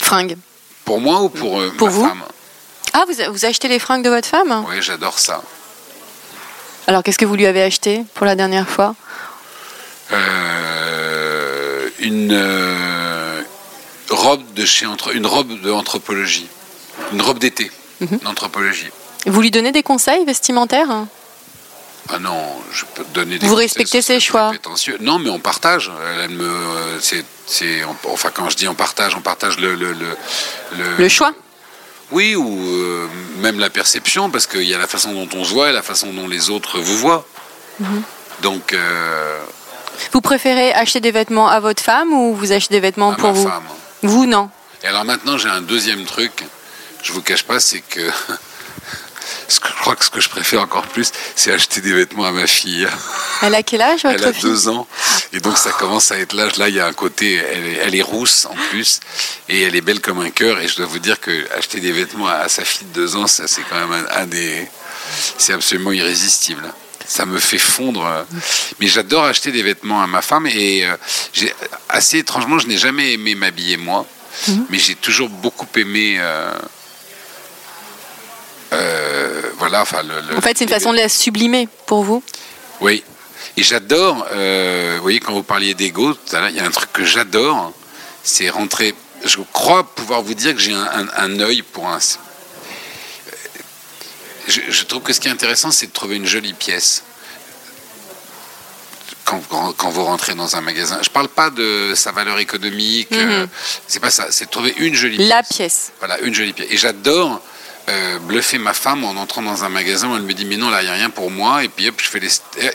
Fringues. 0.00 0.36
Pour 0.84 1.00
moi 1.00 1.20
ou 1.22 1.28
pour, 1.28 1.60
euh, 1.60 1.72
pour 1.78 1.88
ma 1.88 1.92
vous? 1.94 2.06
femme? 2.08 2.22
Ah, 2.92 3.04
vous, 3.08 3.32
vous 3.32 3.44
achetez 3.44 3.68
les 3.68 3.78
fringues 3.78 4.04
de 4.04 4.10
votre 4.10 4.28
femme? 4.28 4.64
Oui, 4.68 4.76
j'adore 4.80 5.18
ça. 5.18 5.42
Alors, 6.86 7.02
qu'est-ce 7.02 7.18
que 7.18 7.24
vous 7.24 7.34
lui 7.34 7.46
avez 7.46 7.62
acheté 7.62 8.04
pour 8.14 8.24
la 8.26 8.36
dernière 8.36 8.68
fois? 8.68 8.94
Euh, 10.12 11.88
Une 11.98 12.30
euh, 12.32 13.42
robe 14.10 14.44
de 14.54 14.64
chez 14.64 14.86
entre, 14.86 15.14
une 15.16 15.26
robe 15.26 15.60
d'anthropologie, 15.60 16.48
une 17.12 17.22
robe 17.22 17.38
d'été 17.38 17.70
Mhm. 18.00 18.08
mm 18.08 18.16
-hmm. 18.16 18.22
d'anthropologie. 18.24 18.90
Vous 19.26 19.40
lui 19.40 19.50
donnez 19.50 19.72
des 19.72 19.82
conseils 19.82 20.24
vestimentaires? 20.24 21.06
Ah 22.12 22.18
non, 22.18 22.62
je 22.72 22.84
peux 22.94 23.04
te 23.04 23.14
donner 23.14 23.38
des 23.38 23.46
Vous 23.46 23.54
respectez 23.54 24.02
ses 24.02 24.20
choix. 24.20 24.52
Non, 25.00 25.18
mais 25.18 25.30
on 25.30 25.38
partage. 25.38 25.90
Elle 26.22 26.30
me, 26.30 26.50
enfin 28.04 28.30
quand 28.32 28.48
je 28.50 28.56
dis 28.56 28.68
on 28.68 28.74
partage, 28.74 29.14
on 29.16 29.20
partage 29.20 29.58
le 29.58 29.74
le 29.74 29.92
le, 29.92 30.16
le 30.98 31.08
choix. 31.08 31.32
Oui, 32.12 32.36
ou 32.36 32.46
euh, 32.46 33.08
même 33.38 33.58
la 33.58 33.70
perception, 33.70 34.30
parce 34.30 34.46
qu'il 34.46 34.62
y 34.62 34.74
a 34.74 34.78
la 34.78 34.86
façon 34.86 35.12
dont 35.12 35.28
on 35.34 35.44
se 35.44 35.52
voit 35.52 35.70
et 35.70 35.72
la 35.72 35.82
façon 35.82 36.12
dont 36.12 36.28
les 36.28 36.50
autres 36.50 36.78
vous 36.78 36.98
voient. 36.98 37.26
Mm 37.80 37.84
-hmm. 37.86 38.02
Donc. 38.42 38.72
Euh, 38.72 39.40
vous 40.12 40.20
préférez 40.20 40.72
acheter 40.72 41.00
des 41.00 41.10
vêtements 41.10 41.48
à 41.48 41.58
votre 41.60 41.82
femme 41.82 42.12
ou 42.12 42.34
vous 42.34 42.52
achetez 42.52 42.74
des 42.74 42.80
vêtements 42.80 43.12
à 43.12 43.16
pour 43.16 43.32
ma 43.32 43.38
vous 43.38 43.48
femme. 43.48 43.68
Vous, 44.02 44.26
non. 44.26 44.50
Et 44.82 44.86
alors 44.86 45.04
maintenant, 45.04 45.36
j'ai 45.38 45.48
un 45.48 45.62
deuxième 45.62 46.04
truc. 46.04 46.32
Je 47.02 47.12
vous 47.12 47.22
cache 47.22 47.44
pas, 47.44 47.60
c'est 47.60 47.80
que 47.80 48.10
ce 49.48 49.60
que 49.60 49.68
je 49.68 49.74
crois 49.74 49.94
que 49.96 50.04
ce 50.04 50.10
que 50.10 50.20
je 50.20 50.28
préfère 50.28 50.60
encore 50.60 50.86
plus, 50.86 51.10
c'est 51.34 51.52
acheter 51.52 51.80
des 51.80 51.92
vêtements 51.92 52.24
à 52.24 52.32
ma 52.32 52.46
fille. 52.46 52.86
Elle 53.42 53.54
a 53.54 53.62
quel 53.62 53.82
âge 53.82 54.02
votre 54.02 54.14
Elle 54.14 54.24
a 54.24 54.32
fille 54.32 54.42
deux 54.42 54.68
ans, 54.68 54.86
et 55.32 55.40
donc 55.40 55.56
ça 55.58 55.70
commence 55.72 56.10
à 56.12 56.18
être 56.18 56.32
l'âge. 56.34 56.56
Là, 56.56 56.68
il 56.68 56.74
y 56.74 56.80
a 56.80 56.86
un 56.86 56.92
côté, 56.92 57.34
elle 57.34 57.66
est, 57.66 57.78
elle 57.84 57.94
est, 57.94 58.02
rousse 58.02 58.46
en 58.46 58.56
plus, 58.70 59.00
et 59.48 59.62
elle 59.62 59.74
est 59.76 59.80
belle 59.80 60.00
comme 60.00 60.20
un 60.20 60.30
cœur. 60.30 60.58
Et 60.60 60.68
je 60.68 60.76
dois 60.76 60.86
vous 60.86 60.98
dire 60.98 61.18
que 61.20 61.32
acheter 61.58 61.80
des 61.80 61.92
vêtements 61.92 62.28
à, 62.28 62.38
à 62.46 62.48
sa 62.48 62.64
fille 62.64 62.86
de 62.88 62.94
deux 63.00 63.16
ans, 63.16 63.26
ça 63.26 63.46
c'est 63.46 63.62
quand 63.68 63.78
même 63.84 63.92
un, 63.92 64.22
un 64.22 64.26
des, 64.26 64.66
c'est 65.38 65.52
absolument 65.52 65.92
irrésistible. 65.92 66.66
Ça 67.08 67.24
me 67.24 67.38
fait 67.38 67.58
fondre. 67.58 68.04
Mais 68.80 68.88
j'adore 68.88 69.24
acheter 69.26 69.52
des 69.52 69.62
vêtements 69.62 70.02
à 70.02 70.08
ma 70.08 70.22
femme, 70.22 70.46
et 70.48 70.84
euh, 70.84 70.96
j'ai 71.32 71.54
assez 71.88 72.18
étrangement, 72.18 72.58
je 72.58 72.66
n'ai 72.66 72.78
jamais 72.78 73.12
aimé 73.14 73.34
m'habiller 73.34 73.76
moi, 73.76 74.06
Mm 74.48 74.52
-hmm. 74.52 74.66
mais 74.70 74.78
j'ai 74.78 74.96
toujours 75.06 75.30
beaucoup 75.30 75.66
aimé. 75.76 76.06
Euh, 76.18 76.52
euh, 78.72 79.42
voilà, 79.58 79.82
enfin, 79.82 80.02
le, 80.02 80.14
le, 80.30 80.36
En 80.38 80.40
fait, 80.40 80.56
c'est 80.58 80.64
une 80.64 80.70
façon 80.70 80.92
de 80.92 80.98
la 80.98 81.08
sublimer 81.08 81.68
pour 81.86 82.02
vous 82.02 82.22
Oui. 82.80 83.02
Et 83.56 83.62
j'adore, 83.62 84.26
euh, 84.32 84.94
vous 84.96 85.02
voyez, 85.02 85.20
quand 85.20 85.32
vous 85.32 85.42
parliez 85.42 85.74
d'ego, 85.74 86.14
il 86.32 86.56
y 86.56 86.60
a 86.60 86.64
un 86.64 86.70
truc 86.70 86.92
que 86.92 87.04
j'adore, 87.04 87.72
c'est 88.22 88.50
rentrer. 88.50 88.94
Je 89.24 89.38
crois 89.52 89.84
pouvoir 89.94 90.22
vous 90.22 90.34
dire 90.34 90.54
que 90.54 90.60
j'ai 90.60 90.74
un, 90.74 90.84
un, 90.84 91.08
un, 91.16 91.40
œil 91.40 91.62
pour 91.62 91.88
un. 91.88 91.98
Je, 94.48 94.60
je, 94.68 94.82
trouve 94.84 95.02
que 95.02 95.12
ce 95.12 95.20
qui 95.20 95.28
est 95.28 95.30
intéressant, 95.30 95.70
c'est 95.70 95.86
de 95.86 95.92
trouver 95.92 96.16
une 96.16 96.26
jolie 96.26 96.52
pièce. 96.52 97.02
Quand, 99.24 99.40
quand, 99.48 99.72
quand, 99.72 99.90
vous 99.90 100.04
rentrez 100.04 100.34
dans 100.34 100.54
un 100.54 100.60
magasin, 100.60 100.98
je 101.02 101.08
parle 101.10 101.28
pas 101.28 101.50
de 101.50 101.94
sa 101.96 102.12
valeur 102.12 102.38
économique, 102.38 103.10
Mhm. 103.10 103.18
mm 103.18 103.28
-hmm. 103.30 103.42
euh, 103.42 103.46
c'est 103.88 104.00
pas 104.00 104.10
ça, 104.10 104.26
c'est 104.30 104.44
de 104.46 104.50
trouver 104.50 104.74
une 104.78 104.94
jolie 104.94 105.18
La 105.28 105.42
pièce. 105.42 105.56
pièce. 105.56 105.92
Voilà, 105.98 106.18
une 106.20 106.34
jolie 106.34 106.52
pièce. 106.52 106.68
Et 106.70 106.76
j'adore 106.76 107.40
euh, 107.88 108.18
bluffer 108.20 108.58
ma 108.58 108.74
femme 108.74 109.04
en 109.04 109.10
entrant 109.10 109.42
dans 109.42 109.64
un 109.64 109.68
magasin 109.68 110.10
où 110.10 110.16
elle 110.16 110.22
me 110.22 110.34
dit 110.34 110.44
mais 110.44 110.56
non 110.56 110.70
là 110.70 110.82
il 110.82 110.86
n'y 110.86 110.90
a 110.90 110.94
rien 110.94 111.10
pour 111.10 111.30
moi 111.30 111.62
et 111.64 111.68
puis 111.68 111.88
hop 111.88 111.94
je 112.02 112.08
fais 112.08 112.20
les 112.20 112.28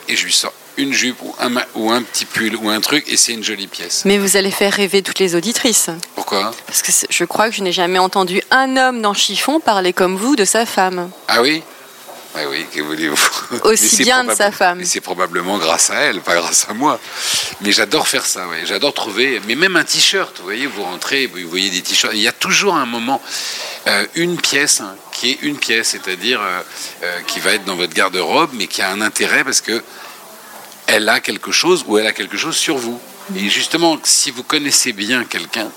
et 0.08 0.16
je 0.16 0.24
lui 0.24 0.32
sors 0.32 0.52
une 0.76 0.92
jupe 0.92 1.20
ou 1.22 1.34
un, 1.40 1.50
ou 1.74 1.90
un 1.90 2.02
petit 2.02 2.24
pull 2.24 2.56
ou 2.56 2.68
un 2.70 2.80
truc 2.80 3.04
et 3.08 3.16
c'est 3.16 3.32
une 3.32 3.44
jolie 3.44 3.66
pièce. 3.66 4.04
Mais 4.04 4.18
vous 4.18 4.36
allez 4.36 4.50
faire 4.50 4.72
rêver 4.72 5.02
toutes 5.02 5.18
les 5.18 5.34
auditrices. 5.34 5.90
Pourquoi? 6.14 6.52
Parce 6.66 6.82
que 6.82 6.92
je 7.10 7.24
crois 7.24 7.50
que 7.50 7.54
je 7.54 7.62
n'ai 7.62 7.72
jamais 7.72 7.98
entendu 7.98 8.40
un 8.50 8.76
homme 8.76 9.02
dans 9.02 9.14
Chiffon 9.14 9.60
parler 9.60 9.92
comme 9.92 10.16
vous 10.16 10.36
de 10.36 10.44
sa 10.44 10.64
femme. 10.66 11.10
Ah 11.28 11.42
oui? 11.42 11.62
Ah 12.34 12.40
oui, 12.48 12.64
que 12.72 12.80
voulez-vous 12.80 13.16
Aussi 13.64 14.04
bien 14.04 14.24
de 14.24 14.34
sa 14.34 14.50
femme. 14.50 14.82
C'est 14.84 15.02
probablement 15.02 15.58
grâce 15.58 15.90
à 15.90 15.96
elle, 15.96 16.22
pas 16.22 16.34
grâce 16.34 16.66
à 16.68 16.72
moi. 16.72 16.98
Mais 17.60 17.72
j'adore 17.72 18.08
faire 18.08 18.24
ça, 18.24 18.48
ouais. 18.48 18.64
J'adore 18.64 18.94
trouver, 18.94 19.40
mais 19.46 19.54
même 19.54 19.76
un 19.76 19.84
t-shirt, 19.84 20.38
vous 20.38 20.44
voyez, 20.44 20.66
vous 20.66 20.82
rentrez, 20.82 21.26
vous 21.26 21.46
voyez 21.48 21.68
des 21.68 21.82
t-shirts. 21.82 22.14
Il 22.14 22.22
y 22.22 22.28
a 22.28 22.32
toujours 22.32 22.74
un 22.76 22.86
moment, 22.86 23.20
euh, 23.86 24.06
une 24.14 24.40
pièce 24.40 24.80
hein, 24.80 24.96
qui 25.12 25.32
est 25.32 25.42
une 25.42 25.58
pièce, 25.58 25.88
c'est-à-dire 25.88 26.40
euh, 26.40 26.60
euh, 27.02 27.20
qui 27.26 27.38
va 27.38 27.52
être 27.52 27.64
dans 27.64 27.76
votre 27.76 27.92
garde-robe, 27.92 28.50
mais 28.54 28.66
qui 28.66 28.80
a 28.80 28.90
un 28.90 29.02
intérêt 29.02 29.44
parce 29.44 29.60
que 29.60 29.82
elle 30.86 31.08
a 31.10 31.20
quelque 31.20 31.52
chose 31.52 31.84
ou 31.86 31.98
elle 31.98 32.06
a 32.06 32.12
quelque 32.12 32.38
chose 32.38 32.56
sur 32.56 32.78
vous. 32.78 32.98
Et 33.36 33.50
justement, 33.50 33.98
si 34.04 34.30
vous 34.30 34.42
connaissez 34.42 34.92
bien 34.92 35.24
quelqu'un, 35.24 35.70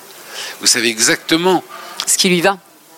vous 0.62 0.68
savez 0.68 0.88
exactement 0.88 1.64
ce 2.08 2.18
qui 2.18 2.30
lui 2.30 2.42
va. 2.42 2.58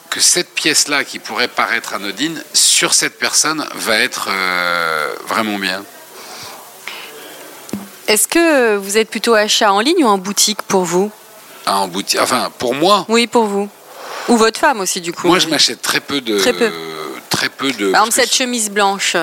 Que 0.10 0.20
cette 0.20 0.54
pièce-là, 0.54 1.04
qui 1.04 1.20
pourrait 1.20 1.48
paraître 1.48 1.94
anodine, 1.94 2.42
sur 2.54 2.94
cette 2.94 3.18
personne, 3.20 3.66
va 3.76 3.98
être 4.00 4.28
euh, 4.32 5.14
vraiment 5.28 5.58
bien. 5.58 5.84
Est-ce 8.08 8.28
que 8.28 8.78
vous 8.78 8.98
êtes 8.98 9.10
plutôt 9.10 9.34
achat 9.34 9.72
en 9.72 9.80
ligne 9.82 10.04
ou 10.04 10.08
en 10.08 10.18
boutique 10.18 10.62
pour 10.62 10.86
vous 10.86 11.12
Ah, 11.66 11.80
en 11.80 11.88
boutique. 11.88 12.20
Enfin, 12.22 12.50
pour 12.58 12.74
moi, 12.74 13.06
Oui, 13.10 13.28
pour 13.28 13.46
vous. 13.46 13.70
Ou 14.30 14.38
votre 14.38 14.60
femme 14.60 14.80
aussi, 14.80 15.02
du 15.02 15.12
coup. 15.14 15.28
moi, 15.28 15.40
je 15.40 15.48
m'achète 15.48 15.82
très 15.82 16.00
peu 16.00 16.22
de. 16.22 16.38
Très 16.40 16.54
peu. 16.54 16.72
très 17.30 17.50
peu 17.50 17.72
de. 17.72 17.92
Par 17.92 18.02
exemple, 18.02 18.16
que 18.16 18.22
cette 18.22 18.34
chemise 18.34 18.70
blanche. 18.70 19.16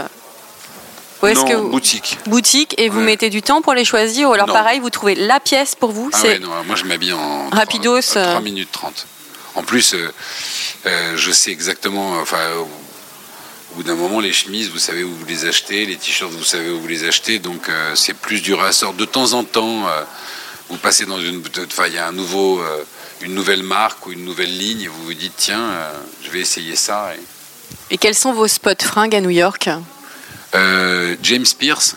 Où 1.23 1.27
est-ce 1.27 1.41
non, 1.41 1.47
que 1.49 1.55
vous... 1.55 1.69
boutique. 1.71 2.19
Boutique, 2.27 2.75
et 2.79 2.91
vous 2.91 2.99
Ouais. 2.99 3.05
mettez 3.07 3.31
du 3.31 3.41
temps 3.41 3.63
pour 3.63 3.73
les 3.73 3.85
choisir, 3.87 4.29
ou 4.29 4.33
alors 4.35 4.47
Non. 4.49 4.53
pareil, 4.53 4.81
vous 4.81 4.91
trouvez 4.91 5.15
la 5.15 5.41
pièce 5.41 5.75
pour 5.75 5.91
vous 5.91 6.11
Ah 6.13 6.21
ouais, 6.23 6.39
non, 6.39 6.51
moi 6.67 6.77
je 6.77 6.85
m'habille 6.85 7.15
en 7.15 7.49
Rapidos, 7.51 8.01
3, 8.03 8.23
euh. 8.23 8.41
minutes 8.41 8.71
30. 8.73 9.07
En 9.55 9.63
plus, 9.63 9.95
euh, 9.95 10.13
euh, 10.87 11.17
je 11.17 11.31
sais 11.31 11.51
exactement, 11.51 12.19
enfin, 12.21 12.39
au, 12.59 13.77
bout 13.77 13.83
d'un 13.85 13.95
moment, 13.95 14.21
les 14.21 14.33
chemises, 14.33 14.71
vous 14.71 14.79
savez 14.79 15.05
où 15.05 15.15
vous 15.15 15.25
les 15.27 15.47
achetez, 15.47 15.87
les 15.87 15.97
t-shirts, 15.97 16.33
vous 16.33 16.45
savez 16.45 16.71
où 16.71 16.81
vous 16.81 16.89
les 16.89 17.05
achetez, 17.05 17.39
donc 17.39 17.69
euh, 17.69 17.95
c'est 17.95 18.15
plus 18.15 18.41
du 18.41 18.55
ressort. 18.55 18.95
De 18.95 19.05
temps 19.05 19.33
en 19.33 19.45
temps, 19.45 19.87
euh, 19.89 20.03
vous 20.69 20.77
passez 20.77 21.07
dans 21.07 21.21
une, 21.21 21.43
enfin, 21.67 21.87
il 21.87 21.95
y 21.95 21.99
a 21.99 22.07
un 22.07 22.13
nouveau, 22.13 22.61
euh, 22.61 22.85
une 23.21 23.35
nouvelle 23.35 23.63
marque 23.63 24.07
ou 24.07 24.13
une 24.13 24.25
nouvelle 24.25 24.57
ligne, 24.57 24.83
et 24.83 24.89
vous 24.89 25.05
vous 25.05 25.15
dites, 25.15 25.35
tiens, 25.37 25.71
je 26.23 26.31
vais 26.31 26.41
essayer 26.41 26.77
ça. 26.77 27.13
Et, 27.15 27.95
Et 27.95 27.99
quels 27.99 28.15
sont 28.15 28.33
vos 28.33 28.49
spots 28.49 28.85
fringues 28.85 29.15
à 29.15 29.21
New 29.21 29.31
York? 29.31 29.69
James 31.23 31.47
Pierce, 31.59 31.97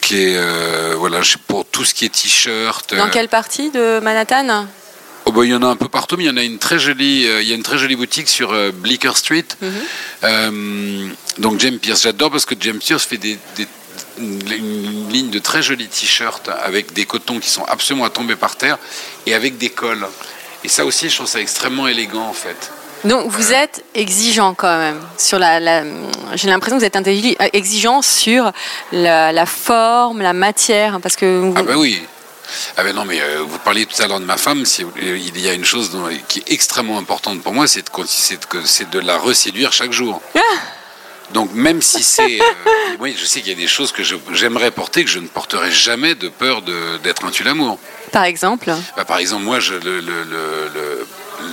qui 0.00 0.16
est, 0.16 0.94
voilà, 0.94 1.20
pour 1.46 1.66
tout 1.66 1.84
ce 1.84 1.92
qui 1.92 2.06
est 2.06 2.14
t-shirt. 2.14 2.94
Dans 2.94 3.10
quelle 3.10 3.28
partie 3.28 3.70
de 3.70 4.00
Manhattan? 4.00 4.66
Oh 5.24 5.32
bah, 5.32 5.42
il 5.44 5.50
y 5.50 5.54
en 5.54 5.62
a 5.62 5.66
un 5.66 5.76
peu 5.76 5.88
partout, 5.88 6.16
mais 6.16 6.24
il 6.24 6.26
y 6.26 6.30
en 6.30 6.36
a 6.36 6.42
une 6.42 6.58
très 6.58 6.78
jolie, 6.78 7.26
euh, 7.28 7.42
il 7.42 7.48
y 7.48 7.52
a 7.52 7.54
une 7.54 7.62
très 7.62 7.78
jolie 7.78 7.96
boutique 7.96 8.28
sur 8.28 8.52
euh, 8.52 8.70
Bleecker 8.72 9.16
Street. 9.16 9.44
Mhm. 9.60 9.72
Euh, 10.24 11.08
donc 11.38 11.60
James 11.60 11.78
Pierce, 11.78 12.02
j'adore 12.02 12.30
parce 12.30 12.44
que 12.44 12.54
James 12.60 12.78
Pierce 12.78 13.04
fait 13.04 13.18
des, 13.18 13.38
des- 13.56 13.68
une, 14.18 15.08
ligne 15.10 15.30
de 15.30 15.38
très 15.38 15.62
jolis 15.62 15.88
t-shirts 15.88 16.48
avec 16.64 16.92
des 16.92 17.04
cotons 17.06 17.38
qui 17.38 17.48
sont 17.50 17.64
absolument 17.64 18.04
à 18.04 18.10
tomber 18.10 18.36
par 18.36 18.56
terre 18.56 18.78
et 19.26 19.34
avec 19.34 19.58
des 19.58 19.68
cols. 19.70 20.06
Et 20.64 20.68
ça 20.68 20.84
aussi, 20.84 21.08
je 21.08 21.14
trouve 21.16 21.26
ça 21.28 21.40
extrêmement 21.40 21.86
élégant 21.88 22.26
en 22.26 22.32
fait. 22.32 22.70
Donc 23.04 23.28
vous 23.28 23.52
êtes 23.52 23.84
exigeant 23.94 24.54
quand 24.54 24.78
même 24.78 25.00
sur 25.18 25.38
la. 25.38 25.58
la- 25.60 25.82
J'ai 26.34 26.48
l'impression 26.48 26.78
que 26.78 26.84
vous 26.84 26.86
êtes 26.86 27.54
exigeant 27.54 28.00
sur 28.02 28.52
la, 28.92 29.32
la 29.32 29.46
forme, 29.46 30.20
la 30.22 30.32
matière, 30.32 31.00
parce 31.00 31.16
que 31.16 31.40
vous- 31.40 31.54
Ah 31.56 31.62
bah 31.62 31.74
oui. 31.76 32.02
Ah 32.76 32.82
ben 32.84 32.94
non, 32.94 33.04
mais 33.04 33.20
euh, 33.20 33.42
vous 33.46 33.58
parliez 33.58 33.86
tout 33.86 34.00
à 34.02 34.06
l'heure 34.06 34.20
de 34.20 34.24
ma 34.24 34.36
femme. 34.36 34.64
si 34.66 34.82
vous- 34.82 34.92
il 34.96 35.40
y 35.40 35.48
a 35.48 35.52
une 35.52 35.64
chose 35.64 35.90
dont- 35.90 36.08
qui 36.28 36.40
est 36.40 36.52
extrêmement 36.52 36.98
importante 36.98 37.42
pour 37.42 37.52
moi, 37.52 37.66
c'est 37.68 37.82
de, 38.90 38.98
la 39.00 39.18
reséduire 39.18 39.72
chaque 39.72 39.92
jour. 39.92 40.20
Donc 41.32 41.52
même 41.54 41.80
si 41.80 42.02
c'est, 42.02 42.40
euh, 42.40 42.96
oui, 43.00 43.16
je 43.18 43.24
sais 43.24 43.40
qu'il 43.40 43.50
y 43.50 43.54
a 43.54 43.58
des 43.58 43.66
choses 43.68 43.90
que 43.92 44.02
j'aimerais 44.32 44.70
porter 44.70 45.04
que 45.04 45.10
je 45.10 45.18
ne 45.18 45.28
porterai 45.28 45.70
jamais 45.72 46.14
de 46.14 46.28
peur 46.28 46.60
d'être 47.02 47.24
un 47.24 47.30
tue-l'amour. 47.30 47.78
par 48.10 48.24
exemple. 48.24 48.72
Bah, 48.96 49.04
par 49.04 49.18
exemple, 49.18 49.44
moi, 49.44 49.58
je, 49.60 49.74
le, 49.74 50.00
le, 50.00 50.22
le, 50.24 50.68
le- 50.74 51.06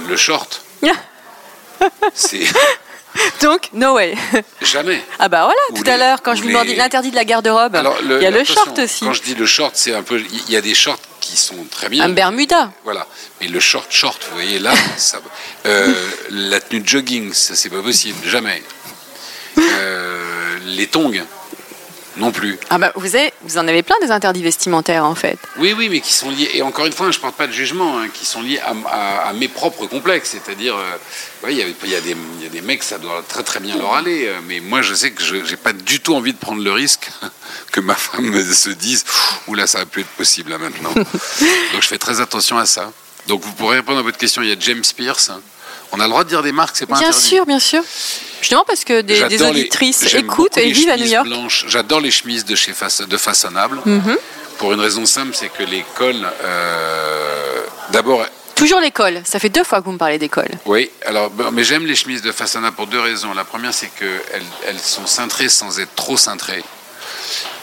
le 0.09 0.17
short, 0.17 0.61
c'est 2.13 2.43
Donc 3.41 3.69
no 3.73 3.95
way. 3.95 4.15
jamais. 4.61 5.01
Ah 5.19 5.29
bah 5.29 5.43
voilà, 5.45 5.59
Ou 5.71 5.77
tout 5.77 5.83
les- 5.83 5.91
à 5.91 5.97
l'heure 5.97 6.21
quand 6.21 6.35
je 6.35 6.39
ou 6.41 6.43
vous 6.43 6.49
demandais 6.49 6.75
l'interdit 6.75 7.11
de 7.11 7.15
la 7.15 7.25
garde-robe, 7.25 7.77
il 8.03 8.21
y 8.21 8.25
a 8.25 8.31
le 8.31 8.43
short 8.43 8.77
aussi, 8.79 9.03
Quand 9.05 9.13
je 9.13 9.21
dis 9.23 9.35
le 9.35 9.45
short, 9.45 9.71
c'est 9.75 9.93
un 9.93 10.03
peu, 10.03 10.19
il 10.47 10.51
y 10.51 10.55
a 10.55 10.61
des 10.61 10.75
shorts 10.75 10.99
qui 11.19 11.35
sont 11.37 11.55
très 11.71 11.89
bien. 11.89 12.05
un 12.05 12.09
Bermuda. 12.09 12.71
Voilà. 12.83 13.05
Mais 13.41 13.47
le 13.47 13.59
short 13.59 13.87
short, 13.91 14.21
vous 14.29 14.35
voyez 14.35 14.59
là, 14.59 14.73
ça, 14.97 15.19
euh, 15.65 15.93
la 16.29 16.59
tenue 16.59 16.81
de 16.81 16.87
jogging, 16.87 17.33
ça 17.33 17.55
c'est 17.55 17.69
pas 17.69 17.81
possible, 17.81 18.17
jamais. 18.27 18.61
Euh, 19.57 20.57
les 20.65 20.87
tongs, 20.87 21.11
non 22.17 22.31
plus. 22.31 22.57
Ah 22.69 22.77
bah 22.77 22.91
vous 22.95 23.15
avez, 23.15 23.31
vous 23.43 23.57
en 23.57 23.67
avez 23.67 23.83
plein 23.83 23.95
des 24.01 24.11
interdits 24.11 24.43
vestimentaires 24.43 25.05
en 25.05 25.15
fait. 25.15 25.37
Oui, 25.57 25.73
oui, 25.77 25.89
mais 25.89 25.99
qui 26.01 26.13
sont 26.13 26.29
liés, 26.31 26.49
et 26.53 26.61
encore 26.61 26.85
une 26.85 26.93
fois, 26.93 27.11
je 27.11 27.17
ne 27.17 27.21
porte 27.21 27.35
pas 27.35 27.47
de 27.47 27.51
jugement, 27.53 27.99
hein, 27.99 28.07
qui 28.13 28.25
sont 28.25 28.41
liés 28.41 28.59
à, 28.59 28.73
à- 28.89 29.29
à 29.29 29.33
mes 29.33 29.47
propres 29.47 29.85
complexes. 29.85 30.31
C'est-à-dire, 30.31 30.75
euh, 30.75 30.97
ouais, 31.45 31.53
il 31.53 31.57
y, 31.59 31.63
a- 31.63 31.67
y, 31.67 32.01
des- 32.01 32.15
il 32.39 32.43
y 32.43 32.45
a 32.47 32.49
des 32.49 32.61
mecs, 32.61 32.83
ça 32.83 32.97
doit 32.97 33.23
très 33.27 33.43
très 33.43 33.59
bien 33.59 33.77
leur 33.77 33.93
aller, 33.93 34.27
euh, 34.27 34.39
mais 34.47 34.59
moi 34.59 34.81
je 34.81 34.93
sais 34.93 35.11
que 35.11 35.23
je 35.23 35.35
n'ai 35.35 35.57
pas 35.57 35.73
du 35.73 35.99
tout 35.99 36.15
envie 36.15 36.33
de 36.33 36.37
prendre 36.39 36.63
le 36.63 36.71
risque 36.71 37.09
que 37.71 37.79
ma 37.79 37.95
femme 37.95 38.25
me 38.25 38.43
se 38.53 38.69
dise 38.69 39.05
Oula, 39.47 39.67
ça 39.67 39.79
va 39.79 39.85
plus 39.85 40.01
être 40.01 40.09
possible 40.09 40.51
là 40.51 40.57
maintenant. 40.57 40.91
Donc 40.95 41.81
je 41.81 41.87
fais 41.87 41.97
très 41.97 42.19
attention 42.21 42.57
à 42.57 42.65
ça. 42.65 42.91
Donc 43.27 43.41
vous 43.43 43.51
pourrez 43.53 43.77
répondre 43.77 43.99
à 43.99 44.01
votre 44.01 44.17
question. 44.17 44.41
Il 44.41 44.49
y 44.49 44.51
a 44.51 44.55
James 44.59 44.81
Pierce. 44.97 45.29
On 45.91 45.99
a 45.99 46.03
le 46.03 46.09
droit 46.09 46.23
de 46.23 46.29
dire 46.29 46.43
des 46.43 46.51
marques, 46.51 46.75
c'est 46.77 46.85
pas 46.85 46.97
Bien 46.99 47.07
interdit. 47.09 47.25
sûr, 47.27 47.45
bien 47.45 47.59
sûr. 47.59 47.83
Justement 48.41 48.63
parce 48.65 48.83
que 48.83 49.01
des, 49.01 49.21
des 49.27 49.37
les- 49.37 49.41
auditrices 49.43 50.13
écoutent 50.13 50.57
et 50.57 50.71
vivent 50.71 50.89
à 50.89 50.97
New 50.97 51.05
York. 51.05 51.27
J'adore 51.67 51.99
les 52.01 52.11
chemises 52.11 52.45
de 52.45 52.55
chez 52.55 52.73
de 53.07 53.17
Façonnable. 53.17 53.79
Mhm. 53.85 54.17
Pour 54.59 54.73
une 54.73 54.79
raison 54.81 55.05
simple, 55.05 55.31
c'est 55.33 55.49
que 55.49 55.63
les 55.63 55.83
cols, 55.95 56.27
euh, 56.43 57.61
d'abord, 57.91 58.25
Toujours 58.55 58.81
l'école. 58.81 59.21
Ça 59.23 59.39
fait 59.39 59.47
deux 59.47 59.63
fois 59.63 59.79
que 59.79 59.85
vous 59.85 59.93
me 59.93 59.97
parlez 59.97 60.17
d'école. 60.17 60.49
oui, 60.65 60.91
alors, 61.05 61.31
mais 61.53 61.63
j'aime 61.63 61.85
les 61.85 61.95
chemises 61.95 62.21
de 62.21 62.33
Façonnable 62.33 62.75
pour 62.75 62.87
deux 62.87 62.99
raisons. 62.99 63.33
La 63.33 63.45
première, 63.45 63.73
c'est 63.73 63.87
qu'elles 63.97 64.43
elles 64.67 64.79
sont 64.79 65.07
cintrées 65.07 65.47
sans 65.47 65.79
être 65.79 65.95
trop 65.95 66.17
cintrées. 66.17 66.61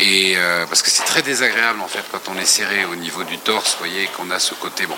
Et 0.00 0.35
euh, 0.37 0.66
parce 0.66 0.83
que 0.83 0.90
c'est 0.90 1.05
très 1.05 1.22
désagréable 1.22 1.81
en 1.81 1.88
fait 1.88 2.05
quand 2.11 2.20
on 2.29 2.38
est 2.38 2.46
serré 2.46 2.85
au 2.85 2.94
niveau 2.96 3.24
du 3.24 3.38
torse, 3.38 3.72
vous 3.72 3.87
voyez, 3.87 4.07
qu'on 4.16 4.31
a 4.31 4.38
ce 4.38 4.55
côté 4.55 4.87
bon. 4.87 4.96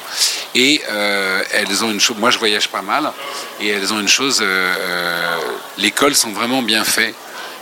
Et 0.55 0.83
euh, 0.91 1.43
elles 1.53 1.85
ont 1.85 1.91
une 1.91 2.01
chose. 2.01 2.17
Moi, 2.19 2.31
je 2.31 2.39
voyage 2.39 2.69
pas 2.69 2.83
mal, 2.83 3.13
et 3.61 3.69
elles 3.69 3.93
ont 3.93 4.01
une 4.01 4.09
chose. 4.09 4.39
euh, 4.43 5.37
les 5.79 5.91
cols 5.91 6.15
sont 6.15 6.33
vraiment 6.33 6.63
bien 6.63 6.85
faits, 6.85 7.15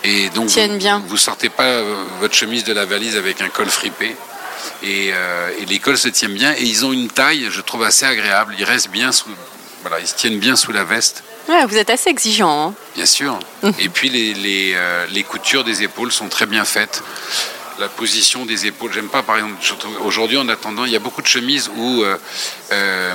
et 0.05 0.29
donc 0.31 0.49
Tiennent 0.49 0.73
vous, 0.73 0.79
bien. 0.79 1.03
vous 1.07 1.17
sortez 1.17 1.49
pas 1.49 1.83
votre 2.21 2.35
chemise 2.35 2.65
de 2.65 2.73
la 2.73 2.85
valise 2.87 3.17
avec 3.17 3.41
un 3.41 3.49
col 3.49 3.69
fripé. 3.69 4.17
Et, 4.83 5.09
et 5.09 5.65
les 5.69 5.79
cols 5.79 5.99
se 5.99 6.09
tiennent 6.09 6.35
bien, 6.35 6.53
et 6.53 6.63
ils 6.63 6.85
ont 6.85 6.93
une 6.93 7.09
taille, 7.09 7.49
je 7.51 7.61
trouve 7.61 7.83
assez 7.85 8.05
agréable. 8.05 8.55
Ils 8.59 8.65
restent 8.65 8.91
bien 8.91 9.13
sous. 9.13 9.29
Voilà, 9.89 10.01
ils 10.03 10.09
se 10.09 10.17
tiennent 10.17 10.41
bien 10.41 10.57
sous 10.57 10.73
la 10.73 10.83
veste. 10.83 11.23
Ouais, 11.49 11.65
vous 11.65 11.77
êtes 11.77 11.91
assez 11.91 12.11
exigeant. 12.11 12.71
hein. 12.71 12.75
Bien 12.97 13.07
sûr. 13.07 13.39
Et 13.79 13.89
puis 13.89 14.09
les, 14.09 14.35
les, 14.35 14.73
euh, 14.75 15.07
les 15.13 15.23
coutures 15.23 15.63
des 15.63 15.85
épaules 15.85 16.11
sont 16.11 16.29
très 16.29 16.45
bien 16.47 16.65
faites. 16.65 17.05
La 17.79 17.89
position 17.89 18.45
des 18.45 18.67
épaules, 18.67 18.93
j'aime 18.93 19.09
pas 19.09 19.23
par 19.23 19.37
exemple, 19.37 19.55
aujourd'hui 20.03 20.39
en 20.39 20.49
attendant, 20.49 20.87
il 20.87 20.91
y 20.91 20.97
a 20.97 20.99
beaucoup 20.99 21.23
de 21.23 21.27
chemises 21.29 21.71
où 21.77 22.03
euh, 22.03 22.17
euh, 22.73 23.15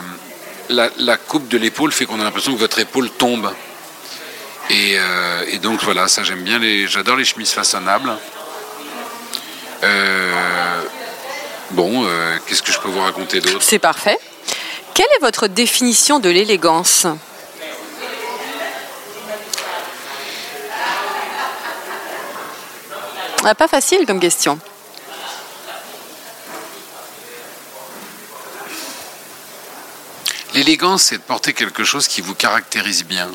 la, 0.69 0.89
la 0.99 1.17
coupe 1.17 1.49
de 1.49 1.57
l'épaule 1.57 1.91
fait 1.91 2.05
qu'on 2.05 2.21
a 2.21 2.23
l'impression 2.23 2.53
que 2.53 2.59
votre 2.59 2.79
épaule 2.79 3.09
tombe. 3.09 3.51
Et, 4.69 4.95
et 5.47 5.57
donc 5.57 5.83
voilà, 5.83 6.07
ça 6.07 6.23
j'aime 6.23 6.43
bien, 6.43 6.57
les, 6.57 6.87
j'adore 6.87 7.17
les 7.17 7.25
chemises 7.25 7.51
façonnables. 7.51 8.13
Bon, 11.71 12.07
qu'est-ce 12.47 12.61
que 12.61 12.71
je 12.71 12.79
peux 12.79 12.87
vous 12.87 13.01
raconter 13.01 13.41
d'autre? 13.41 13.61
C'est 13.61 13.79
parfait. 13.79 14.17
Quelle 14.93 15.05
est 15.17 15.21
votre 15.21 15.47
définition 15.47 16.19
de 16.19 16.29
l'élégance? 16.29 17.07
Ah, 23.43 23.55
Pas 23.55 23.67
facile 23.67 24.05
comme 24.05 24.19
question. 24.19 24.59
L'élégance, 30.53 31.03
c'est 31.03 31.17
de 31.17 31.21
porter 31.23 31.53
quelque 31.53 31.83
chose 31.83 32.07
qui 32.07 32.21
vous 32.21 32.35
caractérise 32.35 33.05
bien. 33.05 33.29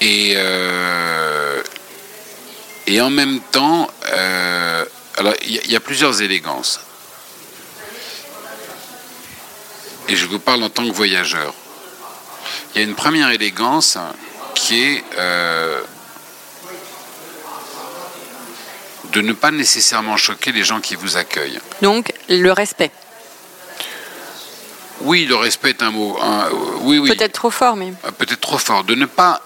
Et, 0.00 0.34
euh, 0.36 1.62
en 3.00 3.10
même 3.10 3.40
temps, 3.40 3.88
euh, 4.12 4.84
il 5.42 5.70
y 5.70 5.76
a 5.76 5.80
plusieurs 5.80 6.22
élégances. 6.22 6.80
Et 10.10 10.16
je 10.16 10.26
vous 10.26 10.40
parle 10.40 10.62
en 10.64 10.68
tant 10.70 10.86
que 10.86 10.92
voyageur. 10.92 11.54
Il 12.74 12.80
y 12.80 12.84
a 12.84 12.86
une 12.86 12.96
première 12.96 13.30
élégance 13.30 13.96
qui 14.54 14.82
est 14.82 15.04
euh, 15.16 15.80
de 19.12 19.20
ne 19.20 19.32
pas 19.32 19.52
nécessairement 19.52 20.16
choquer 20.16 20.50
les 20.52 20.64
gens 20.64 20.80
qui 20.80 20.96
vous 20.96 21.16
accueillent. 21.16 21.60
Donc, 21.80 22.12
le 22.28 22.50
respect. 22.50 22.90
Oui, 25.02 25.24
le 25.26 25.36
respect 25.36 25.70
est 25.70 25.82
un 25.82 25.90
mot. 25.92 26.18
un- 26.20 26.46
euh, 26.46 26.50
oui, 26.80 26.98
oui. 26.98 27.08
Peut-être 27.14 27.32
trop 27.32 27.50
fort, 27.50 27.76
mais. 27.76 27.92
Euh, 28.04 28.10
peut-être 28.10 28.40
trop 28.40 28.58
fort, 28.58 28.82
de 28.84 28.94
ne 28.96 29.06
pas, 29.06 29.40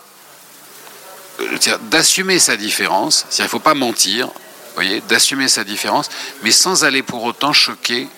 d'assumer 1.91 2.39
sa 2.39 2.57
différence, 2.57 3.27
il 3.39 3.43
ne 3.43 3.49
faut 3.49 3.61
pas 3.61 3.75
mentir, 3.75 4.31
voyez, 4.75 5.01
d'assumer 5.03 5.49
sa 5.49 5.63
différence, 5.63 6.09
mais 6.43 6.51
sans 6.51 6.85
aller 6.85 7.03
pour 7.03 7.23
autant 7.25 7.53
choquer 7.53 8.09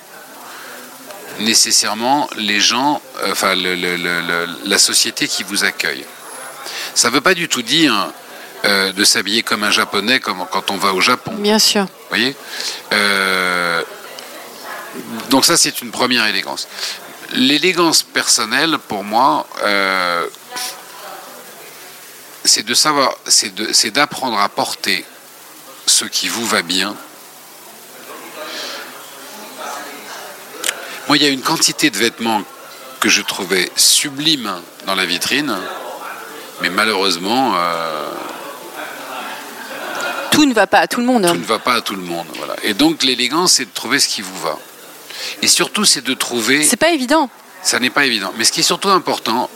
nécessairement 1.41 2.29
les 2.37 2.61
gens, 2.61 3.01
euh, 3.23 3.33
enfin 3.33 3.55
le- 3.55 3.75
le- 3.75 3.97
le- 3.97 4.21
le- 4.21 4.49
la 4.65 4.79
société 4.79 5.29
qui 5.29 5.43
vous 5.43 5.65
accueille. 5.65 6.05
Ça 6.95 7.09
ne 7.09 7.15
veut 7.15 7.21
pas 7.21 7.35
du 7.35 7.49
tout 7.49 7.63
dire 7.63 8.11
euh, 8.65 8.93
de 8.93 9.05
s'habiller 9.05 9.43
comme 9.43 9.63
un 9.65 9.71
japonais 9.71 10.19
comme 10.19 10.45
quand 10.51 10.71
on 10.71 10.77
va 10.77 10.93
au 10.95 11.01
Japon. 11.01 11.33
Bien 11.39 11.59
sûr. 11.59 11.83
Vous 11.85 12.09
voyez 12.09 12.35
Euh, 12.93 13.83
Donc 15.31 15.45
ça, 15.45 15.57
c'est 15.59 15.83
une 15.83 15.91
première 15.91 16.25
élégance. 16.27 16.67
l'élégance 17.35 18.03
personnelle, 18.03 18.79
pour 18.89 19.05
moi, 19.05 19.47
euh, 19.63 20.27
c'est 22.45 22.65
de 22.65 22.75
savoir, 22.75 23.15
c'est 23.27 23.91
d'apprendre 23.91 24.39
à 24.39 24.49
porter 24.49 25.05
ce 25.87 26.05
qui 26.07 26.29
vous 26.29 26.47
va 26.47 26.63
bien. 26.63 26.95
Moi, 31.09 31.17
il 31.17 31.23
y 31.23 31.27
a 31.27 31.29
une 31.29 31.43
quantité 31.43 31.91
de 31.91 31.97
vêtements 31.97 32.43
que 32.99 33.09
je 33.09 33.23
trouvais 33.23 33.71
sublimes 33.77 34.53
dans 34.87 34.97
la 34.97 35.07
vitrine, 35.07 35.57
mais 36.61 36.71
malheureusement, 36.71 37.55
euh, 37.57 38.11
tout 40.33 40.45
ne 40.45 40.53
va 40.53 40.67
pas 40.67 40.81
à 40.81 40.87
tout 40.89 41.01
le 41.01 41.07
monde. 41.07 41.23
Tout 41.23 41.29
hein. 41.29 41.35
ne 41.35 41.45
va 41.45 41.59
pas 41.59 41.75
à 41.75 41.81
tout 41.81 41.95
le 41.95 42.03
monde. 42.03 42.27
Voilà. 42.37 42.57
Et 42.63 42.75
donc 42.75 43.05
l'élégance, 43.05 43.55
c'est 43.55 43.67
de 43.67 43.71
trouver 43.73 44.01
ce 44.01 44.09
qui 44.09 44.21
vous 44.21 44.39
va. 44.41 44.59
Et 45.43 45.49
surtout, 45.49 45.85
c'est 45.85 46.03
de 46.03 46.13
trouver. 46.13 46.65
C'est 46.65 46.77
pas 46.77 46.91
évident. 46.91 47.31
Ça 47.63 47.79
n'est 47.79 47.91
pas 47.91 48.05
évident. 48.05 48.33
Mais 48.37 48.45
ce 48.45 48.53
qui 48.53 48.61
est 48.61 48.65
surtout 48.65 48.91
important, 48.91 49.49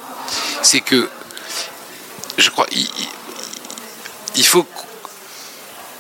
c'est 0.63 0.81
que 0.81 1.09
je 2.39 2.49
crois, 2.51 2.67
il, 2.73 2.89
il, 4.37 4.47
faut, 4.47 4.67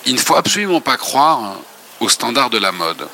il 0.06 0.14
ne 0.14 0.20
faut 0.20 0.36
absolument 0.36 0.80
pas 0.80 0.96
croire 0.96 1.56
aux 2.00 2.08
standards 2.08 2.50
de 2.50 2.58
la 2.58 2.72
mode. 2.72 3.06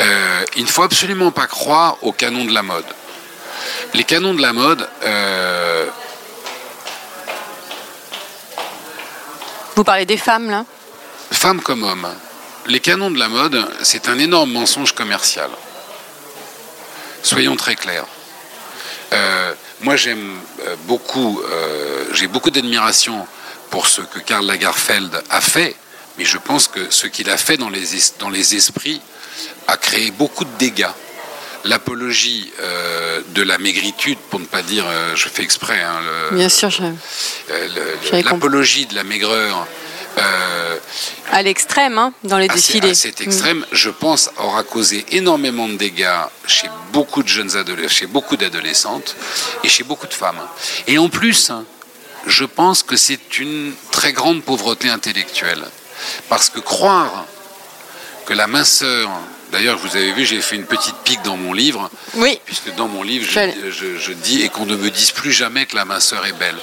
Euh, 0.00 0.44
il 0.56 0.64
ne 0.64 0.68
faut 0.68 0.82
absolument 0.82 1.30
pas 1.30 1.46
croire 1.46 1.98
aux 2.02 2.12
canons 2.12 2.44
de 2.44 2.52
la 2.52 2.62
mode. 2.62 2.84
Les 3.94 4.04
canons 4.04 4.34
de 4.34 4.42
la 4.42 4.52
mode. 4.52 4.88
Euh, 5.04 5.86
Vous 9.76 9.84
parlez 9.84 10.06
des 10.06 10.16
femmes 10.16 10.50
là? 10.50 10.64
Femmes 11.32 11.60
comme 11.60 11.82
hommes. 11.82 12.08
Les 12.66 12.80
canons 12.80 13.10
de 13.10 13.18
la 13.18 13.28
mode, 13.28 13.68
c'est 13.82 14.08
un 14.08 14.18
énorme 14.18 14.52
mensonge 14.52 14.92
commercial. 14.94 15.50
Soyons 17.22 17.56
très 17.56 17.74
clairs. 17.74 18.06
Euh, 19.12 19.52
moi, 19.80 19.96
j'aime 19.96 20.38
beaucoup, 20.86 21.42
j'ai 22.12 22.26
beaucoup 22.28 22.50
d'admiration 22.50 23.26
pour 23.70 23.88
ce 23.88 24.00
que 24.02 24.20
Karl 24.20 24.46
Lagerfeld 24.46 25.22
a 25.30 25.40
fait, 25.40 25.74
mais 26.16 26.24
je 26.24 26.38
pense 26.38 26.68
que 26.68 26.90
ce 26.90 27.06
qu'il 27.08 27.28
a 27.28 27.36
fait 27.36 27.56
dans 27.56 27.68
les, 27.68 27.84
dans 28.20 28.30
les 28.30 28.54
esprits 28.54 29.02
a 29.68 29.76
créé 29.76 30.10
beaucoup 30.10 30.44
de 30.44 30.56
dégâts. 30.58 30.88
L'apologie 31.64 32.52
euh, 32.60 33.22
de 33.34 33.42
la 33.42 33.56
maigritude, 33.56 34.18
pour 34.30 34.38
ne 34.38 34.44
pas 34.44 34.62
dire, 34.62 34.84
euh, 34.86 35.16
je 35.16 35.28
fais 35.28 35.42
exprès, 35.42 35.80
hein, 35.80 35.98
le, 36.30 36.36
Bien 36.36 36.50
sûr, 36.50 36.68
je... 36.68 36.82
euh, 36.82 38.22
l'apologie 38.22 38.84
de 38.86 38.94
la 38.94 39.02
maigreur. 39.04 39.66
à 41.32 41.42
l'extrême, 41.42 41.96
hein, 41.96 42.12
dans 42.22 42.36
les 42.36 42.48
défilés. 42.48 42.90
à 42.90 42.94
cet 42.94 43.22
extrême, 43.22 43.60
mm. 43.60 43.66
je 43.72 43.88
pense, 43.88 44.30
aura 44.36 44.62
causé 44.62 45.06
énormément 45.12 45.66
de 45.66 45.76
dégâts 45.76 46.20
chez 46.46 46.68
beaucoup 46.92 47.22
de 47.22 47.28
jeunes 47.28 47.56
adolescents, 47.56 47.94
chez 47.94 48.06
beaucoup 48.06 48.36
d'adolescentes 48.36 49.16
et 49.64 49.68
chez 49.68 49.84
beaucoup 49.84 50.06
de 50.06 50.14
femmes. 50.14 50.40
Et 50.86 50.98
en 50.98 51.08
plus, 51.08 51.50
je 52.26 52.44
pense 52.44 52.82
que 52.82 52.96
c'est 52.96 53.38
une 53.38 53.72
très 53.90 54.12
grande 54.12 54.42
pauvreté 54.42 54.90
intellectuelle. 54.90 55.64
Parce 56.28 56.48
que 56.50 56.60
croire 56.60 57.24
que 58.26 58.34
la 58.34 58.46
minceur, 58.46 59.10
d'ailleurs, 59.54 59.78
vous 59.78 59.96
avez 59.96 60.12
vu, 60.12 60.26
j'ai 60.26 60.40
fait 60.42 60.56
une 60.56 60.66
petite 60.66 60.96
pique 61.04 61.22
dans 61.22 61.36
mon 61.36 61.52
livre, 61.52 61.88
oui. 62.14 62.40
puisque 62.44 62.74
dans 62.74 62.88
mon 62.88 63.04
livre, 63.04 63.24
je, 63.30 63.70
je, 63.70 63.98
je 63.98 64.12
dis, 64.12 64.42
et 64.42 64.48
qu'on 64.48 64.66
ne 64.66 64.74
me 64.74 64.90
dise 64.90 65.12
plus 65.12 65.32
jamais 65.32 65.64
que 65.64 65.76
la 65.76 65.84
minceur 65.84 66.26
est 66.26 66.32
belle. 66.32 66.56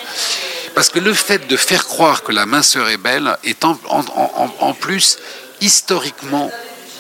Parce 0.76 0.90
que 0.90 1.00
le 1.00 1.14
fait 1.14 1.48
de 1.48 1.56
faire 1.56 1.86
croire 1.88 2.22
que 2.22 2.34
la 2.34 2.46
minceur 2.46 2.90
est 2.90 2.98
belle 2.98 3.38
est 3.46 3.64
en, 3.64 3.80
en, 3.88 4.04
en, 4.16 4.54
en 4.60 4.74
plus 4.74 5.18
historiquement 5.62 6.52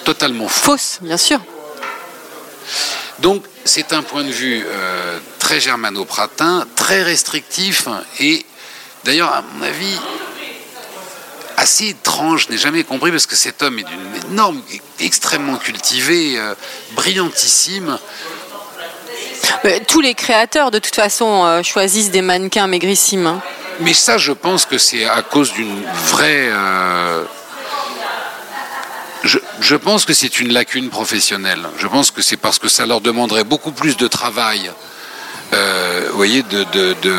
totalement 0.06 0.48
faux. 0.48 0.72
fausse, 0.78 1.00
bien 1.02 1.18
sûr. 1.18 1.42
Donc 3.20 3.44
c'est 3.66 3.92
un 3.92 4.02
point 4.02 4.24
de 4.24 4.32
vue 4.32 4.64
euh, 4.66 5.20
très 5.40 5.60
germano-pratin, 5.60 6.66
très 6.76 7.04
restrictif 7.04 7.88
et 8.20 8.46
d'ailleurs 9.04 9.34
à 9.34 9.44
mon 9.54 9.62
avis 9.64 9.98
assez 11.58 11.90
étrange, 11.90 12.46
je 12.48 12.52
n'ai 12.54 12.58
jamais 12.58 12.84
compris 12.84 13.12
parce 13.12 13.26
que 13.26 13.36
cet 13.36 13.62
homme 13.62 13.80
est 13.80 13.84
d'une 13.84 14.32
énorme, 14.32 14.62
extrêmement 15.00 15.58
cultivé, 15.58 16.38
euh, 16.38 16.56
brillantissime. 16.94 17.98
Mais 19.64 19.80
tous 19.82 20.02
les 20.02 20.14
créateurs, 20.14 20.72
de 20.72 20.80
toute 20.80 20.96
façon, 20.96 21.46
euh, 21.46 21.64
choisissent 21.64 22.12
des 22.12 22.22
mannequins 22.22 22.68
maigrissimes. 22.68 23.28
Hein. 23.28 23.42
Mais 23.82 23.94
ça, 23.94 24.18
je 24.18 24.32
pense 24.32 24.66
que 24.66 24.78
c'est 24.78 25.06
à 25.06 25.22
cause 25.22 25.54
d'une 25.54 25.84
vraie. 26.08 26.50
Euh, 26.50 27.24
je, 29.24 29.40
je, 29.60 29.76
pense 29.76 30.06
que 30.06 30.14
c'est 30.14 30.40
une 30.40 30.52
lacune 30.52 30.90
professionnelle. 30.90 31.68
Je 31.78 31.88
pense 31.88 32.12
que 32.12 32.22
c'est 32.22 32.38
parce 32.38 32.60
que 32.60 32.68
ça 32.68 32.86
leur 32.86 33.02
demanderait 33.02 33.44
beaucoup 33.44 33.72
plus 33.72 33.98
de 33.98 34.08
travail, 34.08 34.72
euh, 35.54 36.08
vous 36.10 36.18
voyez, 36.18 36.44
de, 36.44 36.64
de, 36.64 36.96
de, 37.02 37.18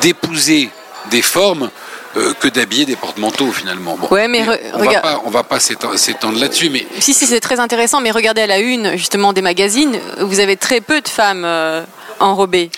d'épouser 0.00 0.70
des 1.10 1.22
formes 1.22 1.70
euh, 2.16 2.34
que 2.34 2.48
d'habiller 2.48 2.86
des 2.86 2.96
porte-manteaux 2.96 3.52
finalement. 3.52 3.96
Bon, 3.96 4.08
ouais, 4.08 4.26
mais, 4.26 4.44
mais 4.44 4.60
on, 4.74 4.78
regarde... 4.78 5.04
va 5.04 5.12
pas, 5.12 5.22
on 5.24 5.30
va 5.30 5.42
pas 5.44 5.60
s'étendre 5.60 6.40
là-dessus, 6.40 6.68
mais 6.68 6.84
si 6.98 7.14
si 7.14 7.26
c'est 7.26 7.38
très 7.40 7.60
intéressant. 7.60 8.00
Mais 8.00 8.10
regardez 8.10 8.42
à 8.42 8.46
la 8.48 8.58
une 8.58 8.96
justement 8.96 9.32
des 9.32 9.42
magazines, 9.42 9.96
vous 10.18 10.40
avez 10.40 10.56
très 10.56 10.80
peu 10.80 11.00
de 11.00 11.08
femmes 11.08 11.44
euh, 11.44 11.84
enrobées. 12.18 12.70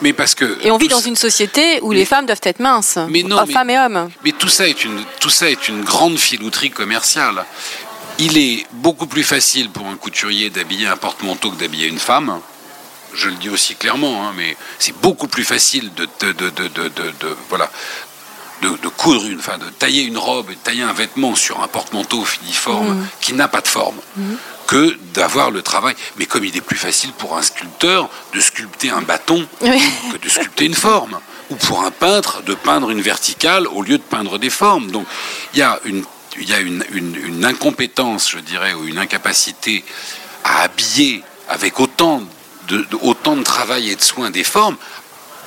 Mais 0.00 0.12
parce 0.14 0.34
que 0.34 0.58
et 0.64 0.70
on 0.70 0.78
vit 0.78 0.88
dans 0.88 1.00
une 1.00 1.16
société 1.16 1.80
où 1.82 1.90
mais, 1.90 1.96
les 1.96 2.04
femmes 2.06 2.24
doivent 2.24 2.40
être 2.44 2.60
minces, 2.60 2.98
mais 3.10 3.22
non, 3.22 3.44
mais, 3.46 3.52
femmes 3.52 3.70
et 3.70 3.78
hommes. 3.78 4.08
Mais 4.24 4.32
tout 4.32 4.48
ça 4.48 4.66
est 4.66 4.84
une 4.84 5.04
tout 5.20 5.30
ça 5.30 5.50
est 5.50 5.68
une 5.68 5.82
grande 5.82 6.18
filouterie 6.18 6.70
commerciale. 6.70 7.44
Il 8.18 8.38
est 8.38 8.64
beaucoup 8.72 9.06
plus 9.06 9.22
facile 9.22 9.70
pour 9.70 9.86
un 9.86 9.96
couturier 9.96 10.50
d'habiller 10.50 10.86
un 10.86 10.96
porte-manteau 10.96 11.50
que 11.50 11.56
d'habiller 11.56 11.88
une 11.88 11.98
femme. 11.98 12.40
Je 13.14 13.28
le 13.28 13.36
dis 13.36 13.48
aussi 13.48 13.74
clairement, 13.74 14.26
hein, 14.26 14.32
mais 14.36 14.56
c'est 14.78 14.96
beaucoup 15.00 15.28
plus 15.28 15.44
facile 15.44 15.90
de, 15.94 16.08
de, 16.20 16.32
de, 16.32 16.50
de, 16.50 16.88
de 16.88 17.36
voilà, 17.48 17.70
de, 18.62 18.68
de, 18.68 18.88
coudre 18.88 19.26
une, 19.26 19.38
enfin, 19.38 19.58
de 19.58 19.68
tailler 19.70 20.02
une 20.02 20.18
robe 20.18 20.50
et 20.50 20.54
de 20.54 20.60
tailler 20.60 20.82
un 20.82 20.92
vêtement 20.92 21.34
sur 21.34 21.62
un 21.62 21.68
porte-manteau 21.68 22.24
filiforme 22.24 22.94
mmh. 22.94 23.08
qui 23.20 23.32
n'a 23.32 23.48
pas 23.48 23.60
de 23.60 23.68
forme. 23.68 23.96
Mmh. 24.16 24.34
que 24.66 24.98
d'avoir 25.14 25.50
le 25.50 25.62
travail. 25.62 25.94
Mais 26.16 26.26
comme 26.26 26.44
il 26.44 26.56
est 26.56 26.60
plus 26.60 26.76
facile 26.76 27.12
pour 27.12 27.36
un 27.36 27.42
sculpteur 27.42 28.10
de 28.34 28.40
sculpter 28.40 28.90
un 28.90 29.02
bâton 29.02 29.46
oui. 29.62 29.80
que 30.12 30.18
de 30.18 30.28
sculpter 30.28 30.66
une 30.66 30.74
forme, 30.74 31.18
ou 31.50 31.54
pour 31.56 31.82
un 31.84 31.90
peintre 31.90 32.42
de 32.42 32.54
peindre 32.54 32.90
une 32.90 33.00
verticale 33.00 33.66
au 33.66 33.82
lieu 33.82 33.98
de 33.98 34.02
peindre 34.02 34.38
des 34.38 34.50
formes. 34.50 34.90
Donc 34.90 35.06
il 35.54 35.60
y 35.60 35.62
a 35.62 35.80
une, 35.84 36.04
y 36.38 36.52
a 36.52 36.60
une, 36.60 36.84
une, 36.92 37.16
une 37.16 37.44
incompétence, 37.44 38.30
je 38.30 38.38
dirais, 38.38 38.74
ou 38.74 38.86
une 38.86 38.98
incapacité 38.98 39.84
à 40.44 40.62
habiller 40.62 41.22
avec 41.48 41.80
autant 41.80 42.22
de, 42.68 42.78
de, 42.78 42.98
autant 43.02 43.36
de 43.36 43.42
travail 43.42 43.90
et 43.90 43.96
de 43.96 44.02
soins 44.02 44.30
des 44.30 44.44
formes, 44.44 44.76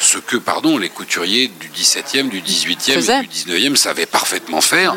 ce 0.02 0.18
que, 0.18 0.38
pardon, 0.38 0.78
les 0.78 0.90
couturiers 0.90 1.48
du 1.48 1.70
17e, 1.70 2.28
du 2.30 2.42
18e 2.42 2.94
Faisait. 2.94 3.20
et 3.20 3.28
du 3.28 3.28
19e 3.70 3.76
savaient 3.76 4.06
parfaitement 4.06 4.60
faire. 4.62 4.96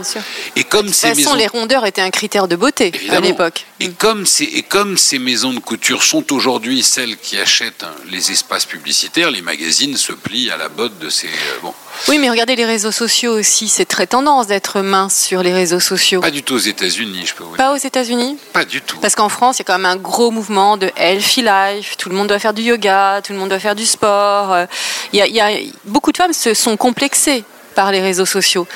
Et 0.56 0.64
comme 0.64 0.82
de 0.82 0.86
toute 0.86 0.94
ces 0.94 1.08
façon, 1.08 1.20
maisons... 1.20 1.34
les 1.34 1.46
rondeurs 1.46 1.84
étaient 1.86 2.00
un 2.00 2.10
critère 2.10 2.48
de 2.48 2.56
beauté 2.56 2.90
Évidemment. 2.94 3.18
à 3.18 3.20
l'époque. 3.20 3.66
Et 3.80 3.90
comme, 3.90 4.24
ces, 4.26 4.44
et 4.44 4.62
comme 4.62 4.96
ces 4.96 5.18
maisons 5.18 5.52
de 5.52 5.60
couture 5.60 6.02
sont 6.02 6.32
aujourd'hui 6.32 6.82
celles 6.82 7.16
qui 7.18 7.38
achètent 7.38 7.84
les 8.10 8.30
espaces 8.32 8.64
publicitaires, 8.64 9.30
les 9.30 9.42
magazines 9.42 9.96
se 9.96 10.12
plient 10.12 10.50
à 10.50 10.56
la 10.56 10.68
botte 10.68 10.98
de 10.98 11.10
ces... 11.10 11.26
euh, 11.28 11.58
bon. 11.62 11.74
Oui, 12.08 12.18
mais 12.18 12.28
regardez 12.30 12.56
les 12.56 12.64
réseaux 12.64 12.92
sociaux 12.92 13.32
aussi. 13.38 13.68
C'est 13.68 13.84
très 13.84 14.06
tendance 14.06 14.46
d'être 14.46 14.80
mince 14.80 15.16
sur 15.16 15.42
les 15.42 15.52
réseaux 15.52 15.80
sociaux. 15.80 16.20
Pas 16.20 16.30
du 16.30 16.42
tout 16.42 16.54
aux 16.54 16.58
États-Unis, 16.58 17.24
je 17.26 17.34
peux 17.34 17.44
vous 17.44 17.50
dire. 17.50 17.56
Pas 17.56 17.72
aux 17.72 17.76
États-Unis? 17.76 18.36
Pas 18.52 18.64
du 18.64 18.80
tout. 18.82 18.98
Parce 19.00 19.14
qu'en 19.14 19.28
France, 19.28 19.56
il 19.56 19.60
y 19.60 19.62
a 19.62 19.64
quand 19.64 19.78
même 19.78 19.86
un 19.86 19.96
gros 19.96 20.30
mouvement 20.30 20.76
de 20.76 20.90
healthy 20.96 21.42
life. 21.42 21.96
Tout 21.96 22.08
le 22.08 22.14
monde 22.14 22.28
doit 22.28 22.38
faire 22.38 22.54
du 22.54 22.62
yoga, 22.62 23.20
tout 23.22 23.32
le 23.32 23.38
monde 23.38 23.48
doit 23.48 23.58
faire 23.60 23.74
du 23.74 23.86
sport. 23.86 24.52
Euh, 24.52 24.66
Il 25.12 25.18
y 25.18 25.22
a, 25.22 25.26
il 25.26 25.34
y 25.34 25.40
a 25.40 25.50
beaucoup 25.84 26.12
de 26.12 26.16
femmes 26.16 26.32
se 26.32 26.54
sont 26.54 26.76
complexées 26.76 27.44
par 27.74 27.90
les 27.92 28.00
réseaux 28.00 28.26
sociaux. 28.26 28.66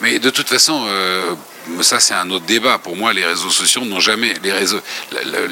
Mais 0.00 0.18
de 0.18 0.30
toute 0.30 0.48
façon, 0.48 0.84
euh, 0.86 1.34
ça 1.82 2.00
c'est 2.00 2.14
un 2.14 2.30
autre 2.30 2.44
débat. 2.44 2.78
Pour 2.78 2.96
moi, 2.96 3.12
les 3.12 3.24
réseaux 3.24 3.50
sociaux 3.50 3.84
n'ont 3.84 4.00
jamais. 4.00 4.34
Les 4.42 4.52
réseaux, 4.52 4.80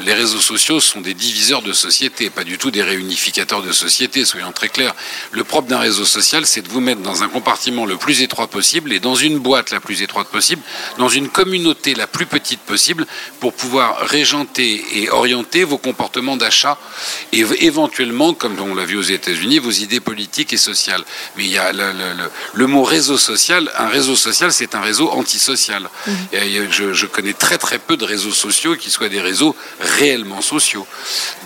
les 0.05 0.13
réseaux 0.13 0.39
sociaux 0.39 0.79
sont 0.79 1.01
des 1.01 1.13
diviseurs 1.13 1.61
de 1.61 1.73
société, 1.73 2.29
pas 2.29 2.43
du 2.43 2.57
tout 2.57 2.71
des 2.71 2.83
réunificateurs 2.83 3.63
de 3.63 3.71
société. 3.71 4.25
Soyons 4.25 4.51
très 4.51 4.69
clairs. 4.69 4.95
Le 5.31 5.43
propre 5.43 5.67
d'un 5.67 5.79
réseau 5.79 6.05
social, 6.05 6.45
c'est 6.45 6.61
de 6.61 6.69
vous 6.69 6.81
mettre 6.81 7.01
dans 7.01 7.23
un 7.23 7.29
compartiment 7.29 7.85
le 7.85 7.97
plus 7.97 8.21
étroit 8.21 8.47
possible 8.47 8.93
et 8.93 8.99
dans 8.99 9.15
une 9.15 9.39
boîte 9.39 9.71
la 9.71 9.79
plus 9.79 10.01
étroite 10.01 10.27
possible, 10.27 10.61
dans 10.97 11.09
une 11.09 11.29
communauté 11.29 11.95
la 11.95 12.07
plus 12.07 12.25
petite 12.25 12.61
possible, 12.61 13.05
pour 13.39 13.53
pouvoir 13.53 13.99
régenter 13.99 14.83
et 14.93 15.09
orienter 15.09 15.63
vos 15.63 15.77
comportements 15.77 16.37
d'achat 16.37 16.77
et 17.31 17.43
éventuellement, 17.61 18.33
comme 18.33 18.59
on 18.59 18.75
l'a 18.75 18.85
vu 18.85 18.97
aux 18.97 19.01
États-Unis, 19.01 19.59
vos 19.59 19.71
idées 19.71 19.99
politiques 19.99 20.53
et 20.53 20.57
sociales. 20.57 21.03
Mais 21.37 21.45
il 21.45 21.51
y 21.51 21.57
a 21.57 21.71
le, 21.73 22.67
mot 22.67 22.83
réseau 22.83 23.17
social. 23.17 23.71
Un 23.77 23.87
réseau 23.87 24.15
social, 24.15 24.51
c'est 24.51 24.75
un 24.75 24.81
réseau 24.81 25.09
antisocial. 25.09 25.89
Mmh. 26.07 26.11
Je, 26.69 26.93
je, 26.93 27.05
connais 27.05 27.33
très 27.33 27.57
très 27.57 27.79
peu 27.79 27.97
de 27.97 28.05
réseaux 28.05 28.31
sociaux 28.31 28.75
qui 28.75 28.89
soient 28.89 29.09
des 29.09 29.21
réseaux 29.21 29.55
réellement 29.79 30.41
sociaux. 30.41 30.85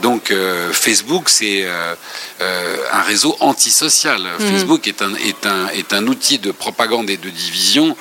Donc 0.02 0.32
euh, 0.32 0.72
Facebook, 0.72 1.30
c'est 1.30 1.64
euh, 1.66 1.96
euh, 2.42 2.78
un 2.92 3.02
réseau 3.02 3.36
antisocial. 3.40 4.22
Mmh. 4.22 4.44
Facebook 4.44 4.88
est 4.88 5.02
un, 5.02 5.14
est, 5.16 5.46
un, 5.46 5.68
est 5.70 5.94
un 5.94 6.08
outil 6.08 6.40
de 6.40 6.52
propagande 6.52 7.10
et 7.10 7.18
de 7.18 7.30
division 7.30 7.96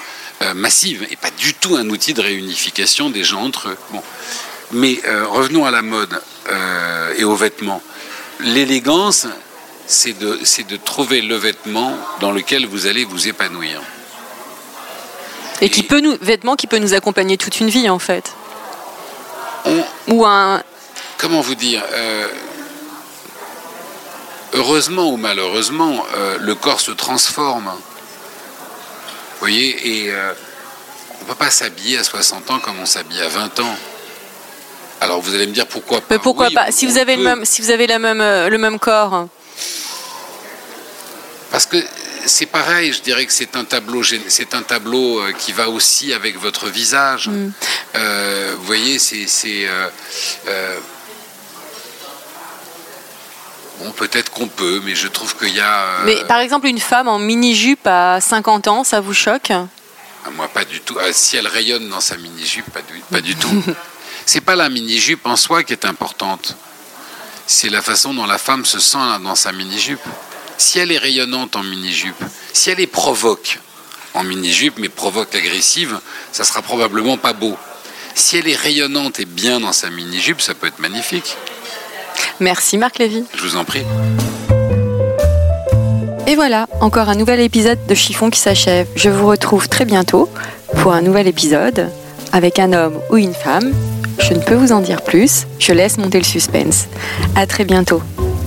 massive 0.54 1.06
et 1.10 1.16
pas 1.16 1.30
du 1.30 1.54
tout 1.54 1.76
un 1.76 1.88
outil 1.88 2.12
de 2.12 2.20
réunification 2.20 3.08
des 3.08 3.24
gens 3.24 3.42
entre 3.42 3.68
eux. 3.70 3.76
Bon. 3.90 4.02
Mais 4.72 5.00
revenons 5.30 5.64
à 5.64 5.70
la 5.70 5.80
mode. 5.80 6.20
Et 7.18 7.24
aux 7.24 7.34
vêtements. 7.34 7.82
L'élégance, 8.40 9.26
c'est 9.86 10.12
de, 10.18 10.38
c'est 10.44 10.66
de 10.66 10.76
trouver 10.76 11.22
le 11.22 11.36
vêtement 11.36 11.96
dans 12.20 12.32
lequel 12.32 12.66
vous 12.66 12.86
allez 12.86 13.04
vous 13.04 13.28
épanouir. 13.28 13.80
Et 15.62 15.70
qui 15.70 15.82
peut 15.82 16.00
nous, 16.00 16.16
vêtements 16.20 16.56
qui 16.56 16.66
peut 16.66 16.78
nous 16.78 16.94
accompagner 16.94 17.36
toute 17.38 17.60
une 17.60 17.68
vie 17.70 17.88
en 17.88 17.98
fait. 17.98 18.32
On- 19.64 19.84
Ou 20.08 20.24
un. 20.26 20.62
comment 21.18 21.40
vous 21.40 21.54
dire 21.54 21.82
euh, 21.92 22.28
Heureusement 24.54 25.10
ou 25.10 25.16
malheureusement, 25.16 26.04
euh, 26.16 26.36
le 26.40 26.54
corps 26.54 26.80
se 26.80 26.90
transforme. 26.92 27.66
Vous 27.66 29.40
voyez, 29.40 30.04
et 30.06 30.10
euh, 30.12 30.32
on 31.20 31.24
ne 31.24 31.28
peut 31.28 31.34
pas 31.34 31.50
s'habiller 31.50 31.98
à 31.98 32.04
60 32.04 32.50
ans 32.50 32.58
comme 32.60 32.78
on 32.80 32.86
s'habille 32.86 33.20
à 33.20 33.28
20 33.28 33.60
ans. 33.60 33.74
Alors 35.00 35.20
vous 35.20 35.34
allez 35.34 35.46
me 35.46 35.52
dire 35.52 35.66
pourquoi 35.66 36.00
pas 36.00 36.06
Mais 36.10 36.18
pourquoi 36.18 36.46
Oui, 36.48 36.54
pas 36.54 36.66
on- 36.68 36.72
Si 36.72 36.86
on 36.86 36.90
vous 36.90 36.98
avez 36.98 37.16
le 37.16 37.22
peut. 37.22 37.28
même, 37.28 37.44
si 37.44 37.60
vous 37.60 37.70
avez 37.70 37.86
la 37.86 37.98
même, 37.98 38.18
le 38.48 38.58
même 38.58 38.78
corps. 38.78 39.26
Parce 41.50 41.66
que 41.66 41.76
c'est 42.26 42.46
pareil, 42.46 42.92
je 42.92 43.00
dirais 43.02 43.24
que 43.26 43.32
c'est 43.32 43.56
un 43.56 43.64
tableau, 43.64 44.02
gén- 44.02 44.20
c'est 44.28 44.54
un 44.54 44.62
tableau 44.62 45.20
euh, 45.20 45.32
qui 45.32 45.52
va 45.52 45.68
aussi 45.68 46.12
avec 46.12 46.38
votre 46.38 46.68
visage. 46.68 47.28
Mm. 47.28 47.50
Euh, 47.96 48.54
vous 48.58 48.64
voyez, 48.66 48.98
c'est, 48.98 49.26
c'est, 49.26 49.66
euh, 49.66 50.78
bon, 53.80 53.90
peut-être 53.92 54.30
qu'on 54.32 54.48
peut, 54.48 54.80
mais 54.84 54.94
je 54.94 55.08
trouve 55.08 55.36
qu'il 55.36 55.54
y 55.54 55.60
a. 55.60 55.98
Mais 56.04 56.24
par 56.24 56.38
exemple, 56.40 56.66
une 56.66 56.80
femme 56.80 57.08
en 57.08 57.18
mini-jupe 57.18 57.86
à 57.86 58.20
50 58.20 58.68
ans, 58.68 58.84
ça 58.84 59.00
vous 59.00 59.14
choque? 59.14 59.50
Ah, 59.50 60.30
Moi, 60.34 60.48
pas 60.48 60.64
du 60.64 60.80
tout. 60.80 60.96
Ah, 61.00 61.12
si 61.12 61.36
elle 61.36 61.46
rayonne 61.48 61.88
dans 61.88 62.00
sa 62.00 62.16
mini-jupe, 62.16 62.70
pas 62.70 62.82
du, 62.82 63.00
pas 63.10 63.20
du 63.20 63.34
tout. 63.36 63.62
c'est 64.26 64.40
pas 64.40 64.56
la 64.56 64.68
mini-jupe 64.68 65.24
en 65.26 65.36
soi 65.36 65.62
qui 65.62 65.72
est 65.72 65.84
importante. 65.84 66.56
C'est 67.46 67.68
la 67.68 67.80
façon 67.80 68.12
dont 68.12 68.26
la 68.26 68.38
femme 68.38 68.64
se 68.64 68.80
sent 68.80 68.98
dans 69.22 69.36
sa 69.36 69.52
mini-jupe. 69.52 70.00
Si 70.58 70.78
elle 70.78 70.92
est 70.92 70.98
rayonnante 70.98 71.56
en 71.56 71.62
mini-jupe, 71.62 72.22
si 72.52 72.70
elle 72.70 72.80
est 72.80 72.86
provoque 72.86 73.60
en 74.14 74.24
mini-jupe, 74.24 74.78
mais 74.78 74.88
provoque 74.88 75.34
agressive, 75.34 75.98
ça 76.32 76.44
sera 76.44 76.62
probablement 76.62 77.18
pas 77.18 77.34
beau. 77.34 77.56
Si 78.14 78.38
elle 78.38 78.48
est 78.48 78.56
rayonnante 78.56 79.20
et 79.20 79.26
bien 79.26 79.60
dans 79.60 79.72
sa 79.72 79.90
mini-jupe, 79.90 80.40
ça 80.40 80.54
peut 80.54 80.66
être 80.66 80.78
magnifique. 80.78 81.36
Merci 82.40 82.78
Marc 82.78 82.98
Lévy. 82.98 83.24
Je 83.34 83.42
vous 83.42 83.56
en 83.56 83.64
prie. 83.64 83.84
Et 86.26 86.34
voilà, 86.34 86.66
encore 86.80 87.08
un 87.08 87.14
nouvel 87.14 87.40
épisode 87.40 87.78
de 87.86 87.94
Chiffon 87.94 88.30
qui 88.30 88.40
s'achève. 88.40 88.88
Je 88.96 89.10
vous 89.10 89.26
retrouve 89.26 89.68
très 89.68 89.84
bientôt 89.84 90.30
pour 90.80 90.92
un 90.92 91.02
nouvel 91.02 91.28
épisode 91.28 91.90
avec 92.32 92.58
un 92.58 92.72
homme 92.72 92.98
ou 93.10 93.16
une 93.18 93.34
femme. 93.34 93.72
Je 94.18 94.32
ne 94.32 94.40
peux 94.40 94.54
vous 94.54 94.72
en 94.72 94.80
dire 94.80 95.02
plus, 95.02 95.46
je 95.58 95.72
laisse 95.72 95.98
monter 95.98 96.18
le 96.18 96.24
suspense. 96.24 96.86
À 97.36 97.46
très 97.46 97.64
bientôt. 97.64 98.02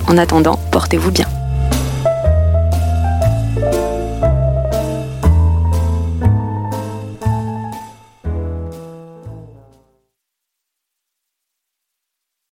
En 0.07 0.17
attendant, 0.17 0.59
portez-vous 0.71 1.11
bien. 1.11 1.27